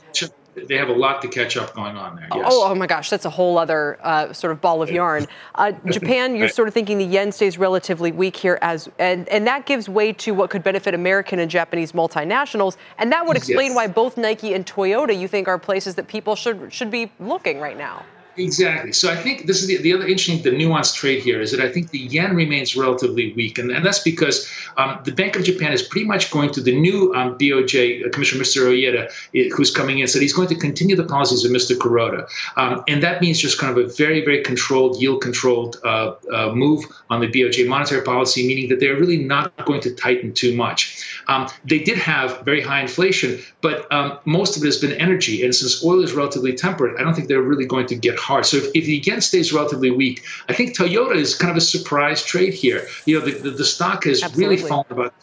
they 0.64 0.76
have 0.76 0.88
a 0.88 0.92
lot 0.92 1.20
to 1.22 1.28
catch 1.28 1.56
up 1.56 1.74
going 1.74 1.96
on 1.96 2.16
there. 2.16 2.28
Yes. 2.34 2.48
Oh, 2.50 2.70
oh 2.70 2.74
my 2.74 2.86
gosh, 2.86 3.10
that's 3.10 3.24
a 3.24 3.30
whole 3.30 3.58
other 3.58 3.98
uh, 4.02 4.32
sort 4.32 4.52
of 4.52 4.60
ball 4.60 4.82
of 4.82 4.90
yarn. 4.90 5.26
Uh, 5.54 5.72
Japan, 5.90 6.34
you're 6.34 6.48
sort 6.48 6.68
of 6.68 6.74
thinking 6.74 6.98
the 6.98 7.04
yen 7.04 7.30
stays 7.30 7.58
relatively 7.58 8.12
weak 8.12 8.36
here, 8.36 8.58
as 8.62 8.88
and 8.98 9.28
and 9.28 9.46
that 9.46 9.66
gives 9.66 9.88
way 9.88 10.12
to 10.14 10.32
what 10.32 10.50
could 10.50 10.62
benefit 10.62 10.94
American 10.94 11.38
and 11.38 11.50
Japanese 11.50 11.92
multinationals, 11.92 12.76
and 12.98 13.12
that 13.12 13.26
would 13.26 13.36
explain 13.36 13.68
yes. 13.68 13.76
why 13.76 13.86
both 13.86 14.16
Nike 14.16 14.54
and 14.54 14.64
Toyota 14.66 15.18
you 15.18 15.28
think 15.28 15.48
are 15.48 15.58
places 15.58 15.94
that 15.96 16.08
people 16.08 16.34
should 16.34 16.72
should 16.72 16.90
be 16.90 17.12
looking 17.20 17.60
right 17.60 17.76
now. 17.76 18.04
Exactly. 18.38 18.92
So 18.92 19.10
I 19.10 19.16
think 19.16 19.46
this 19.46 19.62
is 19.62 19.68
the, 19.68 19.78
the 19.78 19.92
other 19.92 20.06
interesting, 20.06 20.42
the 20.42 20.50
nuanced 20.50 20.94
trade 20.94 21.22
here 21.22 21.40
is 21.40 21.50
that 21.52 21.60
I 21.60 21.70
think 21.70 21.90
the 21.90 21.98
yen 21.98 22.36
remains 22.36 22.76
relatively 22.76 23.32
weak. 23.32 23.58
And, 23.58 23.70
and 23.70 23.84
that's 23.84 24.00
because 24.00 24.50
um, 24.76 25.00
the 25.04 25.12
Bank 25.12 25.36
of 25.36 25.44
Japan 25.44 25.72
is 25.72 25.82
pretty 25.82 26.06
much 26.06 26.30
going 26.30 26.50
to 26.52 26.60
the 26.60 26.78
new 26.78 27.14
um, 27.14 27.38
BOJ 27.38 28.06
uh, 28.06 28.10
Commissioner, 28.10 28.42
Mr. 28.42 28.70
Ueda, 28.70 29.52
who's 29.56 29.70
coming 29.70 30.00
in, 30.00 30.06
said 30.06 30.22
he's 30.22 30.34
going 30.34 30.48
to 30.48 30.54
continue 30.54 30.96
the 30.96 31.04
policies 31.04 31.44
of 31.44 31.50
Mr. 31.50 31.76
Kuroda. 31.76 32.28
Um, 32.56 32.84
and 32.88 33.02
that 33.02 33.22
means 33.22 33.38
just 33.38 33.58
kind 33.58 33.76
of 33.76 33.84
a 33.84 33.88
very, 33.88 34.24
very 34.24 34.42
controlled, 34.42 35.00
yield 35.00 35.22
controlled 35.22 35.76
uh, 35.84 36.14
uh, 36.32 36.52
move 36.54 36.84
on 37.08 37.20
the 37.20 37.28
BOJ 37.28 37.66
monetary 37.66 38.02
policy, 38.02 38.46
meaning 38.46 38.68
that 38.68 38.80
they're 38.80 38.96
really 38.96 39.24
not 39.24 39.64
going 39.64 39.80
to 39.80 39.94
tighten 39.94 40.34
too 40.34 40.54
much. 40.54 41.22
Um, 41.28 41.48
they 41.64 41.78
did 41.78 41.98
have 41.98 42.42
very 42.42 42.60
high 42.60 42.82
inflation, 42.82 43.38
but 43.62 43.90
um, 43.92 44.18
most 44.24 44.56
of 44.56 44.62
it 44.62 44.66
has 44.66 44.78
been 44.78 44.92
energy. 44.92 45.44
And 45.44 45.54
since 45.54 45.82
oil 45.84 46.02
is 46.02 46.12
relatively 46.12 46.54
temperate, 46.54 47.00
I 47.00 47.02
don't 47.02 47.14
think 47.14 47.28
they're 47.28 47.42
really 47.42 47.66
going 47.66 47.86
to 47.86 47.96
get 47.96 48.18
hard. 48.26 48.44
So 48.44 48.56
if, 48.56 48.66
if 48.74 48.84
the 48.84 48.98
yen 48.98 49.20
stays 49.20 49.52
relatively 49.52 49.90
weak, 49.90 50.24
I 50.48 50.52
think 50.52 50.76
Toyota 50.76 51.14
is 51.14 51.34
kind 51.34 51.50
of 51.50 51.56
a 51.56 51.60
surprise 51.60 52.24
trade 52.24 52.54
here. 52.54 52.86
You 53.04 53.18
know, 53.18 53.24
the, 53.24 53.32
the, 53.38 53.50
the 53.50 53.64
stock 53.64 54.04
has 54.04 54.22
Absolutely. 54.22 54.56
really 54.56 54.68
fallen 54.68 54.86
about 54.90 55.14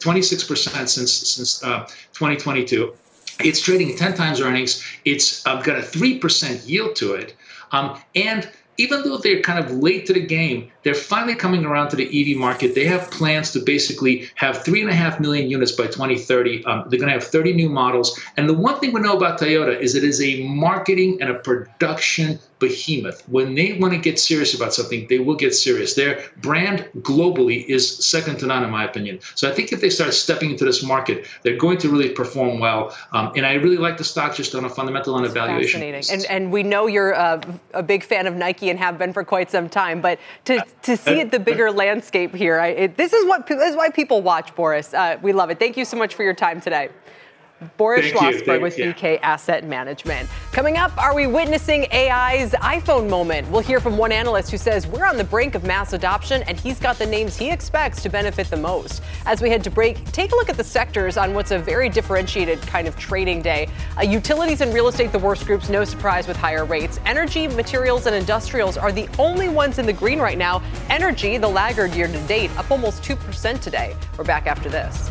26% 0.00 0.88
since 0.88 1.12
since 1.12 1.64
uh, 1.64 1.80
2022. 2.12 2.94
It's 3.42 3.60
trading 3.60 3.96
10 3.96 4.14
times 4.14 4.40
earnings. 4.40 4.84
It's 5.04 5.46
uh, 5.46 5.62
got 5.62 5.78
a 5.78 5.82
3% 5.82 6.68
yield 6.68 6.96
to 6.96 7.14
it. 7.14 7.34
Um, 7.72 7.98
and 8.14 8.50
even 8.76 9.02
though 9.02 9.18
they're 9.18 9.42
kind 9.42 9.58
of 9.62 9.70
late 9.72 10.06
to 10.06 10.12
the 10.12 10.24
game, 10.24 10.70
they're 10.82 10.94
finally 10.94 11.34
coming 11.34 11.64
around 11.64 11.90
to 11.90 11.96
the 11.96 12.06
EV 12.08 12.38
market. 12.38 12.74
They 12.74 12.86
have 12.86 13.10
plans 13.10 13.52
to 13.52 13.60
basically 13.60 14.28
have 14.36 14.64
three 14.64 14.80
and 14.80 14.90
a 14.90 14.94
half 14.94 15.20
million 15.20 15.50
units 15.50 15.72
by 15.72 15.86
2030. 15.86 16.64
Um, 16.64 16.84
they're 16.88 16.98
going 16.98 17.12
to 17.12 17.18
have 17.18 17.24
30 17.24 17.52
new 17.52 17.68
models. 17.68 18.18
And 18.36 18.48
the 18.48 18.54
one 18.54 18.80
thing 18.80 18.92
we 18.92 19.00
know 19.00 19.16
about 19.16 19.38
Toyota 19.38 19.78
is 19.78 19.94
it 19.94 20.04
is 20.04 20.20
a 20.22 20.42
marketing 20.44 21.18
and 21.20 21.30
a 21.30 21.34
production 21.34 22.38
behemoth. 22.60 23.28
When 23.28 23.54
they 23.54 23.72
want 23.72 23.94
to 23.94 23.98
get 23.98 24.20
serious 24.20 24.54
about 24.54 24.72
something, 24.72 25.06
they 25.08 25.18
will 25.18 25.34
get 25.34 25.54
serious. 25.54 25.94
Their 25.94 26.22
brand 26.36 26.88
globally 26.98 27.64
is 27.66 27.82
second 28.06 28.38
to 28.40 28.46
none, 28.46 28.62
in 28.62 28.70
my 28.70 28.84
opinion. 28.84 29.18
So 29.34 29.50
I 29.50 29.52
think 29.52 29.72
if 29.72 29.80
they 29.80 29.90
start 29.90 30.14
stepping 30.14 30.52
into 30.52 30.64
this 30.64 30.82
market, 30.82 31.26
they're 31.42 31.56
going 31.56 31.78
to 31.78 31.88
really 31.88 32.10
perform 32.10 32.60
well. 32.60 32.96
Um, 33.12 33.32
and 33.34 33.44
I 33.44 33.54
really 33.54 33.78
like 33.78 33.96
the 33.96 34.04
stock 34.04 34.36
just 34.36 34.54
on 34.54 34.64
a 34.64 34.68
fundamental 34.68 35.16
and 35.16 35.26
evaluation. 35.26 35.80
Fascinating. 35.80 36.04
And, 36.12 36.44
and 36.44 36.52
we 36.52 36.62
know 36.62 36.86
you're 36.86 37.12
a, 37.12 37.42
a 37.74 37.82
big 37.82 38.04
fan 38.04 38.26
of 38.26 38.36
Nike 38.36 38.70
and 38.70 38.78
have 38.78 38.98
been 38.98 39.12
for 39.12 39.24
quite 39.24 39.50
some 39.50 39.68
time. 39.68 40.00
But 40.00 40.20
to 40.44 40.64
to 40.82 40.96
see 40.96 41.18
it, 41.20 41.30
the 41.30 41.40
bigger 41.40 41.72
landscape 41.72 42.34
here. 42.34 42.60
I, 42.60 42.68
it, 42.68 42.96
this 42.96 43.12
is 43.12 43.26
what 43.26 43.46
this 43.46 43.70
is 43.70 43.76
why 43.76 43.90
people 43.90 44.22
watch, 44.22 44.54
Boris. 44.54 44.92
Uh, 44.94 45.18
we 45.22 45.32
love 45.32 45.50
it. 45.50 45.58
Thank 45.58 45.76
you 45.76 45.84
so 45.84 45.96
much 45.96 46.14
for 46.14 46.22
your 46.22 46.34
time 46.34 46.60
today. 46.60 46.90
Boris 47.76 48.06
Schlossberg 48.06 48.62
with 48.62 48.78
you. 48.78 48.92
BK 48.92 49.20
Asset 49.22 49.64
Management. 49.64 50.28
Coming 50.52 50.76
up, 50.76 50.96
are 50.96 51.14
we 51.14 51.26
witnessing 51.26 51.86
AI's 51.92 52.52
iPhone 52.52 53.08
moment? 53.08 53.48
We'll 53.48 53.60
hear 53.60 53.80
from 53.80 53.96
one 53.96 54.12
analyst 54.12 54.50
who 54.50 54.56
says 54.56 54.86
we're 54.86 55.04
on 55.04 55.16
the 55.16 55.24
brink 55.24 55.54
of 55.54 55.64
mass 55.64 55.92
adoption 55.92 56.42
and 56.44 56.58
he's 56.58 56.78
got 56.80 56.98
the 56.98 57.06
names 57.06 57.36
he 57.36 57.50
expects 57.50 58.02
to 58.02 58.08
benefit 58.08 58.48
the 58.48 58.56
most. 58.56 59.02
As 59.26 59.42
we 59.42 59.50
head 59.50 59.62
to 59.64 59.70
break, 59.70 60.04
take 60.12 60.32
a 60.32 60.36
look 60.36 60.48
at 60.48 60.56
the 60.56 60.64
sectors 60.64 61.16
on 61.16 61.34
what's 61.34 61.50
a 61.50 61.58
very 61.58 61.88
differentiated 61.88 62.60
kind 62.62 62.88
of 62.88 62.96
trading 62.96 63.42
day. 63.42 63.68
Uh, 63.98 64.02
utilities 64.02 64.60
and 64.60 64.72
real 64.72 64.88
estate, 64.88 65.12
the 65.12 65.18
worst 65.18 65.46
groups, 65.46 65.68
no 65.68 65.84
surprise 65.84 66.26
with 66.26 66.36
higher 66.36 66.64
rates. 66.64 66.98
Energy, 67.04 67.46
materials, 67.48 68.06
and 68.06 68.14
industrials 68.14 68.76
are 68.76 68.92
the 68.92 69.08
only 69.18 69.48
ones 69.48 69.78
in 69.78 69.86
the 69.86 69.92
green 69.92 70.18
right 70.18 70.38
now. 70.38 70.62
Energy, 70.88 71.36
the 71.36 71.48
laggard 71.48 71.94
year 71.94 72.06
to 72.06 72.20
date, 72.26 72.50
up 72.56 72.70
almost 72.70 73.02
2% 73.02 73.60
today. 73.60 73.94
We're 74.16 74.24
back 74.24 74.46
after 74.46 74.68
this. 74.68 75.10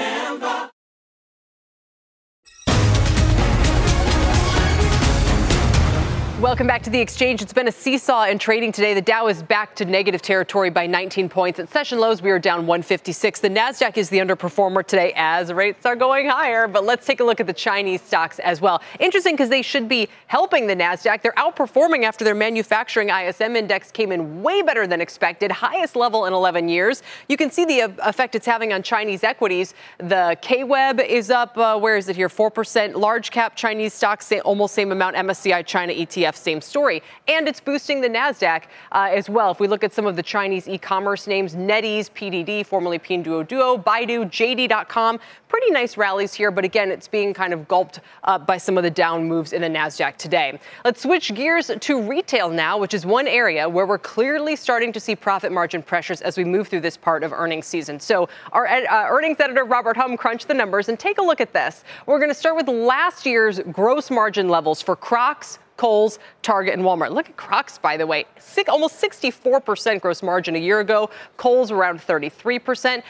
Well 6.41 6.50
Welcome 6.51 6.67
back 6.67 6.83
to 6.83 6.89
the 6.89 6.99
exchange. 6.99 7.41
It's 7.41 7.53
been 7.53 7.69
a 7.69 7.71
seesaw 7.71 8.25
in 8.25 8.37
trading 8.37 8.73
today. 8.73 8.93
The 8.93 9.01
Dow 9.01 9.27
is 9.27 9.41
back 9.41 9.73
to 9.75 9.85
negative 9.85 10.21
territory 10.21 10.69
by 10.69 10.85
19 10.85 11.29
points. 11.29 11.59
At 11.59 11.69
session 11.69 11.97
lows, 11.97 12.21
we 12.21 12.29
are 12.29 12.39
down 12.39 12.67
156. 12.67 13.39
The 13.39 13.47
Nasdaq 13.47 13.95
is 13.95 14.09
the 14.09 14.17
underperformer 14.17 14.85
today 14.85 15.13
as 15.15 15.53
rates 15.53 15.85
are 15.85 15.95
going 15.95 16.27
higher. 16.27 16.67
But 16.67 16.83
let's 16.83 17.05
take 17.05 17.21
a 17.21 17.23
look 17.23 17.39
at 17.39 17.47
the 17.47 17.53
Chinese 17.53 18.01
stocks 18.01 18.37
as 18.39 18.59
well. 18.59 18.81
Interesting 18.99 19.35
because 19.35 19.47
they 19.47 19.61
should 19.61 19.87
be 19.87 20.09
helping 20.27 20.67
the 20.67 20.75
Nasdaq. 20.75 21.21
They're 21.21 21.31
outperforming 21.37 22.03
after 22.03 22.25
their 22.25 22.35
manufacturing 22.35 23.11
ISM 23.11 23.55
index 23.55 23.89
came 23.89 24.11
in 24.11 24.43
way 24.43 24.61
better 24.61 24.85
than 24.85 24.99
expected, 24.99 25.53
highest 25.53 25.95
level 25.95 26.25
in 26.25 26.33
11 26.33 26.67
years. 26.67 27.01
You 27.29 27.37
can 27.37 27.49
see 27.49 27.63
the 27.63 27.93
effect 27.99 28.35
it's 28.35 28.45
having 28.45 28.73
on 28.73 28.83
Chinese 28.83 29.23
equities. 29.23 29.73
The 29.99 30.37
KWEB 30.41 31.07
is 31.07 31.31
up. 31.31 31.57
Uh, 31.57 31.79
where 31.79 31.95
is 31.95 32.09
it 32.09 32.17
here? 32.17 32.27
Four 32.27 32.51
percent. 32.51 32.97
Large 32.97 33.31
cap 33.31 33.55
Chinese 33.55 33.93
stocks, 33.93 34.33
almost 34.43 34.75
same 34.75 34.91
amount. 34.91 35.15
MSCI 35.15 35.65
China 35.65 35.93
ETF 35.93 36.40
same 36.41 36.61
story. 36.61 37.01
And 37.27 37.47
it's 37.47 37.59
boosting 37.59 38.01
the 38.01 38.09
NASDAQ 38.09 38.63
uh, 38.91 39.09
as 39.11 39.29
well. 39.29 39.51
If 39.51 39.59
we 39.59 39.67
look 39.67 39.83
at 39.83 39.93
some 39.93 40.05
of 40.05 40.15
the 40.15 40.23
Chinese 40.23 40.67
e 40.67 40.77
commerce 40.77 41.27
names, 41.27 41.55
NetEase, 41.55 42.09
PDD, 42.11 42.65
formerly 42.65 42.99
Pinduoduo, 42.99 43.83
Baidu, 43.83 44.25
JD.com, 44.25 45.19
pretty 45.47 45.71
nice 45.71 45.97
rallies 45.97 46.33
here. 46.33 46.49
But 46.49 46.65
again, 46.65 46.91
it's 46.91 47.07
being 47.07 47.33
kind 47.33 47.53
of 47.53 47.67
gulped 47.67 47.99
up 48.23 48.47
by 48.47 48.57
some 48.57 48.77
of 48.77 48.83
the 48.83 48.89
down 48.89 49.27
moves 49.27 49.53
in 49.53 49.61
the 49.61 49.67
NASDAQ 49.67 50.17
today. 50.17 50.59
Let's 50.85 51.01
switch 51.01 51.33
gears 51.35 51.71
to 51.79 52.01
retail 52.01 52.49
now, 52.49 52.77
which 52.77 52.93
is 52.93 53.05
one 53.05 53.27
area 53.27 53.67
where 53.67 53.85
we're 53.85 53.97
clearly 53.97 54.55
starting 54.55 54.91
to 54.93 54.99
see 54.99 55.15
profit 55.15 55.51
margin 55.51 55.81
pressures 55.83 56.21
as 56.21 56.37
we 56.37 56.43
move 56.43 56.67
through 56.67 56.81
this 56.81 56.97
part 56.97 57.23
of 57.23 57.33
earnings 57.33 57.67
season. 57.67 57.99
So 57.99 58.29
our 58.51 58.65
uh, 58.67 59.07
earnings 59.09 59.39
editor, 59.39 59.65
Robert 59.65 59.97
Hum, 59.97 60.17
crunched 60.17 60.47
the 60.47 60.53
numbers 60.53 60.89
and 60.89 60.97
take 60.97 61.17
a 61.17 61.21
look 61.21 61.41
at 61.41 61.53
this. 61.53 61.83
We're 62.05 62.19
going 62.19 62.29
to 62.29 62.35
start 62.35 62.55
with 62.55 62.67
last 62.67 63.25
year's 63.25 63.59
gross 63.71 64.09
margin 64.09 64.49
levels 64.49 64.81
for 64.81 64.95
Crocs, 64.95 65.59
Kohl's, 65.81 66.19
Target, 66.43 66.75
and 66.75 66.83
Walmart. 66.83 67.09
Look 67.11 67.27
at 67.27 67.37
Crocs, 67.37 67.79
by 67.79 67.97
the 67.97 68.05
way, 68.05 68.25
Six, 68.37 68.69
almost 68.69 69.01
64% 69.01 69.99
gross 69.99 70.21
margin 70.21 70.55
a 70.55 70.59
year 70.59 70.79
ago. 70.79 71.09
Kohl's 71.37 71.71
around 71.71 71.99
33%. 71.99 73.01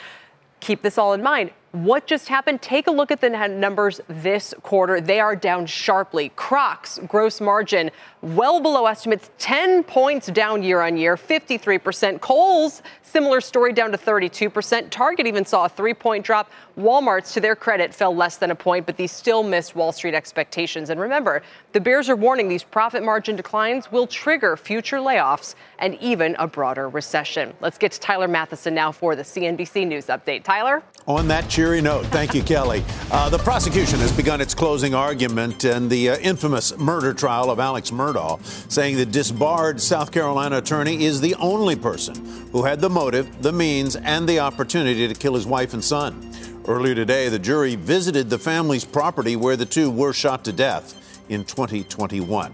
Keep 0.62 0.82
this 0.82 0.98
all 0.98 1.12
in 1.12 1.22
mind. 1.22 1.52
What 1.72 2.06
just 2.06 2.28
happened? 2.28 2.62
Take 2.62 2.88
a 2.88 2.92
look 2.92 3.12
at 3.12 3.22
the 3.22 3.30
numbers 3.30 4.02
this 4.10 4.54
quarter. 4.62 5.00
They 5.00 5.22
are 5.22 5.38
down 5.38 5.66
sharply. 5.66 6.34
Crocs 6.36 7.00
gross 7.08 7.40
margin 7.40 7.92
well 8.22 8.60
below 8.60 8.88
estimates, 8.88 9.30
10 9.40 9.84
points 9.84 10.28
down 10.28 10.64
year 10.64 10.82
on 10.82 10.98
year, 10.98 11.16
53%. 11.16 12.20
Kohl's 12.20 12.84
similar 13.04 13.40
story 13.40 13.72
down 13.72 13.92
to 13.92 13.98
32%. 13.98 14.90
Target 14.90 15.28
even 15.28 15.46
saw 15.46 15.66
a 15.66 15.70
three 15.70 15.94
point 15.94 16.26
drop. 16.26 16.52
Walmart's, 16.78 17.34
to 17.34 17.40
their 17.40 17.56
credit, 17.56 17.94
fell 17.94 18.14
less 18.14 18.36
than 18.36 18.52
a 18.52 18.56
point, 18.56 18.86
but 18.86 18.98
these 18.98 19.12
still 19.12 19.42
missed 19.42 19.74
Wall 19.74 19.94
Street 19.94 20.14
expectations. 20.14 20.90
And 20.90 21.00
remember, 21.00 21.42
the 21.72 21.80
Bears 21.80 22.10
are 22.10 22.16
warning 22.18 22.50
these 22.50 22.64
profit 22.64 23.02
margin 23.02 23.38
declines 23.38 23.92
will 23.92 24.08
trigger 24.08 24.58
future 24.58 24.98
layoffs 24.98 25.56
and 25.80 25.96
even 26.02 26.36
a 26.38 26.48
broader 26.48 26.90
recession. 26.90 27.54
Let's 27.62 27.78
get 27.78 27.94
to 27.94 28.00
Tyler 28.00 28.28
Mathisen 28.28 28.74
now 28.74 28.92
for 28.92 29.16
the 29.16 29.24
CNBC 29.24 29.88
News 29.88 30.08
Update. 30.08 30.44
Tyler? 30.44 30.84
On 31.08 31.28
that 31.30 31.50
cheery 31.50 31.82
note, 31.82 32.06
thank 32.08 32.36
you, 32.36 32.44
Kelly. 32.44 32.84
Uh, 33.10 33.28
the 33.28 33.40
prosecution 33.40 33.98
has 34.00 34.16
begun 34.16 34.40
its 34.40 34.54
closing 34.54 34.94
argument 34.94 35.66
in 35.66 35.90
the 35.90 36.12
uh, 36.12 36.18
infamous 36.20 36.78
murder 36.78 37.12
trial 37.12 37.50
of 37.50 37.60
Alex 37.60 37.90
Murdaugh, 37.90 38.40
saying 38.72 38.98
the 38.98 39.06
disbarred 39.06 39.82
South 39.82 40.12
Carolina 40.12 40.58
attorney 40.58 41.04
is 41.04 41.20
the 41.20 41.34
only 41.36 41.76
person 41.76 42.14
who 42.52 42.64
had 42.64 42.82
the 42.82 42.90
motive, 42.90 43.42
the 43.42 43.52
means, 43.52 43.96
and 43.96 44.30
the 44.30 44.40
opportunity 44.40 45.08
to 45.08 45.16
kill 45.16 45.34
his 45.34 45.48
wife 45.48 45.74
and 45.74 45.84
son. 45.84 46.32
Earlier 46.68 46.94
today, 46.94 47.30
the 47.30 47.40
jury 47.40 47.76
visited 47.76 48.30
the 48.30 48.38
family's 48.38 48.86
property 48.86 49.36
where 49.36 49.56
the 49.56 49.66
two 49.66 49.90
were 49.90 50.14
shot 50.14 50.46
to 50.46 50.52
death 50.52 50.96
in 51.30 51.44
2021. 51.46 52.54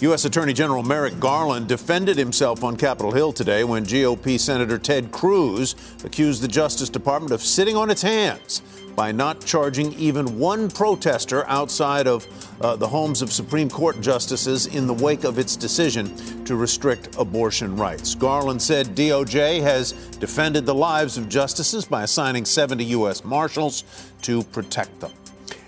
U.S. 0.00 0.24
Attorney 0.24 0.52
General 0.52 0.82
Merrick 0.82 1.20
Garland 1.20 1.68
defended 1.68 2.16
himself 2.16 2.64
on 2.64 2.76
Capitol 2.76 3.12
Hill 3.12 3.32
today 3.32 3.62
when 3.62 3.84
GOP 3.84 4.38
Senator 4.38 4.78
Ted 4.78 5.12
Cruz 5.12 5.76
accused 6.04 6.42
the 6.42 6.48
Justice 6.48 6.88
Department 6.88 7.32
of 7.32 7.40
sitting 7.40 7.76
on 7.76 7.90
its 7.90 8.02
hands 8.02 8.62
by 8.96 9.12
not 9.12 9.44
charging 9.44 9.92
even 9.94 10.38
one 10.38 10.68
protester 10.70 11.46
outside 11.48 12.06
of 12.06 12.26
uh, 12.60 12.76
the 12.76 12.86
homes 12.86 13.22
of 13.22 13.32
Supreme 13.32 13.70
Court 13.70 14.00
justices 14.00 14.66
in 14.66 14.86
the 14.86 14.94
wake 14.94 15.24
of 15.24 15.38
its 15.38 15.56
decision 15.56 16.44
to 16.44 16.56
restrict 16.56 17.16
abortion 17.18 17.76
rights. 17.76 18.14
Garland 18.14 18.60
said 18.60 18.88
DOJ 18.88 19.62
has 19.62 19.92
defended 20.18 20.66
the 20.66 20.74
lives 20.74 21.16
of 21.16 21.28
justices 21.28 21.84
by 21.84 22.02
assigning 22.02 22.44
70 22.44 22.84
U.S. 22.86 23.24
Marshals 23.24 23.84
to 24.22 24.42
protect 24.44 25.00
them. 25.00 25.12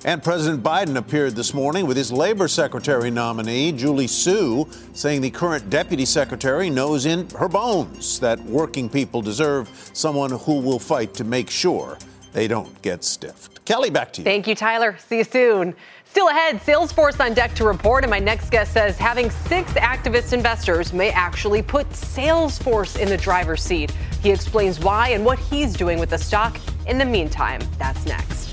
And 0.06 0.22
President 0.22 0.62
Biden 0.62 0.96
appeared 0.96 1.34
this 1.34 1.54
morning 1.54 1.86
with 1.86 1.96
his 1.96 2.12
labor 2.12 2.46
secretary 2.46 3.10
nominee, 3.10 3.72
Julie 3.72 4.06
Su, 4.06 4.68
saying 4.92 5.22
the 5.22 5.30
current 5.30 5.70
deputy 5.70 6.04
secretary 6.04 6.68
knows 6.68 7.06
in 7.06 7.26
her 7.30 7.48
bones 7.48 8.20
that 8.20 8.38
working 8.44 8.90
people 8.90 9.22
deserve 9.22 9.70
someone 9.94 10.30
who 10.30 10.60
will 10.60 10.78
fight 10.78 11.14
to 11.14 11.24
make 11.24 11.48
sure 11.48 11.96
they 12.34 12.46
don't 12.46 12.82
get 12.82 13.02
stiffed. 13.02 13.64
Kelly, 13.64 13.88
back 13.88 14.12
to 14.12 14.20
you. 14.20 14.24
Thank 14.26 14.46
you, 14.46 14.54
Tyler. 14.54 14.94
See 14.98 15.18
you 15.18 15.24
soon. 15.24 15.74
Still 16.04 16.28
ahead, 16.28 16.56
Salesforce 16.56 17.18
on 17.18 17.32
deck 17.32 17.54
to 17.54 17.64
report, 17.64 18.04
and 18.04 18.10
my 18.10 18.18
next 18.18 18.50
guest 18.50 18.74
says 18.74 18.98
having 18.98 19.30
six 19.30 19.72
activist 19.72 20.34
investors 20.34 20.92
may 20.92 21.10
actually 21.10 21.62
put 21.62 21.88
Salesforce 21.88 23.00
in 23.00 23.08
the 23.08 23.16
driver's 23.16 23.62
seat. 23.62 23.90
He 24.20 24.30
explains 24.30 24.78
why 24.78 25.08
and 25.08 25.24
what 25.24 25.38
he's 25.38 25.72
doing 25.72 25.98
with 25.98 26.10
the 26.10 26.18
stock. 26.18 26.58
In 26.86 26.98
the 26.98 27.06
meantime, 27.06 27.62
that's 27.78 28.04
next. 28.04 28.43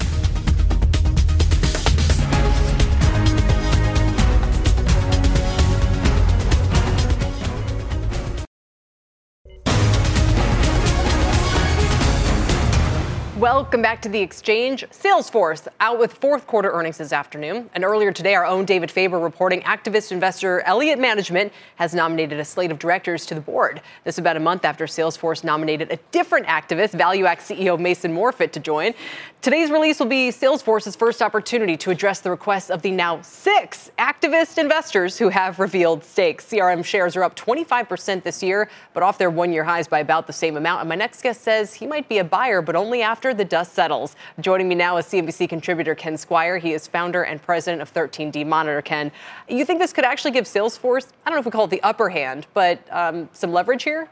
Welcome 13.41 13.81
back 13.81 14.03
to 14.03 14.09
the 14.09 14.19
exchange. 14.19 14.85
Salesforce 14.91 15.67
out 15.79 15.97
with 15.97 16.13
fourth 16.13 16.45
quarter 16.45 16.69
earnings 16.69 16.99
this 16.99 17.11
afternoon. 17.11 17.71
And 17.73 17.83
earlier 17.83 18.11
today, 18.11 18.35
our 18.35 18.45
own 18.45 18.65
David 18.65 18.91
Faber 18.91 19.17
reporting 19.17 19.61
activist 19.61 20.11
investor 20.11 20.61
Elliott 20.61 20.99
Management 20.99 21.51
has 21.77 21.95
nominated 21.95 22.39
a 22.39 22.45
slate 22.45 22.69
of 22.69 22.77
directors 22.77 23.25
to 23.25 23.33
the 23.33 23.41
board. 23.41 23.81
This 24.03 24.13
is 24.13 24.19
about 24.19 24.37
a 24.37 24.39
month 24.39 24.63
after 24.63 24.85
Salesforce 24.85 25.43
nominated 25.43 25.91
a 25.91 25.97
different 26.11 26.45
activist, 26.45 26.91
ValueAct 26.91 27.39
CEO 27.39 27.79
Mason 27.79 28.13
Morfit, 28.13 28.51
to 28.51 28.59
join. 28.59 28.93
Today's 29.41 29.71
release 29.71 29.97
will 29.97 30.05
be 30.05 30.29
Salesforce's 30.29 30.95
first 30.95 31.19
opportunity 31.19 31.75
to 31.77 31.89
address 31.89 32.19
the 32.19 32.29
requests 32.29 32.69
of 32.69 32.83
the 32.83 32.91
now 32.91 33.23
six 33.23 33.89
activist 33.97 34.59
investors 34.59 35.17
who 35.17 35.29
have 35.29 35.57
revealed 35.57 36.03
stakes. 36.03 36.45
CRM 36.45 36.85
shares 36.85 37.15
are 37.15 37.23
up 37.23 37.35
25% 37.35 38.21
this 38.21 38.43
year, 38.43 38.69
but 38.93 39.01
off 39.01 39.17
their 39.17 39.31
one 39.31 39.51
year 39.51 39.63
highs 39.63 39.87
by 39.87 39.97
about 39.97 40.27
the 40.27 40.33
same 40.33 40.57
amount. 40.57 40.81
And 40.81 40.89
my 40.89 40.93
next 40.93 41.23
guest 41.23 41.41
says 41.41 41.73
he 41.73 41.87
might 41.87 42.07
be 42.07 42.19
a 42.19 42.23
buyer, 42.23 42.61
but 42.61 42.75
only 42.75 43.01
after 43.01 43.30
the 43.37 43.45
dust 43.45 43.73
settles. 43.73 44.15
Joining 44.39 44.67
me 44.67 44.75
now 44.75 44.97
is 44.97 45.05
CNBC 45.05 45.49
contributor 45.49 45.95
Ken 45.95 46.17
Squire. 46.17 46.57
He 46.57 46.73
is 46.73 46.87
founder 46.87 47.23
and 47.23 47.41
president 47.41 47.81
of 47.81 47.93
13D 47.93 48.45
Monitor. 48.45 48.81
Ken, 48.81 49.11
you 49.47 49.65
think 49.65 49.79
this 49.79 49.93
could 49.93 50.05
actually 50.05 50.31
give 50.31 50.45
Salesforce, 50.45 51.07
I 51.25 51.29
don't 51.29 51.37
know 51.37 51.39
if 51.39 51.45
we 51.45 51.51
call 51.51 51.65
it 51.65 51.69
the 51.71 51.83
upper 51.83 52.09
hand, 52.09 52.47
but 52.53 52.79
um, 52.91 53.29
some 53.33 53.51
leverage 53.51 53.83
here? 53.83 54.09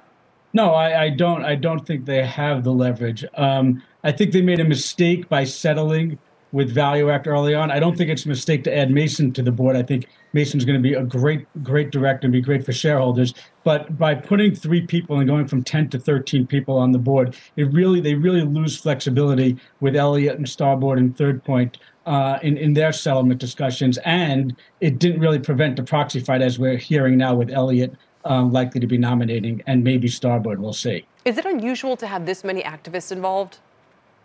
No, 0.54 0.74
I, 0.74 1.04
I, 1.04 1.10
don't. 1.10 1.46
I 1.46 1.56
don't 1.56 1.86
think 1.86 2.06
they 2.06 2.26
have 2.26 2.64
the 2.64 2.74
leverage. 2.74 3.24
Um, 3.36 3.84
I 4.04 4.12
think 4.12 4.32
they 4.32 4.42
made 4.42 4.60
a 4.60 4.64
mistake 4.64 5.30
by 5.30 5.44
settling 5.44 6.18
with 6.52 6.72
Value 6.72 7.10
Act 7.10 7.28
early 7.28 7.54
on. 7.54 7.72
I 7.72 7.80
don't 7.80 7.98
think 7.98 8.10
it's 8.10 8.26
a 8.26 8.30
mistake 8.30 8.64
to 8.64 8.76
add 8.76 8.92
Mason 8.92 9.32
to 9.34 9.44
the 9.44 9.52
board. 9.52 9.76
I 9.76 9.84
think 9.84 10.08
Mason's 10.34 10.66
going 10.66 10.82
to 10.82 10.82
be 10.82 10.94
a 10.94 11.04
great, 11.04 11.46
great 11.64 11.92
director 11.92 12.26
and 12.26 12.32
be 12.32 12.42
great 12.42 12.66
for 12.66 12.74
shareholders. 12.74 13.34
But 13.64 13.98
by 13.98 14.16
putting 14.16 14.56
three 14.56 14.82
people 14.82 15.20
and 15.20 15.28
going 15.28 15.48
from 15.48 15.64
10 15.64 15.90
to 15.90 16.00
13 16.00 16.48
people 16.48 16.78
on 16.78 16.92
the 16.92 17.00
board, 17.00 17.36
it 17.56 17.72
really 17.72 18.00
they 18.00 18.16
really 18.16 18.42
lose 18.42 18.78
flexibility 18.78 19.58
with 19.80 19.96
Elliott 19.96 20.38
and 20.38 20.48
Starboard 20.48 20.98
and 20.98 21.16
Third 21.18 21.44
Point 21.44 21.78
uh, 22.06 22.40
in 22.42 22.58
in 22.58 22.74
their 22.74 22.92
settlement 22.92 23.40
discussions, 23.40 24.00
and 24.00 24.56
it 24.82 24.98
didn't 24.98 25.20
really 25.20 25.40
prevent 25.40 25.76
the 25.76 25.84
proxy 25.84 26.20
fight 26.20 26.42
as 26.42 26.58
we're 26.58 26.78
hearing 26.78 27.18
now 27.18 27.36
with 27.36 27.52
Elliott 27.52 27.94
um, 28.26 28.52
likely 28.52 28.80
to 28.80 28.88
be 28.88 28.98
nominating, 28.98 29.62
and 29.68 29.84
maybe 29.84 30.08
Starboard. 30.08 30.60
We'll 30.60 30.74
see. 30.74 31.06
Is 31.26 31.38
it 31.38 31.46
unusual 31.46 31.96
to 31.98 32.08
have 32.08 32.26
this 32.26 32.44
many 32.44 32.64
activists 32.64 33.12
involved? 33.12 33.60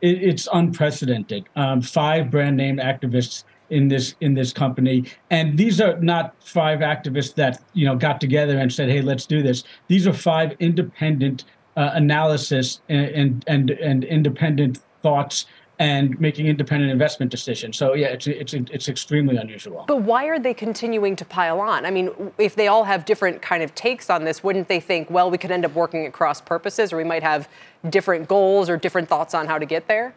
It, 0.00 0.22
it's 0.22 0.48
unprecedented. 0.52 1.48
Um, 1.56 1.80
five 1.80 2.30
brand 2.30 2.56
name 2.56 2.78
activists 2.78 3.44
in 3.70 3.88
this 3.88 4.14
in 4.20 4.34
this 4.34 4.52
company, 4.52 5.04
and 5.30 5.56
these 5.56 5.80
are 5.80 5.98
not 6.00 6.34
five 6.44 6.80
activists 6.80 7.34
that 7.34 7.62
you 7.72 7.86
know 7.86 7.96
got 7.96 8.20
together 8.20 8.58
and 8.58 8.72
said, 8.72 8.88
"Hey, 8.88 9.00
let's 9.00 9.26
do 9.26 9.42
this." 9.42 9.64
These 9.88 10.06
are 10.06 10.12
five 10.12 10.54
independent 10.60 11.44
uh, 11.76 11.90
analysis 11.94 12.80
and, 12.88 13.06
and 13.14 13.44
and 13.46 13.70
and 13.70 14.04
independent 14.04 14.80
thoughts 15.02 15.46
and 15.78 16.18
making 16.20 16.46
independent 16.46 16.92
investment 16.92 17.30
decisions. 17.30 17.76
So 17.76 17.94
yeah, 17.94 18.08
it's 18.08 18.26
it's 18.26 18.54
it's 18.54 18.88
extremely 18.88 19.36
unusual. 19.36 19.84
But 19.88 20.02
why 20.02 20.26
are 20.26 20.38
they 20.38 20.54
continuing 20.54 21.16
to 21.16 21.24
pile 21.24 21.60
on? 21.60 21.84
I 21.84 21.90
mean, 21.90 22.10
if 22.38 22.54
they 22.54 22.68
all 22.68 22.84
have 22.84 23.04
different 23.04 23.42
kind 23.42 23.62
of 23.62 23.74
takes 23.74 24.08
on 24.08 24.24
this, 24.24 24.44
wouldn't 24.44 24.68
they 24.68 24.80
think, 24.80 25.10
well, 25.10 25.30
we 25.30 25.38
could 25.38 25.50
end 25.50 25.64
up 25.64 25.74
working 25.74 26.06
at 26.06 26.12
cross 26.12 26.40
purposes, 26.40 26.92
or 26.92 26.96
we 26.96 27.04
might 27.04 27.22
have 27.22 27.48
different 27.88 28.28
goals 28.28 28.68
or 28.70 28.76
different 28.76 29.08
thoughts 29.08 29.34
on 29.34 29.46
how 29.46 29.58
to 29.58 29.66
get 29.66 29.88
there? 29.88 30.14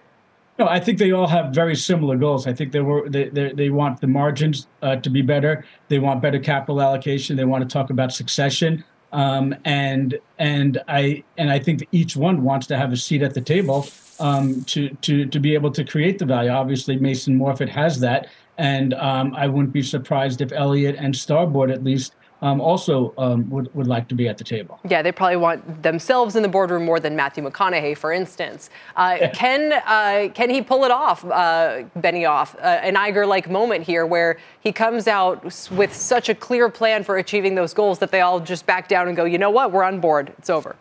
No, 0.59 0.67
I 0.67 0.79
think 0.79 0.97
they 0.97 1.11
all 1.11 1.27
have 1.27 1.53
very 1.53 1.75
similar 1.75 2.17
goals. 2.17 2.47
I 2.47 2.53
think 2.53 2.71
they 2.71 2.79
were 2.79 3.07
they 3.09 3.29
they, 3.29 3.51
they 3.53 3.69
want 3.69 4.01
the 4.01 4.07
margins 4.07 4.67
uh, 4.81 4.95
to 4.97 5.09
be 5.09 5.21
better. 5.21 5.65
They 5.87 5.99
want 5.99 6.21
better 6.21 6.39
capital 6.39 6.81
allocation. 6.81 7.37
They 7.37 7.45
want 7.45 7.67
to 7.67 7.71
talk 7.71 7.89
about 7.89 8.11
succession. 8.11 8.83
Um, 9.13 9.55
and 9.65 10.17
and 10.39 10.81
I 10.87 11.23
and 11.37 11.51
I 11.51 11.59
think 11.59 11.87
each 11.91 12.17
one 12.17 12.43
wants 12.43 12.67
to 12.67 12.77
have 12.77 12.91
a 12.91 12.97
seat 12.97 13.21
at 13.21 13.35
the 13.35 13.41
table 13.41 13.87
um, 14.19 14.63
to 14.65 14.89
to 14.89 15.25
to 15.27 15.39
be 15.39 15.53
able 15.53 15.71
to 15.71 15.83
create 15.83 16.17
the 16.17 16.25
value. 16.25 16.49
Obviously, 16.49 16.97
Mason 16.97 17.37
Morfit 17.37 17.69
has 17.69 17.99
that, 17.99 18.27
and 18.57 18.95
um, 18.95 19.35
I 19.35 19.47
wouldn't 19.47 19.73
be 19.73 19.83
surprised 19.83 20.41
if 20.41 20.51
Elliott 20.51 20.95
and 20.97 21.15
Starboard 21.15 21.69
at 21.69 21.83
least 21.83 22.15
um, 22.41 22.61
also 22.61 23.13
um, 23.17 23.49
would, 23.49 23.73
would 23.73 23.87
like 23.87 24.07
to 24.09 24.15
be 24.15 24.27
at 24.27 24.37
the 24.37 24.43
table. 24.43 24.79
Yeah, 24.87 25.01
they 25.01 25.11
probably 25.11 25.37
want 25.37 25.83
themselves 25.83 26.35
in 26.35 26.43
the 26.43 26.49
boardroom 26.49 26.85
more 26.85 26.99
than 26.99 27.15
Matthew 27.15 27.43
McConaughey, 27.43 27.97
for 27.97 28.11
instance. 28.11 28.69
Uh, 28.95 29.29
can 29.33 29.73
uh, 29.73 30.29
can 30.33 30.49
he 30.49 30.61
pull 30.61 30.83
it 30.83 30.91
off, 30.91 31.25
uh, 31.25 31.83
Benioff, 31.97 32.55
uh, 32.55 32.59
an 32.83 32.95
Iger-like 32.95 33.49
moment 33.49 33.83
here 33.83 34.05
where 34.05 34.37
he 34.59 34.71
comes 34.71 35.07
out 35.07 35.43
with 35.71 35.93
such 35.93 36.29
a 36.29 36.35
clear 36.35 36.69
plan 36.69 37.03
for 37.03 37.17
achieving 37.17 37.55
those 37.55 37.73
goals 37.73 37.99
that 37.99 38.11
they 38.11 38.21
all 38.21 38.39
just 38.39 38.65
back 38.65 38.87
down 38.87 39.07
and 39.07 39.17
go, 39.17 39.25
you 39.25 39.37
know 39.37 39.49
what, 39.49 39.71
we're 39.71 39.83
on 39.83 39.99
board, 39.99 40.33
it's 40.37 40.49
over. 40.49 40.75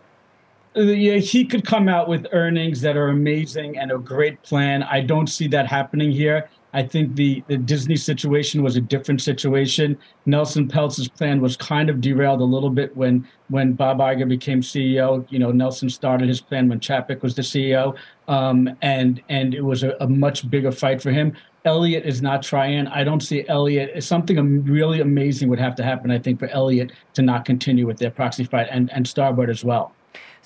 Uh, 0.76 0.82
yeah, 0.82 1.16
he 1.16 1.44
could 1.44 1.64
come 1.64 1.88
out 1.88 2.06
with 2.06 2.26
earnings 2.32 2.82
that 2.82 2.98
are 2.98 3.08
amazing 3.08 3.78
and 3.78 3.90
a 3.90 3.96
great 3.96 4.42
plan. 4.42 4.82
I 4.82 5.00
don't 5.00 5.26
see 5.26 5.48
that 5.48 5.66
happening 5.66 6.10
here. 6.10 6.50
I 6.76 6.82
think 6.82 7.16
the, 7.16 7.42
the 7.48 7.56
Disney 7.56 7.96
situation 7.96 8.62
was 8.62 8.76
a 8.76 8.82
different 8.82 9.22
situation. 9.22 9.96
Nelson 10.26 10.68
Peltz's 10.68 11.08
plan 11.08 11.40
was 11.40 11.56
kind 11.56 11.88
of 11.88 12.02
derailed 12.02 12.42
a 12.42 12.44
little 12.44 12.68
bit 12.68 12.94
when 12.94 13.26
when 13.48 13.72
Bob 13.72 13.96
Iger 13.96 14.28
became 14.28 14.60
CEO. 14.60 15.26
You 15.30 15.38
know, 15.38 15.50
Nelson 15.50 15.88
started 15.88 16.28
his 16.28 16.42
plan 16.42 16.68
when 16.68 16.78
Chapek 16.78 17.22
was 17.22 17.34
the 17.34 17.40
CEO, 17.40 17.96
um, 18.28 18.76
and 18.82 19.22
and 19.30 19.54
it 19.54 19.62
was 19.62 19.84
a, 19.84 19.96
a, 20.00 20.06
much 20.06 20.50
bigger 20.50 20.70
fight 20.70 21.00
for 21.00 21.10
him. 21.10 21.32
Elliott 21.64 22.04
is 22.04 22.20
not 22.20 22.42
trying. 22.42 22.86
I 22.88 23.04
don't 23.04 23.22
see 23.22 23.48
Elliott. 23.48 24.04
Something 24.04 24.62
really 24.64 25.00
amazing 25.00 25.48
would 25.48 25.58
have 25.58 25.76
to 25.76 25.82
happen, 25.82 26.10
I 26.10 26.18
think, 26.18 26.38
for 26.38 26.48
Elliott 26.48 26.92
to 27.14 27.22
not 27.22 27.46
continue 27.46 27.86
with 27.86 27.96
their 27.96 28.10
proxy 28.10 28.44
fight 28.44 28.68
and 28.70 28.92
and 28.92 29.08
Starboard 29.08 29.48
as 29.48 29.64
well. 29.64 29.95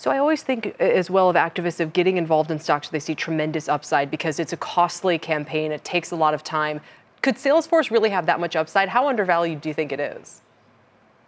So 0.01 0.11
I 0.11 0.17
always 0.17 0.43
think 0.43 0.75
uh, 0.81 0.85
as 0.85 1.11
well 1.11 1.29
of 1.29 1.37
activists 1.37 1.79
of 1.79 1.93
getting 1.93 2.17
involved 2.17 2.51
in 2.51 2.59
stocks 2.59 2.89
they 2.89 2.99
see 2.99 3.15
tremendous 3.15 3.69
upside 3.69 4.11
because 4.11 4.41
it's 4.41 4.55
a 4.55 4.57
costly 4.57 5.19
campaign. 5.19 5.73
It 5.73 5.85
takes 5.85 6.11
a 6.11 6.17
lot 6.17 6.33
of 6.33 6.43
time. 6.43 6.81
Could 7.21 7.35
Salesforce 7.35 7.91
really 7.91 8.09
have 8.09 8.25
that 8.25 8.41
much 8.41 8.57
upside? 8.57 8.89
How 8.89 9.11
undervalued 9.11 9.61
do 9.61 9.69
you 9.69 9.75
think 9.75 9.93
it 9.93 10.01
is? 10.01 10.41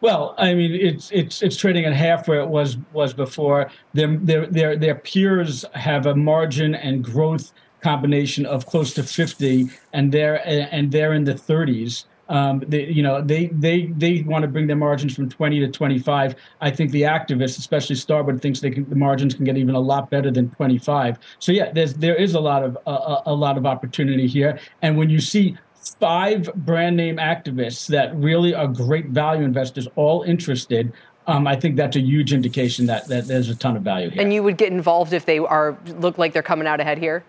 Well, 0.01 0.35
I 0.39 0.55
mean, 0.55 0.73
it's 0.73 1.11
it's 1.11 1.43
it's 1.43 1.59
trading 1.59 1.85
at 1.85 1.93
half 1.93 2.27
where 2.27 2.41
it 2.41 2.49
was 2.49 2.79
was 2.95 3.12
before. 3.12 3.70
Their 3.93 4.16
their 4.16 4.47
their 4.47 4.75
their 4.75 4.95
peers 4.95 5.66
have 5.75 6.07
a 6.07 6.14
margin 6.14 6.75
and 6.75 7.05
growth 7.05 7.53
combination 7.83 8.47
of 8.47 8.64
close 8.64 8.95
to 8.95 9.03
50, 9.03 9.68
and 9.93 10.12
they're 10.12 10.41
and 10.49 10.91
they're 10.91 11.12
in 11.12 11.25
the 11.25 11.35
30s. 11.35 12.07
Um, 12.33 12.62
they, 12.66 12.87
you 12.87 13.03
know, 13.03 13.20
they 13.20 13.49
they 13.49 13.87
they 13.89 14.22
want 14.22 14.41
to 14.43 14.49
bring 14.49 14.66
their 14.66 14.74
margins 14.74 15.14
from 15.14 15.28
20 15.28 15.61
to 15.61 15.68
25. 15.68 16.35
I 16.62 16.70
think 16.70 16.91
the 16.91 17.03
activists, 17.03 17.59
especially 17.59 17.95
Starboard, 17.95 18.41
thinks 18.41 18.61
they 18.61 18.70
can, 18.70 18.89
the 18.89 18.97
margins 18.97 19.35
can 19.35 19.45
get 19.45 19.59
even 19.59 19.74
a 19.74 19.80
lot 19.80 20.09
better 20.09 20.30
than 20.30 20.49
25. 20.49 21.18
So 21.39 21.53
yeah, 21.53 21.70
there's 21.70 21.93
there 21.93 22.16
is 22.16 22.35
a 22.35 22.41
lot 22.41 22.62
of 22.62 22.78
a 22.87 23.35
lot 23.35 23.59
of 23.59 23.66
opportunity 23.66 24.26
here. 24.26 24.59
And 24.80 24.97
when 24.97 25.11
you 25.11 25.20
see 25.20 25.59
five 26.01 26.51
brand 26.55 26.97
name 26.97 27.18
activists 27.18 27.87
that 27.89 28.16
really 28.16 28.55
are 28.55 28.66
great 28.66 29.09
value 29.09 29.45
investors, 29.45 29.87
all 29.97 30.22
interested. 30.22 30.91
Um, 31.26 31.47
I 31.47 31.55
think 31.55 31.76
that's 31.76 31.97
a 31.97 32.01
huge 32.01 32.33
indication 32.33 32.87
that, 32.87 33.07
that 33.09 33.28
there's 33.28 33.49
a 33.49 33.55
ton 33.55 33.76
of 33.76 33.83
value 33.83 34.11
here. 34.11 34.22
And 34.22 34.33
you 34.33 34.43
would 34.43 34.57
get 34.57 34.72
involved 34.72 35.12
if 35.12 35.26
they 35.26 35.39
are 35.39 35.78
look 35.99 36.18
like 36.18 36.33
they're 36.33 36.43
coming 36.43 36.66
out 36.66 36.80
ahead 36.80 36.99
here 36.99 37.24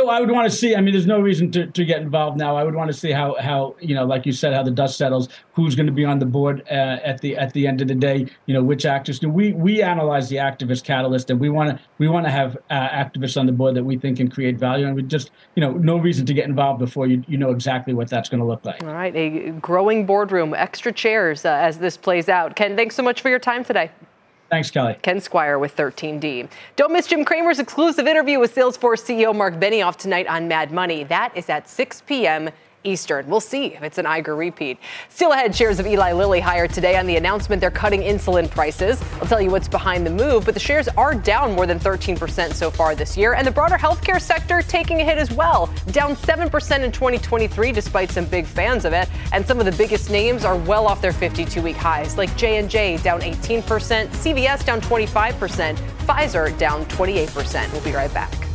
know, 0.00 0.08
I 0.08 0.20
would 0.20 0.30
want 0.30 0.50
to 0.50 0.56
see. 0.56 0.74
I 0.74 0.80
mean, 0.80 0.92
there's 0.92 1.06
no 1.06 1.20
reason 1.20 1.50
to, 1.52 1.66
to 1.66 1.84
get 1.84 2.02
involved 2.02 2.38
now. 2.38 2.56
I 2.56 2.64
would 2.64 2.74
want 2.74 2.88
to 2.88 2.94
see 2.94 3.12
how 3.12 3.36
how 3.40 3.76
you 3.80 3.94
know, 3.94 4.04
like 4.04 4.26
you 4.26 4.32
said, 4.32 4.54
how 4.54 4.62
the 4.62 4.70
dust 4.70 4.96
settles. 4.96 5.28
Who's 5.52 5.74
going 5.74 5.86
to 5.86 5.92
be 5.92 6.04
on 6.04 6.18
the 6.18 6.26
board 6.26 6.62
uh, 6.70 6.98
at 7.04 7.20
the 7.20 7.36
at 7.36 7.52
the 7.52 7.66
end 7.66 7.80
of 7.80 7.88
the 7.88 7.94
day? 7.94 8.26
You 8.46 8.54
know, 8.54 8.62
which 8.62 8.86
actors 8.86 9.18
do 9.18 9.28
we 9.28 9.52
we 9.52 9.82
analyze 9.82 10.28
the 10.28 10.36
activist 10.36 10.84
catalyst, 10.84 11.30
and 11.30 11.38
we 11.38 11.48
want 11.48 11.70
to 11.70 11.84
we 11.98 12.08
want 12.08 12.26
to 12.26 12.30
have 12.30 12.56
uh, 12.70 12.88
activists 12.88 13.38
on 13.38 13.46
the 13.46 13.52
board 13.52 13.74
that 13.76 13.84
we 13.84 13.96
think 13.96 14.16
can 14.16 14.30
create 14.30 14.58
value, 14.58 14.86
and 14.86 14.96
we 14.96 15.02
just 15.02 15.30
you 15.54 15.60
know, 15.60 15.72
no 15.72 15.96
reason 15.96 16.26
to 16.26 16.34
get 16.34 16.46
involved 16.46 16.78
before 16.78 17.06
you 17.06 17.22
you 17.28 17.36
know 17.36 17.50
exactly 17.50 17.94
what 17.94 18.08
that's 18.08 18.28
going 18.28 18.40
to 18.40 18.46
look 18.46 18.64
like. 18.64 18.82
All 18.82 18.92
right, 18.92 19.14
a 19.14 19.50
growing 19.52 20.06
boardroom, 20.06 20.54
extra 20.54 20.92
chairs 20.92 21.44
uh, 21.44 21.50
as 21.50 21.78
this 21.78 21.96
plays 21.96 22.28
out. 22.28 22.56
Ken, 22.56 22.76
thanks 22.76 22.94
so 22.94 23.02
much 23.02 23.20
for 23.20 23.28
your 23.28 23.38
time 23.38 23.64
today. 23.64 23.90
Thanks, 24.50 24.70
Kelly. 24.70 24.96
Ken 25.02 25.20
Squire 25.20 25.58
with 25.58 25.74
13D. 25.74 26.48
Don't 26.76 26.92
miss 26.92 27.06
Jim 27.06 27.24
Cramer's 27.24 27.58
exclusive 27.58 28.06
interview 28.06 28.38
with 28.38 28.54
Salesforce 28.54 29.02
CEO 29.02 29.34
Marc 29.34 29.54
Benioff 29.54 29.96
tonight 29.96 30.26
on 30.26 30.46
Mad 30.46 30.70
Money. 30.70 31.04
That 31.04 31.36
is 31.36 31.48
at 31.48 31.68
6 31.68 32.02
p.m. 32.06 32.50
Eastern. 32.84 33.26
We'll 33.26 33.40
see 33.40 33.66
if 33.66 33.82
it's 33.82 33.98
an 33.98 34.04
Iger 34.04 34.36
repeat. 34.36 34.78
Still 35.08 35.32
ahead, 35.32 35.54
shares 35.54 35.80
of 35.80 35.86
Eli 35.86 36.12
Lilly 36.12 36.40
higher 36.40 36.68
today 36.68 36.96
on 36.96 37.06
the 37.06 37.16
announcement 37.16 37.60
they're 37.60 37.70
cutting 37.70 38.02
insulin 38.02 38.50
prices. 38.50 39.02
I'll 39.20 39.26
tell 39.26 39.40
you 39.40 39.50
what's 39.50 39.68
behind 39.68 40.06
the 40.06 40.10
move, 40.10 40.44
but 40.44 40.54
the 40.54 40.60
shares 40.60 40.88
are 40.88 41.14
down 41.14 41.54
more 41.54 41.66
than 41.66 41.78
13% 41.78 42.52
so 42.54 42.70
far 42.70 42.94
this 42.94 43.16
year, 43.16 43.34
and 43.34 43.46
the 43.46 43.50
broader 43.50 43.76
healthcare 43.76 44.20
sector 44.20 44.62
taking 44.62 45.00
a 45.00 45.04
hit 45.04 45.18
as 45.18 45.32
well, 45.32 45.66
down 45.92 46.14
7% 46.14 46.44
in 46.84 46.92
2023 46.92 47.72
despite 47.72 48.10
some 48.10 48.26
big 48.26 48.46
fans 48.46 48.84
of 48.84 48.92
it, 48.92 49.08
and 49.32 49.46
some 49.46 49.58
of 49.58 49.66
the 49.66 49.72
biggest 49.72 50.10
names 50.10 50.44
are 50.44 50.56
well 50.56 50.86
off 50.86 51.00
their 51.00 51.12
52-week 51.12 51.76
highs, 51.76 52.16
like 52.16 52.34
J&J 52.36 52.98
down 52.98 53.20
18%, 53.20 53.62
CVS 53.62 54.64
down 54.64 54.80
25%, 54.80 55.76
Pfizer 56.06 56.56
down 56.58 56.84
28%. 56.86 57.72
We'll 57.72 57.82
be 57.82 57.92
right 57.92 58.12
back. 58.12 58.53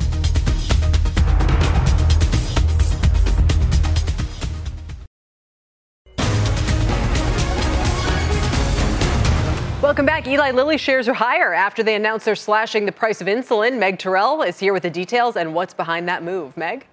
Welcome 9.89 10.05
back. 10.05 10.27
Eli 10.27 10.51
Lilly 10.51 10.77
shares 10.77 11.07
are 11.07 11.15
higher 11.15 11.51
after 11.51 11.81
they 11.81 11.95
announced 11.95 12.23
they're 12.23 12.35
slashing 12.35 12.85
the 12.85 12.91
price 12.91 13.21
of 13.21 13.27
insulin. 13.27 13.79
Meg 13.79 13.97
Tirrell 13.97 14.47
is 14.47 14.59
here 14.59 14.71
with 14.71 14.83
the 14.83 14.89
details 14.91 15.35
and 15.35 15.55
what's 15.55 15.73
behind 15.73 16.07
that 16.07 16.21
move. 16.21 16.55
Meg? 16.55 16.85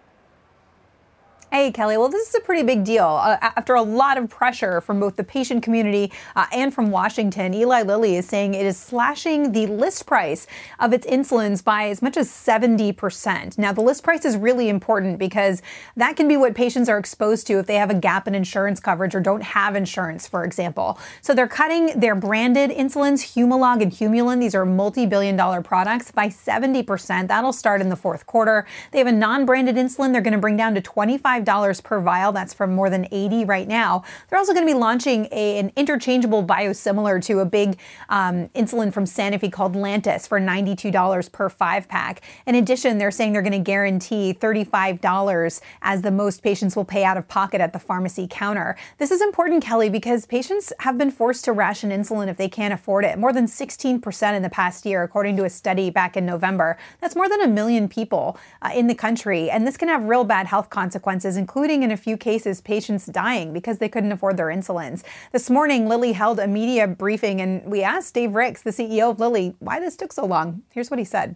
Hey, 1.56 1.72
Kelly. 1.72 1.96
Well, 1.96 2.10
this 2.10 2.28
is 2.28 2.34
a 2.34 2.40
pretty 2.40 2.64
big 2.64 2.84
deal. 2.84 3.06
Uh, 3.06 3.38
after 3.40 3.76
a 3.76 3.82
lot 3.82 4.18
of 4.18 4.28
pressure 4.28 4.82
from 4.82 5.00
both 5.00 5.16
the 5.16 5.24
patient 5.24 5.62
community 5.62 6.12
uh, 6.34 6.44
and 6.52 6.74
from 6.74 6.90
Washington, 6.90 7.54
Eli 7.54 7.80
Lilly 7.80 8.16
is 8.16 8.28
saying 8.28 8.52
it 8.52 8.66
is 8.66 8.76
slashing 8.76 9.52
the 9.52 9.66
list 9.66 10.04
price 10.04 10.46
of 10.80 10.92
its 10.92 11.06
insulins 11.06 11.64
by 11.64 11.88
as 11.88 12.02
much 12.02 12.18
as 12.18 12.28
70%. 12.28 13.56
Now, 13.56 13.72
the 13.72 13.80
list 13.80 14.02
price 14.02 14.26
is 14.26 14.36
really 14.36 14.68
important 14.68 15.18
because 15.18 15.62
that 15.96 16.14
can 16.14 16.28
be 16.28 16.36
what 16.36 16.54
patients 16.54 16.90
are 16.90 16.98
exposed 16.98 17.46
to 17.46 17.58
if 17.58 17.64
they 17.64 17.76
have 17.76 17.88
a 17.88 17.94
gap 17.94 18.28
in 18.28 18.34
insurance 18.34 18.78
coverage 18.78 19.14
or 19.14 19.20
don't 19.20 19.42
have 19.42 19.76
insurance, 19.76 20.28
for 20.28 20.44
example. 20.44 20.98
So 21.22 21.32
they're 21.32 21.48
cutting 21.48 21.98
their 21.98 22.14
branded 22.14 22.68
insulins, 22.68 23.32
Humalog 23.34 23.80
and 23.80 23.90
Humulin, 23.90 24.40
these 24.40 24.54
are 24.54 24.66
multi 24.66 25.06
billion 25.06 25.36
dollar 25.36 25.62
products, 25.62 26.10
by 26.10 26.28
70%. 26.28 27.28
That'll 27.28 27.54
start 27.54 27.80
in 27.80 27.88
the 27.88 27.96
fourth 27.96 28.26
quarter. 28.26 28.66
They 28.90 28.98
have 28.98 29.06
a 29.06 29.12
non 29.12 29.46
branded 29.46 29.76
insulin 29.76 30.12
they're 30.12 30.20
going 30.20 30.34
to 30.34 30.38
bring 30.38 30.58
down 30.58 30.74
to 30.74 30.82
25 30.82 31.45
$5 31.46 31.82
per 31.82 32.00
vial. 32.00 32.32
That's 32.32 32.52
from 32.52 32.74
more 32.74 32.90
than 32.90 33.06
80 33.10 33.44
right 33.44 33.68
now. 33.68 34.02
They're 34.28 34.38
also 34.38 34.52
going 34.52 34.66
to 34.66 34.72
be 34.72 34.78
launching 34.78 35.28
a, 35.32 35.58
an 35.58 35.72
interchangeable 35.76 36.44
biosimilar 36.44 37.22
to 37.24 37.40
a 37.40 37.44
big 37.44 37.78
um, 38.08 38.48
insulin 38.48 38.92
from 38.92 39.04
Sanofi 39.04 39.50
called 39.50 39.74
Lantus 39.74 40.28
for 40.28 40.40
$92 40.40 41.32
per 41.32 41.48
five 41.48 41.88
pack. 41.88 42.22
In 42.46 42.54
addition, 42.54 42.98
they're 42.98 43.10
saying 43.10 43.32
they're 43.32 43.42
going 43.42 43.52
to 43.52 43.58
guarantee 43.58 44.34
$35 44.34 45.60
as 45.82 46.02
the 46.02 46.10
most 46.10 46.42
patients 46.42 46.76
will 46.76 46.84
pay 46.84 47.04
out 47.04 47.16
of 47.16 47.28
pocket 47.28 47.60
at 47.60 47.72
the 47.72 47.78
pharmacy 47.78 48.26
counter. 48.28 48.76
This 48.98 49.10
is 49.10 49.20
important, 49.20 49.62
Kelly, 49.62 49.88
because 49.88 50.26
patients 50.26 50.72
have 50.80 50.98
been 50.98 51.10
forced 51.10 51.44
to 51.44 51.52
ration 51.52 51.90
insulin 51.90 52.28
if 52.28 52.36
they 52.36 52.48
can't 52.48 52.74
afford 52.74 53.04
it. 53.04 53.18
More 53.18 53.32
than 53.32 53.46
16% 53.46 54.36
in 54.36 54.42
the 54.42 54.50
past 54.50 54.86
year, 54.86 55.02
according 55.02 55.36
to 55.36 55.44
a 55.44 55.50
study 55.50 55.90
back 55.90 56.16
in 56.16 56.26
November. 56.26 56.76
That's 57.00 57.16
more 57.16 57.28
than 57.28 57.40
a 57.40 57.48
million 57.48 57.88
people 57.88 58.38
uh, 58.62 58.70
in 58.74 58.86
the 58.86 58.94
country. 58.94 59.50
And 59.50 59.66
this 59.66 59.76
can 59.76 59.88
have 59.88 60.04
real 60.04 60.24
bad 60.24 60.46
health 60.46 60.70
consequences 60.70 61.25
including 61.34 61.82
in 61.82 61.90
a 61.90 61.96
few 61.96 62.16
cases 62.16 62.60
patients 62.60 63.06
dying 63.06 63.52
because 63.52 63.78
they 63.78 63.88
couldn't 63.88 64.12
afford 64.12 64.36
their 64.36 64.46
insulins. 64.46 65.02
This 65.32 65.50
morning, 65.50 65.88
Lilly 65.88 66.12
held 66.12 66.38
a 66.38 66.46
media 66.46 66.86
briefing 66.86 67.40
and 67.40 67.64
we 67.64 67.82
asked 67.82 68.14
Dave 68.14 68.36
Ricks, 68.36 68.62
the 68.62 68.70
CEO 68.70 69.10
of 69.10 69.18
Lilly, 69.18 69.56
why 69.58 69.80
this 69.80 69.96
took 69.96 70.12
so 70.12 70.24
long. 70.24 70.62
Here's 70.70 70.92
what 70.92 71.00
he 71.00 71.04
said. 71.04 71.34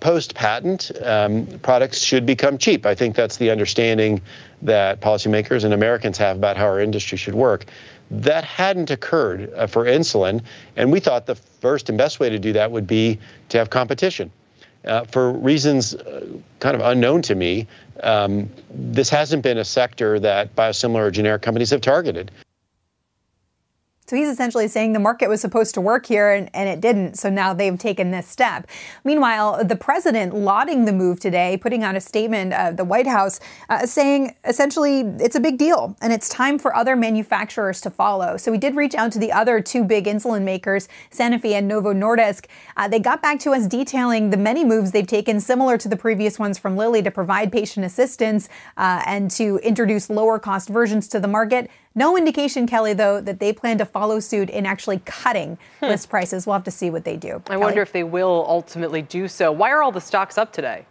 Post 0.00 0.34
patent, 0.34 0.90
um, 1.02 1.46
products 1.60 2.02
should 2.02 2.26
become 2.26 2.58
cheap. 2.58 2.84
I 2.84 2.94
think 2.94 3.14
that's 3.16 3.36
the 3.36 3.50
understanding 3.50 4.20
that 4.60 5.00
policymakers 5.00 5.64
and 5.64 5.72
Americans 5.72 6.18
have 6.18 6.36
about 6.36 6.56
how 6.56 6.66
our 6.66 6.80
industry 6.80 7.16
should 7.16 7.34
work. 7.34 7.64
That 8.10 8.44
hadn't 8.44 8.90
occurred 8.90 9.50
uh, 9.54 9.66
for 9.66 9.84
insulin, 9.84 10.42
and 10.76 10.92
we 10.92 11.00
thought 11.00 11.24
the 11.24 11.36
first 11.36 11.88
and 11.88 11.96
best 11.96 12.20
way 12.20 12.28
to 12.28 12.38
do 12.38 12.52
that 12.52 12.70
would 12.70 12.86
be 12.86 13.18
to 13.48 13.58
have 13.58 13.70
competition. 13.70 14.30
Uh, 14.84 15.04
for 15.04 15.32
reasons 15.32 15.94
uh, 15.94 16.26
kind 16.60 16.74
of 16.74 16.80
unknown 16.80 17.20
to 17.22 17.34
me, 17.34 17.66
um, 18.02 18.48
this 18.70 19.10
hasn't 19.10 19.42
been 19.42 19.58
a 19.58 19.64
sector 19.64 20.20
that 20.20 20.54
biosimilar 20.54 21.00
or 21.00 21.10
generic 21.10 21.42
companies 21.42 21.70
have 21.70 21.80
targeted. 21.80 22.30
So 24.08 24.16
he's 24.16 24.28
essentially 24.28 24.68
saying 24.68 24.94
the 24.94 24.98
market 24.98 25.28
was 25.28 25.42
supposed 25.42 25.74
to 25.74 25.82
work 25.82 26.06
here 26.06 26.32
and, 26.32 26.48
and 26.54 26.66
it 26.66 26.80
didn't. 26.80 27.18
So 27.18 27.28
now 27.28 27.52
they've 27.52 27.78
taken 27.78 28.10
this 28.10 28.26
step. 28.26 28.66
Meanwhile, 29.04 29.64
the 29.64 29.76
president 29.76 30.34
lauding 30.34 30.86
the 30.86 30.94
move 30.94 31.20
today, 31.20 31.58
putting 31.58 31.84
out 31.84 31.94
a 31.94 32.00
statement, 32.00 32.54
uh, 32.54 32.72
the 32.72 32.84
White 32.84 33.06
House, 33.06 33.38
uh, 33.68 33.84
saying 33.84 34.34
essentially 34.46 35.00
it's 35.20 35.36
a 35.36 35.40
big 35.40 35.58
deal 35.58 35.94
and 36.00 36.10
it's 36.10 36.30
time 36.30 36.58
for 36.58 36.74
other 36.74 36.96
manufacturers 36.96 37.82
to 37.82 37.90
follow. 37.90 38.38
So 38.38 38.50
we 38.50 38.56
did 38.56 38.76
reach 38.76 38.94
out 38.94 39.12
to 39.12 39.18
the 39.18 39.30
other 39.30 39.60
two 39.60 39.84
big 39.84 40.06
insulin 40.06 40.42
makers, 40.42 40.88
Sanofi 41.12 41.52
and 41.52 41.68
Novo 41.68 41.92
Nordisk. 41.92 42.46
Uh, 42.78 42.88
they 42.88 43.00
got 43.00 43.20
back 43.20 43.38
to 43.40 43.50
us 43.50 43.66
detailing 43.66 44.30
the 44.30 44.38
many 44.38 44.64
moves 44.64 44.90
they've 44.90 45.06
taken, 45.06 45.38
similar 45.38 45.76
to 45.76 45.86
the 45.86 45.96
previous 45.98 46.38
ones 46.38 46.56
from 46.56 46.78
Lilly, 46.78 47.02
to 47.02 47.10
provide 47.10 47.52
patient 47.52 47.84
assistance 47.84 48.48
uh, 48.78 49.02
and 49.04 49.30
to 49.32 49.58
introduce 49.58 50.08
lower 50.08 50.38
cost 50.38 50.70
versions 50.70 51.08
to 51.08 51.20
the 51.20 51.28
market. 51.28 51.70
No 51.98 52.16
indication, 52.16 52.68
Kelly, 52.68 52.94
though, 52.94 53.20
that 53.20 53.40
they 53.40 53.52
plan 53.52 53.76
to 53.78 53.84
follow 53.84 54.20
suit 54.20 54.50
in 54.50 54.66
actually 54.66 55.00
cutting 55.04 55.58
hmm. 55.80 55.86
list 55.86 56.08
prices. 56.08 56.46
We'll 56.46 56.54
have 56.54 56.62
to 56.62 56.70
see 56.70 56.90
what 56.90 57.04
they 57.04 57.16
do. 57.16 57.42
I 57.46 57.48
Kelly? 57.48 57.56
wonder 57.58 57.82
if 57.82 57.90
they 57.90 58.04
will 58.04 58.46
ultimately 58.48 59.02
do 59.02 59.26
so. 59.26 59.50
Why 59.50 59.70
are 59.70 59.82
all 59.82 59.90
the 59.90 60.00
stocks 60.00 60.38
up 60.38 60.52
today? 60.52 60.86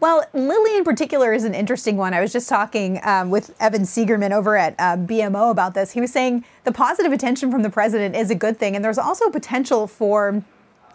Well, 0.00 0.24
Lilly 0.34 0.76
in 0.76 0.82
particular 0.82 1.32
is 1.32 1.44
an 1.44 1.54
interesting 1.54 1.96
one. 1.96 2.14
I 2.14 2.20
was 2.20 2.32
just 2.32 2.48
talking 2.48 2.98
um, 3.04 3.30
with 3.30 3.54
Evan 3.60 3.82
Seigerman 3.82 4.32
over 4.32 4.56
at 4.56 4.74
uh, 4.80 4.96
BMO 4.96 5.52
about 5.52 5.74
this. 5.74 5.92
He 5.92 6.00
was 6.00 6.12
saying 6.12 6.44
the 6.64 6.72
positive 6.72 7.12
attention 7.12 7.52
from 7.52 7.62
the 7.62 7.70
president 7.70 8.16
is 8.16 8.32
a 8.32 8.34
good 8.34 8.58
thing, 8.58 8.74
and 8.74 8.84
there's 8.84 8.98
also 8.98 9.30
potential 9.30 9.86
for 9.86 10.42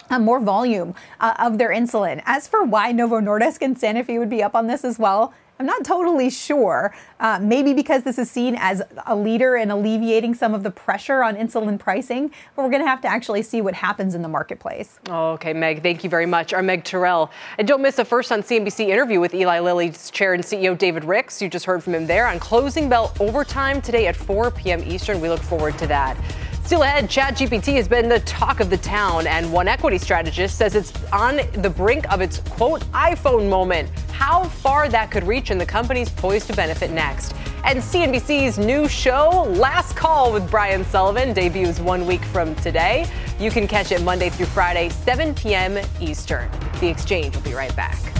uh, 0.09 0.19
more 0.19 0.41
volume 0.41 0.93
uh, 1.21 1.33
of 1.39 1.57
their 1.57 1.69
insulin. 1.69 2.21
As 2.25 2.45
for 2.45 2.65
why 2.65 2.91
Novo 2.91 3.21
Nordisk 3.21 3.61
and 3.61 3.77
Sanofi 3.79 4.19
would 4.19 4.29
be 4.29 4.43
up 4.43 4.53
on 4.53 4.67
this 4.67 4.83
as 4.83 4.99
well, 4.99 5.33
I'm 5.61 5.67
not 5.67 5.85
totally 5.85 6.31
sure. 6.31 6.91
Uh, 7.19 7.37
maybe 7.39 7.75
because 7.75 8.01
this 8.01 8.17
is 8.17 8.31
seen 8.31 8.55
as 8.57 8.81
a 9.05 9.15
leader 9.15 9.57
in 9.57 9.69
alleviating 9.69 10.33
some 10.33 10.55
of 10.55 10.63
the 10.63 10.71
pressure 10.71 11.21
on 11.21 11.35
insulin 11.35 11.77
pricing, 11.77 12.31
but 12.55 12.63
we're 12.63 12.71
going 12.71 12.81
to 12.81 12.89
have 12.89 12.99
to 13.01 13.07
actually 13.07 13.43
see 13.43 13.61
what 13.61 13.75
happens 13.75 14.15
in 14.15 14.23
the 14.23 14.27
marketplace. 14.27 14.97
okay, 15.07 15.53
Meg, 15.53 15.83
thank 15.83 16.03
you 16.03 16.09
very 16.09 16.25
much. 16.25 16.51
Our 16.51 16.63
Meg 16.63 16.83
Tirrell. 16.83 17.29
And 17.59 17.67
don't 17.67 17.83
miss 17.83 17.99
a 17.99 18.05
first 18.05 18.31
on 18.31 18.41
CNBC 18.41 18.87
interview 18.87 19.19
with 19.19 19.35
Eli 19.35 19.59
Lilly's 19.59 20.09
chair 20.09 20.33
and 20.33 20.43
CEO 20.43 20.75
David 20.75 21.05
Ricks. 21.05 21.39
You 21.43 21.47
just 21.47 21.65
heard 21.65 21.83
from 21.83 21.93
him 21.93 22.07
there 22.07 22.25
on 22.25 22.39
Closing 22.39 22.89
Bell 22.89 23.13
Overtime 23.19 23.83
today 23.83 24.07
at 24.07 24.15
4 24.15 24.49
p.m. 24.49 24.83
Eastern. 24.83 25.21
We 25.21 25.29
look 25.29 25.41
forward 25.41 25.77
to 25.77 25.85
that. 25.85 26.17
Still 26.63 26.83
ahead, 26.83 27.09
ChatGPT 27.09 27.75
has 27.75 27.87
been 27.87 28.07
the 28.07 28.21
talk 28.21 28.59
of 28.61 28.69
the 28.69 28.77
town, 28.77 29.27
and 29.27 29.51
one 29.51 29.67
equity 29.67 29.97
strategist 29.97 30.57
says 30.57 30.75
it's 30.75 30.93
on 31.11 31.41
the 31.53 31.69
brink 31.69 32.09
of 32.11 32.21
its 32.21 32.37
quote 32.49 32.81
iPhone 32.93 33.49
moment. 33.49 33.89
How 34.11 34.45
far 34.45 34.87
that 34.87 35.11
could 35.11 35.25
reach, 35.25 35.49
and 35.49 35.59
the 35.59 35.65
company's 35.65 36.09
poised 36.09 36.47
to 36.47 36.53
benefit 36.53 36.91
next. 36.91 37.33
And 37.65 37.79
CNBC's 37.79 38.57
new 38.57 38.87
show, 38.87 39.43
Last 39.49 39.95
Call 39.95 40.31
with 40.31 40.49
Brian 40.49 40.85
Sullivan, 40.85 41.33
debuts 41.33 41.79
one 41.79 42.05
week 42.07 42.23
from 42.25 42.55
today. 42.55 43.05
You 43.39 43.51
can 43.51 43.67
catch 43.67 43.91
it 43.91 44.01
Monday 44.01 44.29
through 44.29 44.45
Friday, 44.47 44.89
7 44.89 45.35
p.m. 45.35 45.77
Eastern. 45.99 46.49
The 46.79 46.87
Exchange 46.87 47.35
will 47.35 47.43
be 47.43 47.53
right 47.53 47.75
back. 47.75 48.10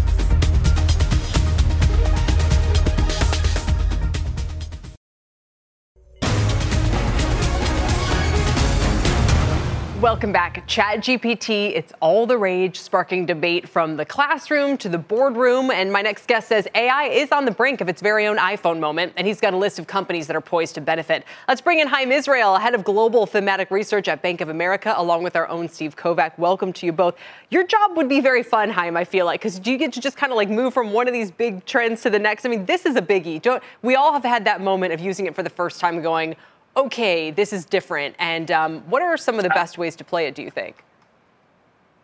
Welcome 10.01 10.31
back. 10.31 10.67
ChatGPT, 10.67 11.75
it's 11.75 11.93
all 11.99 12.25
the 12.25 12.35
rage, 12.35 12.79
sparking 12.79 13.27
debate 13.27 13.69
from 13.69 13.97
the 13.97 14.03
classroom 14.03 14.75
to 14.77 14.89
the 14.89 14.97
boardroom. 14.97 15.69
And 15.69 15.93
my 15.93 16.01
next 16.01 16.27
guest 16.27 16.47
says 16.47 16.67
AI 16.73 17.03
is 17.03 17.31
on 17.31 17.45
the 17.45 17.51
brink 17.51 17.81
of 17.81 17.87
its 17.87 18.01
very 18.01 18.25
own 18.25 18.37
iPhone 18.37 18.79
moment, 18.79 19.13
and 19.15 19.27
he's 19.27 19.39
got 19.39 19.53
a 19.53 19.57
list 19.57 19.77
of 19.77 19.85
companies 19.85 20.25
that 20.25 20.35
are 20.35 20.41
poised 20.41 20.73
to 20.73 20.81
benefit. 20.81 21.23
Let's 21.47 21.61
bring 21.61 21.81
in 21.81 21.87
Chaim 21.87 22.11
Israel, 22.11 22.57
head 22.57 22.73
of 22.73 22.83
global 22.83 23.27
thematic 23.27 23.69
research 23.69 24.07
at 24.07 24.23
Bank 24.23 24.41
of 24.41 24.49
America, 24.49 24.91
along 24.97 25.21
with 25.21 25.35
our 25.35 25.47
own 25.49 25.69
Steve 25.69 25.95
Kovach. 25.95 26.35
Welcome 26.39 26.73
to 26.73 26.87
you 26.87 26.91
both. 26.91 27.15
Your 27.51 27.63
job 27.63 27.95
would 27.95 28.09
be 28.09 28.21
very 28.21 28.41
fun, 28.41 28.71
Chaim, 28.71 28.97
I 28.97 29.03
feel 29.03 29.27
like, 29.27 29.41
because 29.41 29.59
do 29.59 29.71
you 29.71 29.77
get 29.77 29.93
to 29.93 30.01
just 30.01 30.17
kind 30.17 30.31
of 30.31 30.35
like 30.35 30.49
move 30.49 30.73
from 30.73 30.93
one 30.93 31.07
of 31.07 31.13
these 31.13 31.29
big 31.29 31.63
trends 31.65 32.01
to 32.01 32.09
the 32.09 32.17
next? 32.17 32.43
I 32.43 32.49
mean, 32.49 32.65
this 32.65 32.87
is 32.87 32.95
a 32.95 33.03
biggie. 33.03 33.39
Don't 33.39 33.61
we 33.83 33.93
all 33.93 34.13
have 34.13 34.23
had 34.23 34.45
that 34.45 34.61
moment 34.61 34.93
of 34.93 34.99
using 34.99 35.27
it 35.27 35.35
for 35.35 35.43
the 35.43 35.49
first 35.51 35.79
time 35.79 36.01
going, 36.01 36.35
okay, 36.75 37.31
this 37.31 37.53
is 37.53 37.65
different? 37.65 38.15
And 38.19 38.49
um, 38.51 38.79
what 38.89 39.01
are 39.01 39.17
some 39.17 39.35
of 39.35 39.43
the 39.43 39.49
best 39.49 39.77
ways 39.77 39.95
to 39.97 40.03
play 40.03 40.27
it, 40.27 40.35
do 40.35 40.41
you 40.41 40.51
think? 40.51 40.83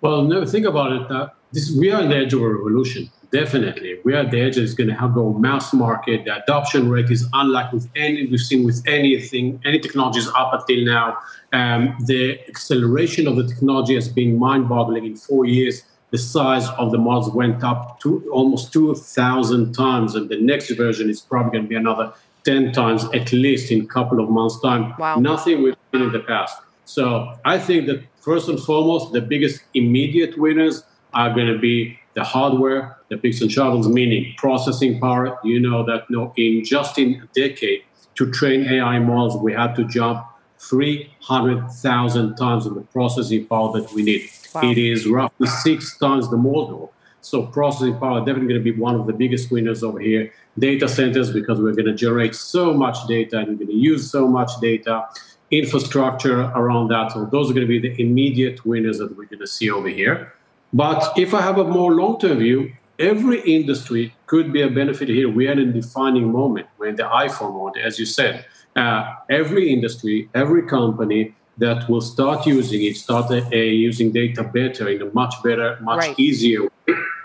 Well, 0.02 0.24
no, 0.24 0.46
think 0.46 0.66
about 0.66 0.92
it. 0.92 1.12
Uh, 1.12 1.30
this, 1.52 1.72
we 1.72 1.92
are 1.92 2.02
on 2.02 2.10
the 2.10 2.18
edge 2.18 2.34
of 2.34 2.42
a 2.42 2.48
revolution. 2.48 3.10
Definitely, 3.32 4.00
we 4.06 4.14
are 4.14 4.20
at 4.20 4.32
the 4.32 4.40
edge. 4.40 4.58
It's 4.58 4.74
going 4.74 4.90
to 4.90 4.96
have 4.96 5.14
go 5.14 5.34
mass 5.34 5.74
market. 5.74 6.24
The 6.24 6.42
adoption 6.42 6.90
rate 6.90 7.10
is 7.10 7.28
unlike 7.34 7.74
with 7.74 7.90
any 7.96 8.26
we've 8.28 8.40
seen 8.40 8.64
with 8.64 8.82
anything, 8.88 9.62
any 9.66 9.80
technologies 9.80 10.30
up 10.30 10.54
until 10.54 10.86
now. 10.86 11.18
Um, 11.52 11.98
the 12.06 12.40
acceleration 12.48 13.28
of 13.28 13.36
the 13.36 13.46
technology 13.46 13.96
has 13.96 14.08
been 14.08 14.40
mind-boggling. 14.40 15.06
In 15.06 15.18
four 15.18 15.46
years, 15.46 15.84
the 16.12 16.18
size 16.18 16.70
of 16.78 16.92
the 16.92 16.98
models 16.98 17.34
went 17.34 17.64
up 17.66 18.00
to 18.02 18.30
almost 18.32 18.72
2,000 18.72 19.74
times, 19.74 20.16
and 20.16 20.30
the 20.30 20.40
next 20.40 20.70
version 20.72 21.10
is 21.10 21.20
probably 21.20 21.52
going 21.52 21.64
to 21.64 21.70
be 21.70 21.76
another 21.76 22.14
10 22.48 22.72
times 22.72 23.04
at 23.14 23.34
least 23.34 23.72
in 23.72 23.82
a 23.82 23.86
couple 23.86 24.22
of 24.24 24.30
months' 24.30 24.60
time. 24.62 24.94
Wow. 24.98 25.20
Nothing 25.20 25.62
we've 25.64 25.76
seen 25.92 26.04
in 26.04 26.14
the 26.14 26.22
past. 26.22 26.58
So 26.86 27.34
I 27.44 27.60
think 27.60 27.88
that 27.88 28.02
first 28.22 28.48
and 28.48 28.58
foremost, 28.58 29.12
the 29.12 29.20
biggest 29.20 29.64
immediate 29.74 30.38
winners 30.38 30.84
are 31.14 31.34
going 31.34 31.48
to 31.48 31.60
be 31.60 32.00
the 32.14 32.24
hardware, 32.24 32.98
the 33.10 33.18
picks 33.18 33.42
and 33.42 33.52
shovels, 33.52 33.90
meaning 33.90 34.34
processing 34.38 34.98
power. 35.02 35.38
You 35.44 35.60
know 35.60 35.86
that 35.86 36.10
no, 36.10 36.34
in 36.38 36.64
just 36.64 36.98
in 36.98 37.22
a 37.22 37.28
decade 37.40 37.84
to 38.16 38.32
train 38.32 38.66
AI 38.66 39.00
models, 39.00 39.36
we 39.44 39.52
had 39.52 39.76
to 39.76 39.84
jump 39.84 40.26
300,000 40.60 42.36
times 42.36 42.66
of 42.66 42.76
the 42.76 42.82
processing 42.82 43.46
power 43.46 43.80
that 43.80 43.92
we 43.94 44.04
need. 44.04 44.30
Wow. 44.56 44.62
It 44.72 44.78
is 44.78 45.06
roughly 45.06 45.48
six 45.48 45.98
times 45.98 46.30
the 46.30 46.38
model. 46.38 46.94
So 47.28 47.46
processing 47.46 47.98
power 47.98 48.20
definitely 48.20 48.48
going 48.48 48.64
to 48.64 48.72
be 48.72 48.80
one 48.80 48.96
of 48.96 49.06
the 49.06 49.14
biggest 49.14 49.52
winners 49.52 49.84
over 49.84 50.00
here. 50.00 50.32
Data 50.58 50.88
centers 50.88 51.32
because 51.32 51.60
we're 51.60 51.74
going 51.74 51.86
to 51.86 51.94
generate 51.94 52.34
so 52.34 52.74
much 52.74 52.98
data 53.08 53.40
and 53.40 53.50
we're 53.50 53.66
going 53.66 53.68
to 53.68 53.74
use 53.74 54.10
so 54.10 54.28
much 54.28 54.52
data. 54.62 55.06
Infrastructure 55.52 56.42
around 56.56 56.88
that. 56.90 57.12
So 57.12 57.26
those 57.26 57.50
are 57.50 57.54
going 57.54 57.68
to 57.68 57.80
be 57.80 57.80
the 57.80 58.02
immediate 58.02 58.66
winners 58.66 58.98
that 59.00 59.16
we're 59.18 59.26
going 59.26 59.40
to 59.40 59.48
see 59.48 59.70
over 59.70 59.90
here. 59.90 60.34
But 60.72 61.18
if 61.18 61.34
I 61.34 61.42
have 61.42 61.58
a 61.58 61.64
more 61.64 61.94
long-term 61.94 62.40
view, 62.40 62.74
every 63.00 63.42
industry 63.42 64.14
could 64.26 64.52
be 64.54 64.62
a 64.62 64.70
benefit 64.70 65.10
here. 65.10 65.30
We 65.30 65.48
are 65.48 65.54
in 65.54 65.60
a 65.60 65.72
defining 65.72 66.32
moment. 66.32 66.68
We're 66.78 66.88
in 66.88 66.96
the 66.96 67.04
iPhone 67.04 67.54
moment, 67.54 67.78
as 67.78 68.00
you 68.00 68.06
said. 68.06 68.46
Uh, 68.76 69.16
every 69.30 69.72
industry, 69.72 70.30
every 70.34 70.64
company 70.64 71.34
that 71.58 71.90
will 71.90 72.02
start 72.02 72.46
using 72.46 72.84
it, 72.84 72.96
start 72.96 73.32
uh, 73.32 73.56
using 73.56 74.12
data 74.12 74.44
better 74.44 74.88
in 74.90 75.02
a 75.02 75.06
much 75.14 75.34
better, 75.44 75.78
much 75.82 76.00
right. 76.00 76.20
easier 76.20 76.64
way, 76.64 76.70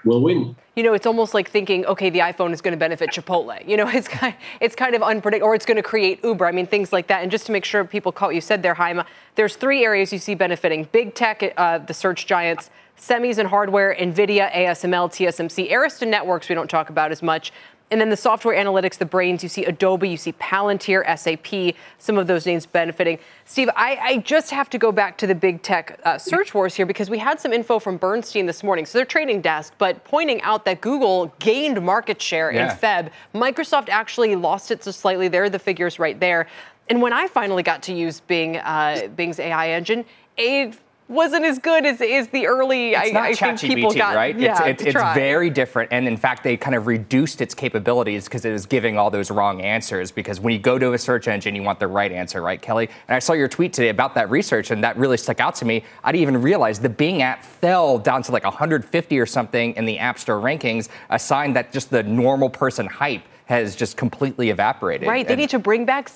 will 0.05 0.20
win. 0.20 0.57
You 0.76 0.82
know, 0.82 0.94
it's 0.94 1.07
almost 1.07 1.34
like 1.34 1.50
thinking, 1.50 1.84
okay, 1.86 2.11
the 2.11 2.20
iPhone 2.20 2.53
is 2.53 2.61
going 2.61 2.72
to 2.72 2.78
benefit 2.78 3.11
Chipotle. 3.11 3.66
You 3.66 3.76
know, 3.76 3.88
it's 3.92 4.09
kind, 4.09 4.34
it's 4.61 4.74
kind 4.74 4.94
of 4.94 5.03
unpredictable, 5.03 5.50
or 5.50 5.55
it's 5.55 5.66
going 5.66 5.76
to 5.76 5.82
create 5.82 6.22
Uber. 6.24 6.46
I 6.46 6.53
mean, 6.53 6.66
things 6.66 6.92
like 6.92 7.09
that. 7.09 7.22
And 7.22 7.30
just 7.30 7.46
to 7.46 7.53
make 7.53 7.64
sure 7.64 7.84
people 7.84 8.12
caught 8.12 8.28
what 8.28 8.34
you 8.34 8.40
said 8.40 8.62
there, 8.62 8.74
Chaim, 8.74 9.03
there's 9.34 9.57
three 9.57 9.84
areas 9.84 10.12
you 10.12 10.18
see 10.18 10.34
benefiting: 10.34 10.88
big 10.92 11.14
tech, 11.14 11.42
uh, 11.57 11.78
the 11.78 11.94
search 11.94 12.26
giants, 12.26 12.70
semis 12.98 13.38
and 13.38 13.48
hardware, 13.48 13.94
NVIDIA, 13.98 14.50
ASML, 14.53 15.11
TSMC, 15.11 15.70
Arista 15.72 16.07
Networks. 16.07 16.48
We 16.48 16.55
don't 16.55 16.70
talk 16.70 16.88
about 16.88 17.11
as 17.11 17.22
much. 17.22 17.53
And 17.93 18.01
then 18.01 18.09
the 18.09 18.16
software 18.16 18.57
analytics, 18.57 18.97
the 18.97 19.05
brains, 19.05 19.43
you 19.43 19.51
see 19.51 19.66
Adobe, 19.66 20.09
you 20.09 20.16
see 20.16 20.32
Palantir, 20.32 21.05
SAP, 21.18 21.76
some 21.99 22.16
of 22.16 22.26
those 22.26 22.47
names 22.47 22.64
benefiting. 22.64 23.18
Steve, 23.45 23.68
I, 23.76 23.99
I 24.01 24.16
just 24.16 24.51
have 24.51 24.70
to 24.70 24.78
go 24.78 24.93
back 24.93 25.18
to 25.18 25.26
the 25.26 25.34
big 25.34 25.61
tech 25.61 26.01
uh, 26.05 26.16
search 26.16 26.55
wars 26.55 26.74
here 26.74 26.86
because 26.86 27.11
we 27.11 27.18
had 27.18 27.38
some 27.38 27.53
info 27.53 27.78
from 27.78 27.99
Bernstein 27.99 28.47
this 28.47 28.62
morning, 28.62 28.86
so 28.86 28.97
their 28.97 29.05
trading 29.05 29.43
desk, 29.43 29.74
but 29.76 30.03
pointing 30.05 30.40
out 30.40 30.64
that 30.64 30.80
Google 30.80 31.34
gained 31.38 31.82
market 31.82 32.20
share 32.22 32.51
yeah. 32.51 32.72
in 32.72 32.78
Feb. 32.78 33.11
Microsoft 33.34 33.90
actually 33.90 34.36
lost 34.36 34.70
it 34.70 34.82
so 34.82 34.90
slightly. 34.90 35.28
There 35.28 35.45
are 35.45 35.51
the 35.51 35.59
figures 35.59 35.99
right 35.99 36.18
there. 36.18 36.47
And 36.88 37.03
when 37.03 37.12
I 37.12 37.26
finally 37.26 37.62
got 37.62 37.82
to 37.82 37.93
use 37.93 38.20
Bing, 38.20 38.57
uh, 38.57 39.09
Bing's 39.14 39.38
AI 39.38 39.68
engine, 39.68 40.07
a 40.38 40.72
wasn't 41.12 41.44
as 41.44 41.58
good 41.58 41.86
as, 41.86 42.00
as 42.00 42.28
the 42.28 42.46
early. 42.46 42.92
It's 42.92 43.10
I, 43.10 43.12
not 43.12 43.22
I 43.24 43.34
think 43.34 43.60
people 43.60 43.92
got 43.92 44.14
right. 44.14 44.38
Yeah, 44.38 44.64
it's, 44.64 44.82
it's, 44.82 44.94
it's 44.94 45.14
very 45.14 45.50
different, 45.50 45.92
and 45.92 46.08
in 46.08 46.16
fact, 46.16 46.42
they 46.42 46.56
kind 46.56 46.74
of 46.74 46.86
reduced 46.86 47.40
its 47.40 47.54
capabilities 47.54 48.24
because 48.24 48.44
it 48.44 48.52
was 48.52 48.66
giving 48.66 48.98
all 48.98 49.10
those 49.10 49.30
wrong 49.30 49.60
answers. 49.60 50.10
Because 50.10 50.40
when 50.40 50.52
you 50.52 50.58
go 50.58 50.78
to 50.78 50.92
a 50.92 50.98
search 50.98 51.28
engine, 51.28 51.54
you 51.54 51.62
want 51.62 51.78
the 51.78 51.86
right 51.86 52.10
answer, 52.10 52.42
right, 52.42 52.60
Kelly? 52.60 52.88
And 53.08 53.16
I 53.16 53.18
saw 53.18 53.32
your 53.34 53.48
tweet 53.48 53.72
today 53.72 53.90
about 53.90 54.14
that 54.14 54.30
research, 54.30 54.70
and 54.70 54.82
that 54.82 54.96
really 54.96 55.16
stuck 55.16 55.40
out 55.40 55.54
to 55.56 55.64
me. 55.64 55.84
I 56.02 56.12
didn't 56.12 56.22
even 56.22 56.42
realize 56.42 56.78
the 56.78 56.88
Bing 56.88 57.22
app 57.22 57.44
fell 57.44 57.98
down 57.98 58.22
to 58.24 58.32
like 58.32 58.44
150 58.44 59.18
or 59.18 59.26
something 59.26 59.74
in 59.76 59.84
the 59.84 59.98
App 59.98 60.18
Store 60.18 60.40
rankings, 60.40 60.88
a 61.10 61.18
sign 61.18 61.52
that 61.54 61.72
just 61.72 61.90
the 61.90 62.02
normal 62.02 62.50
person 62.50 62.86
hype 62.86 63.22
has 63.53 63.76
just 63.76 63.96
completely 63.96 64.48
evaporated. 64.48 65.07
Right. 65.07 65.26
They 65.26 65.34
and 65.34 65.40
need 65.40 65.50
to 65.50 65.59
bring 65.59 65.84
back, 65.84 66.11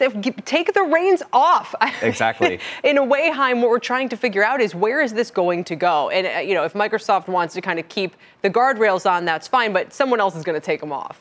take 0.45 0.72
the 0.72 0.82
reins 0.82 1.22
off. 1.32 1.74
Exactly. 2.03 2.61
In 2.84 2.99
a 2.99 3.05
way, 3.05 3.30
Chaim, 3.30 3.62
what 3.62 3.70
we're 3.70 3.78
trying 3.78 4.09
to 4.11 4.16
figure 4.16 4.45
out 4.45 4.61
is 4.61 4.74
where 4.74 5.01
is 5.01 5.12
this 5.14 5.30
going 5.30 5.64
to 5.64 5.76
go? 5.76 6.11
And, 6.11 6.26
uh, 6.26 6.41
you 6.41 6.55
know, 6.55 6.64
if 6.64 6.72
Microsoft 6.72 7.26
wants 7.26 7.55
to 7.55 7.61
kind 7.61 7.78
of 7.78 7.89
keep 7.89 8.14
the 8.43 8.51
guardrails 8.51 9.11
on, 9.11 9.24
that's 9.24 9.49
fine, 9.49 9.72
but 9.72 9.93
someone 9.93 10.20
else 10.20 10.37
is 10.37 10.45
going 10.45 10.59
to 10.61 10.64
take 10.64 10.80
them 10.80 10.93
off. 10.93 11.20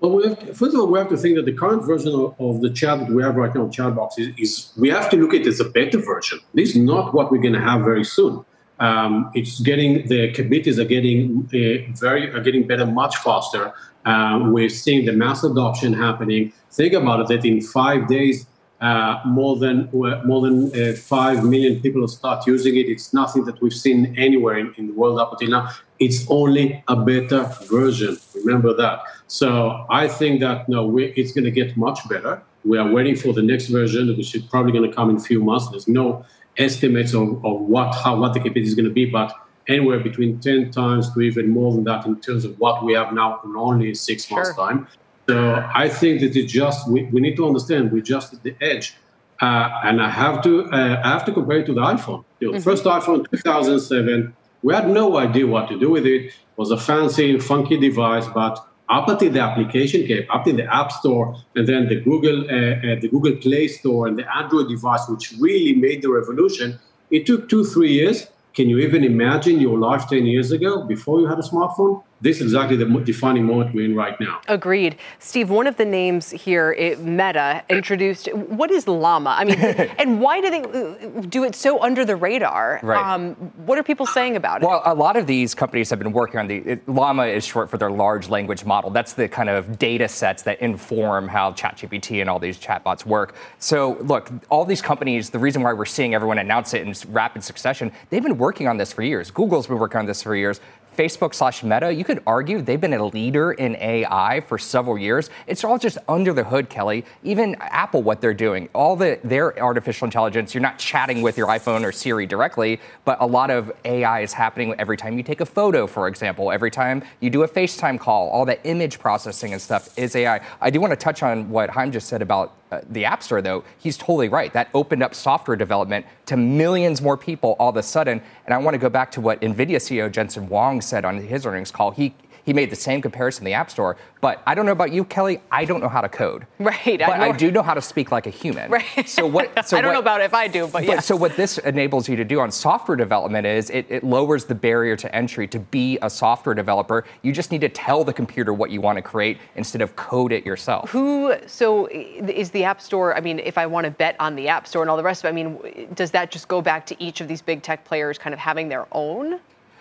Well, 0.00 0.12
we 0.12 0.28
have, 0.28 0.38
first 0.56 0.74
of 0.74 0.80
all, 0.80 0.86
we 0.86 0.98
have 0.98 1.08
to 1.08 1.16
think 1.16 1.36
that 1.36 1.46
the 1.46 1.52
current 1.52 1.84
version 1.84 2.12
of, 2.12 2.34
of 2.38 2.60
the 2.60 2.70
chat 2.70 3.00
that 3.00 3.10
we 3.10 3.22
have 3.22 3.36
right 3.36 3.54
now, 3.54 3.66
Chatbox, 3.66 4.18
is, 4.18 4.28
is, 4.38 4.72
we 4.76 4.88
have 4.90 5.10
to 5.10 5.16
look 5.16 5.34
at 5.34 5.42
it 5.42 5.46
as 5.46 5.60
a 5.60 5.68
better 5.68 5.98
version. 5.98 6.38
This 6.54 6.70
is 6.70 6.76
not 6.76 7.14
what 7.14 7.30
we're 7.30 7.42
going 7.42 7.54
to 7.54 7.60
have 7.60 7.82
very 7.82 8.04
soon. 8.04 8.44
Um, 8.78 9.30
it's 9.34 9.60
getting 9.60 10.06
the 10.06 10.32
committees 10.32 10.78
are 10.78 10.84
getting 10.84 11.48
uh, 11.48 11.92
very 11.98 12.30
are 12.30 12.40
getting 12.40 12.66
better 12.66 12.84
much 12.84 13.16
faster. 13.16 13.72
Uh, 14.06 14.40
we're 14.44 14.68
seeing 14.68 15.04
the 15.04 15.12
mass 15.12 15.44
adoption 15.44 15.92
happening. 15.92 16.52
Think 16.70 16.94
about 16.94 17.20
it 17.20 17.28
that 17.28 17.44
in 17.44 17.60
five 17.60 18.06
days, 18.08 18.46
uh, 18.80 19.20
more 19.24 19.56
than 19.56 19.88
more 19.92 20.40
than 20.42 20.56
uh, 20.78 20.94
five 20.94 21.42
million 21.44 21.80
people 21.80 22.06
start 22.06 22.46
using 22.46 22.76
it. 22.76 22.88
It's 22.88 23.12
nothing 23.14 23.44
that 23.44 23.60
we've 23.62 23.72
seen 23.72 24.14
anywhere 24.18 24.58
in, 24.58 24.74
in 24.76 24.88
the 24.88 24.92
world 24.92 25.18
up 25.18 25.32
until 25.32 25.50
now. 25.50 25.70
It's 25.98 26.26
only 26.28 26.84
a 26.86 26.96
better 26.96 27.44
version. 27.68 28.18
Remember 28.44 28.74
that. 28.74 29.00
So 29.28 29.86
I 29.90 30.08
think 30.08 30.40
that 30.40 30.68
no, 30.68 30.86
we, 30.86 31.06
it's 31.16 31.32
going 31.32 31.44
to 31.44 31.50
get 31.50 31.76
much 31.76 32.06
better. 32.08 32.42
We 32.64 32.78
are 32.78 32.90
waiting 32.90 33.16
for 33.16 33.32
the 33.32 33.42
next 33.42 33.68
version, 33.68 34.14
which 34.16 34.34
is 34.34 34.42
probably 34.42 34.72
going 34.72 34.88
to 34.88 34.94
come 34.94 35.08
in 35.10 35.16
a 35.16 35.20
few 35.20 35.42
months. 35.42 35.70
There's 35.70 35.88
no 35.88 36.24
estimates 36.58 37.12
of, 37.14 37.44
of 37.44 37.60
what 37.62 37.94
how 37.94 38.16
what 38.20 38.34
the 38.34 38.40
capability 38.40 38.68
is 38.68 38.74
going 38.74 38.88
to 38.88 38.94
be, 38.94 39.06
but 39.06 39.32
anywhere 39.68 40.00
between 40.00 40.40
10 40.40 40.70
times 40.70 41.12
to 41.12 41.20
even 41.20 41.48
more 41.50 41.72
than 41.74 41.84
that 41.84 42.06
in 42.06 42.20
terms 42.20 42.44
of 42.44 42.58
what 42.58 42.84
we 42.84 42.92
have 42.94 43.12
now 43.12 43.40
in 43.44 43.56
only 43.56 43.94
six 43.94 44.30
months' 44.30 44.54
time. 44.54 44.86
So 45.28 45.68
I 45.74 45.88
think 45.88 46.20
that 46.20 46.36
it 46.36 46.46
just 46.46 46.88
we, 46.88 47.04
we 47.04 47.20
need 47.20 47.36
to 47.36 47.46
understand 47.46 47.90
we're 47.90 48.00
just 48.00 48.32
at 48.32 48.42
the 48.44 48.54
edge, 48.60 48.94
uh, 49.40 49.70
and 49.82 50.00
I 50.00 50.08
have 50.08 50.42
to 50.44 50.66
uh, 50.66 51.02
I 51.04 51.08
have 51.08 51.24
to 51.24 51.32
compare 51.32 51.58
it 51.58 51.66
to 51.66 51.74
the 51.74 51.80
iPhone. 51.80 52.24
You 52.38 52.52
know, 52.52 52.58
mm-hmm. 52.58 52.62
First 52.62 52.84
iPhone 52.84 53.28
2007, 53.30 54.36
we 54.62 54.72
had 54.72 54.88
no 54.88 55.16
idea 55.16 55.46
what 55.46 55.68
to 55.68 55.78
do 55.78 55.90
with 55.90 56.06
it. 56.06 56.26
It 56.26 56.32
was 56.56 56.70
a 56.70 56.78
fancy, 56.78 57.38
funky 57.40 57.76
device, 57.76 58.26
but 58.28 58.64
up 58.88 59.08
until 59.08 59.32
the 59.32 59.40
application 59.40 60.06
came, 60.06 60.26
up 60.30 60.46
in 60.46 60.56
the 60.56 60.72
App 60.72 60.92
Store, 60.92 61.36
and 61.56 61.66
then 61.66 61.88
the 61.88 62.00
Google 62.00 62.44
uh, 62.48 62.92
uh, 62.92 63.00
the 63.00 63.08
Google 63.08 63.36
Play 63.36 63.66
Store 63.66 64.06
and 64.06 64.16
the 64.16 64.36
Android 64.36 64.68
device, 64.68 65.08
which 65.08 65.34
really 65.40 65.74
made 65.74 66.02
the 66.02 66.10
revolution. 66.10 66.78
It 67.10 67.26
took 67.26 67.48
two 67.48 67.64
three 67.64 67.92
years. 67.92 68.28
Can 68.56 68.70
you 68.70 68.78
even 68.78 69.04
imagine 69.04 69.60
your 69.60 69.78
life 69.78 70.08
10 70.08 70.24
years 70.24 70.50
ago 70.50 70.82
before 70.84 71.20
you 71.20 71.26
had 71.26 71.38
a 71.38 71.42
smartphone? 71.42 72.02
This 72.20 72.36
is 72.36 72.44
exactly 72.44 72.76
the 72.76 72.86
defining 73.00 73.44
moment 73.44 73.74
we're 73.74 73.84
in 73.84 73.94
right 73.94 74.18
now. 74.18 74.40
Agreed. 74.48 74.96
Steve, 75.18 75.50
one 75.50 75.66
of 75.66 75.76
the 75.76 75.84
names 75.84 76.30
here, 76.30 76.72
it, 76.72 77.00
Meta, 77.00 77.62
introduced, 77.68 78.32
what 78.34 78.70
is 78.70 78.88
Llama? 78.88 79.36
I 79.38 79.44
mean, 79.44 79.58
and 79.98 80.20
why 80.20 80.40
do 80.40 80.50
they 80.50 80.62
uh, 80.62 81.20
do 81.22 81.44
it 81.44 81.54
so 81.54 81.82
under 81.82 82.06
the 82.06 82.16
radar? 82.16 82.80
Right. 82.82 83.14
Um, 83.14 83.34
what 83.66 83.78
are 83.78 83.82
people 83.82 84.06
saying 84.06 84.36
about 84.36 84.62
it? 84.62 84.66
Well, 84.66 84.80
a 84.86 84.94
lot 84.94 85.16
of 85.16 85.26
these 85.26 85.54
companies 85.54 85.90
have 85.90 85.98
been 85.98 86.12
working 86.12 86.40
on 86.40 86.46
the, 86.46 86.56
it, 86.56 86.88
Llama 86.88 87.26
is 87.26 87.44
short 87.44 87.68
for 87.68 87.76
their 87.76 87.90
large 87.90 88.30
language 88.30 88.64
model. 88.64 88.88
That's 88.88 89.12
the 89.12 89.28
kind 89.28 89.50
of 89.50 89.78
data 89.78 90.08
sets 90.08 90.42
that 90.44 90.60
inform 90.60 91.28
how 91.28 91.52
ChatGPT 91.52 92.22
and 92.22 92.30
all 92.30 92.38
these 92.38 92.58
chatbots 92.58 93.04
work. 93.04 93.34
So 93.58 93.98
look, 94.00 94.30
all 94.48 94.64
these 94.64 94.80
companies, 94.80 95.28
the 95.28 95.38
reason 95.38 95.62
why 95.62 95.74
we're 95.74 95.84
seeing 95.84 96.14
everyone 96.14 96.38
announce 96.38 96.72
it 96.72 96.80
in 96.80 96.94
rapid 97.12 97.44
succession, 97.44 97.92
they've 98.08 98.22
been 98.22 98.38
working 98.38 98.68
on 98.68 98.78
this 98.78 98.92
for 98.92 99.02
years. 99.02 99.30
Google's 99.30 99.66
been 99.66 99.78
working 99.78 99.98
on 99.98 100.06
this 100.06 100.22
for 100.22 100.34
years. 100.34 100.60
Facebook 100.96 101.34
slash 101.34 101.62
Meta, 101.62 101.92
you 101.92 102.04
could 102.04 102.22
argue 102.26 102.62
they've 102.62 102.80
been 102.80 102.94
a 102.94 103.06
leader 103.06 103.52
in 103.52 103.76
AI 103.76 104.40
for 104.40 104.58
several 104.58 104.96
years. 104.96 105.30
It's 105.46 105.62
all 105.64 105.78
just 105.78 105.98
under 106.08 106.32
the 106.32 106.44
hood, 106.44 106.68
Kelly. 106.68 107.04
Even 107.22 107.54
Apple, 107.60 108.02
what 108.02 108.20
they're 108.20 108.34
doing, 108.34 108.68
all 108.74 108.96
the 108.96 109.18
their 109.22 109.58
artificial 109.62 110.06
intelligence, 110.06 110.54
you're 110.54 110.62
not 110.62 110.78
chatting 110.78 111.22
with 111.22 111.36
your 111.36 111.48
iPhone 111.48 111.84
or 111.84 111.92
Siri 111.92 112.26
directly, 112.26 112.80
but 113.04 113.18
a 113.20 113.26
lot 113.26 113.50
of 113.50 113.72
AI 113.84 114.20
is 114.20 114.32
happening 114.32 114.74
every 114.78 114.96
time 114.96 115.16
you 115.16 115.22
take 115.22 115.40
a 115.40 115.46
photo, 115.46 115.86
for 115.86 116.08
example, 116.08 116.50
every 116.50 116.70
time 116.70 117.02
you 117.20 117.30
do 117.30 117.42
a 117.42 117.48
FaceTime 117.48 117.98
call, 118.00 118.28
all 118.30 118.44
that 118.46 118.60
image 118.64 118.98
processing 118.98 119.52
and 119.52 119.60
stuff 119.60 119.96
is 119.98 120.16
AI. 120.16 120.40
I 120.60 120.70
do 120.70 120.80
want 120.80 120.92
to 120.92 120.96
touch 120.96 121.22
on 121.22 121.50
what 121.50 121.70
Chaim 121.70 121.92
just 121.92 122.08
said 122.08 122.22
about 122.22 122.54
uh, 122.70 122.80
the 122.90 123.04
App 123.04 123.22
Store, 123.22 123.40
though, 123.40 123.64
he's 123.78 123.96
totally 123.96 124.28
right. 124.28 124.52
That 124.52 124.68
opened 124.74 125.02
up 125.02 125.14
software 125.14 125.56
development 125.56 126.04
to 126.26 126.36
millions 126.36 127.00
more 127.00 127.16
people 127.16 127.56
all 127.58 127.70
of 127.70 127.76
a 127.76 127.82
sudden. 127.82 128.20
And 128.44 128.54
I 128.54 128.58
want 128.58 128.74
to 128.74 128.78
go 128.78 128.88
back 128.88 129.10
to 129.12 129.20
what 129.20 129.40
NVIDIA 129.40 129.76
CEO 129.76 130.10
Jensen 130.10 130.46
Huang 130.46 130.80
said 130.80 131.04
on 131.04 131.18
his 131.18 131.46
earnings 131.46 131.70
call. 131.70 131.92
He 131.92 132.14
he 132.46 132.52
made 132.52 132.70
the 132.70 132.76
same 132.76 133.02
comparison 133.02 133.42
in 133.42 133.46
the 133.46 133.54
App 133.54 133.70
Store. 133.70 133.96
But 134.20 134.40
I 134.46 134.54
don't 134.54 134.64
know 134.64 134.72
about 134.72 134.92
you, 134.92 135.04
Kelly. 135.04 135.40
I 135.50 135.64
don't 135.64 135.80
know 135.80 135.88
how 135.88 136.00
to 136.00 136.08
code. 136.08 136.46
Right. 136.60 136.98
But 136.98 137.10
I, 137.10 137.28
I 137.28 137.32
do 137.32 137.50
know 137.50 137.62
how 137.62 137.74
to 137.74 137.82
speak 137.82 138.12
like 138.12 138.26
a 138.26 138.30
human. 138.30 138.70
Right. 138.70 139.08
So 139.08 139.26
what? 139.26 139.52
So 139.66 139.76
I 139.76 139.80
don't 139.80 139.88
what, 139.88 139.94
know 139.94 140.00
about 140.00 140.20
if 140.20 140.32
I 140.32 140.46
do, 140.46 140.68
but, 140.68 140.84
yeah. 140.84 141.00
so 141.00 141.16
what 141.16 141.34
this 141.34 141.58
enables 141.58 142.08
you 142.08 142.14
to 142.14 142.24
do 142.24 142.38
on 142.38 142.52
software 142.52 142.96
development 142.96 143.46
is 143.46 143.68
it, 143.70 143.84
it 143.88 144.04
lowers 144.04 144.44
the 144.44 144.54
barrier 144.54 144.94
to 144.94 145.12
entry 145.12 145.48
to 145.48 145.58
be 145.58 145.98
a 146.02 146.10
software 146.10 146.54
developer. 146.54 147.04
You 147.22 147.32
just 147.32 147.50
need 147.50 147.62
to 147.62 147.68
tell 147.68 148.04
the 148.04 148.12
computer 148.12 148.52
what 148.52 148.70
you 148.70 148.80
want 148.80 148.96
to 148.96 149.02
create 149.02 149.38
instead 149.56 149.82
of 149.82 149.96
code 149.96 150.30
it 150.30 150.46
yourself. 150.46 150.90
Who? 150.90 151.34
So 151.46 151.86
is 151.86 152.50
the 152.50 152.62
App 152.62 152.80
Store? 152.80 153.16
I 153.16 153.20
mean, 153.20 153.40
if 153.40 153.58
I 153.58 153.66
want 153.66 153.86
to 153.86 153.90
bet 153.90 154.14
on 154.20 154.36
the 154.36 154.46
App 154.46 154.68
Store 154.68 154.82
and 154.82 154.90
all 154.90 154.96
the 154.96 155.02
rest 155.02 155.24
of 155.24 155.26
it, 155.26 155.30
I 155.30 155.32
mean, 155.32 155.88
does 155.94 156.12
that 156.12 156.30
just 156.30 156.46
go 156.46 156.62
back 156.62 156.86
to 156.86 157.02
each 157.02 157.20
of 157.20 157.26
these 157.26 157.42
big 157.42 157.62
tech 157.62 157.84
players 157.84 158.18
kind 158.18 158.34
of 158.34 158.38
having 158.38 158.68
their 158.68 158.86
own? 158.92 159.40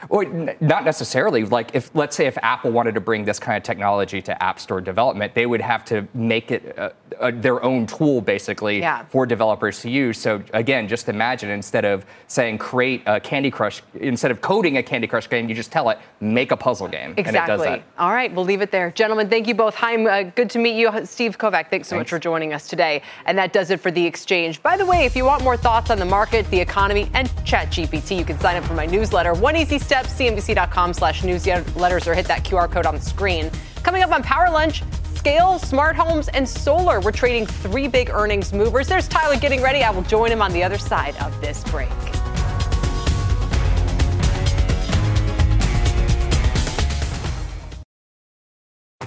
Well, 0.10 0.56
not 0.60 0.86
necessarily. 0.86 1.46
Like, 1.46 1.74
if 1.74 1.90
let's 1.94 2.16
say 2.16 2.28
if 2.28 2.38
Apple 2.42 2.72
wanted 2.72 2.96
to 2.96 3.02
bring 3.02 3.26
this 3.26 3.40
kind 3.40 3.58
of 3.58 3.64
technology 3.64 4.22
to 4.22 4.44
App 4.44 4.60
Store 4.60 4.82
development, 4.82 5.34
they 5.34 5.46
would 5.46 5.62
have 5.62 5.84
to 5.86 6.08
make 6.14 6.52
it 6.52 6.78
uh, 6.78 6.90
uh, 7.20 7.32
their 7.34 7.64
own 7.64 7.86
tool, 7.88 8.22
basically, 8.22 8.80
yeah. 8.80 9.06
for 9.06 9.26
developers 9.26 9.82
to 9.82 9.90
use. 9.90 10.18
So 10.18 10.44
again, 10.54 10.88
just 10.88 11.10
imagine 11.10 11.50
instead 11.50 11.86
of 11.86 12.06
saying 12.28 12.58
create 12.58 13.04
a 13.06 13.20
Candy 13.20 13.52
Crush, 13.52 13.82
instead 13.96 14.32
of 14.32 14.42
coding 14.42 14.78
a 14.78 14.84
Candy 14.84 15.08
Crush 15.08 15.30
game, 15.30 15.50
you 15.50 15.56
just 15.56 15.72
tell 15.72 15.90
it 15.90 16.00
make 16.20 16.52
a 16.52 16.58
puzzle 16.58 16.88
game, 16.88 17.14
exactly. 17.18 17.28
and 17.28 17.36
it 17.36 17.48
does 17.48 17.62
that. 17.62 17.84
All 17.98 18.14
right, 18.14 18.34
we'll 18.34 18.46
leave 18.46 18.62
it 18.62 18.72
there, 18.72 18.92
gentlemen. 18.92 19.30
Thank 19.30 19.48
you 19.48 19.56
both. 19.56 19.76
Chaim, 19.76 20.06
uh, 20.08 20.24
good 20.24 20.50
to 20.52 20.60
meet 20.60 20.76
you. 20.76 20.92
Steve 21.06 21.38
Kovach, 21.38 21.70
thanks 21.70 21.88
so 21.88 21.96
thanks. 21.96 22.08
much 22.08 22.10
for 22.10 22.20
joining 22.20 22.54
us 22.54 22.68
today. 22.68 23.02
And 23.26 23.38
that 23.38 23.54
does 23.54 23.72
it 23.72 23.80
for 23.80 23.92
the 23.92 24.06
exchange. 24.06 24.62
By 24.62 24.78
the 24.78 24.86
way, 24.86 25.06
if 25.06 25.16
you 25.16 25.26
want 25.26 25.44
more 25.44 25.58
thoughts 25.58 25.90
on 25.90 26.00
the 26.00 26.06
market, 26.06 26.50
the 26.52 26.60
economy, 26.60 27.10
and 27.14 27.30
ChatGPT, 27.46 28.18
you 28.18 28.26
can 28.26 28.40
sign 28.40 28.58
up 28.58 28.64
for 28.64 28.74
my 28.74 28.86
newsletter. 28.86 29.34
One 29.34 29.56
easy 29.56 29.80
step: 29.86 30.06
CNBC.com 30.08 30.76
com 30.76 30.94
slash 30.94 31.22
newsletters 31.22 32.06
or 32.06 32.14
hit 32.14 32.26
that 32.26 32.44
QR 32.44 32.70
code 32.70 32.86
on 32.86 32.96
the 32.96 33.02
screen. 33.02 33.50
Coming 33.82 34.04
up 34.04 34.12
on 34.12 34.22
Power 34.24 34.52
Lunch, 34.52 34.84
scale, 35.16 35.58
smart 35.58 35.96
homes, 35.96 36.28
and 36.28 36.48
solar. 36.48 37.00
We're 37.00 37.12
trading 37.12 37.46
three 37.46 37.88
big 37.88 38.10
earnings 38.10 38.52
movers. 38.52 38.88
There's 38.88 39.08
Tyler 39.08 39.38
getting 39.38 39.62
ready. 39.62 39.84
I 39.84 39.92
will 39.92 40.04
join 40.04 40.32
him 40.32 40.42
on 40.42 40.52
the 40.52 40.64
other 40.64 40.78
side 40.78 41.16
of 41.18 41.40
this 41.40 41.64
break. 41.64 41.90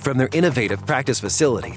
From 0.00 0.16
their 0.16 0.30
innovative 0.32 0.86
practice 0.86 1.20
facility 1.20 1.76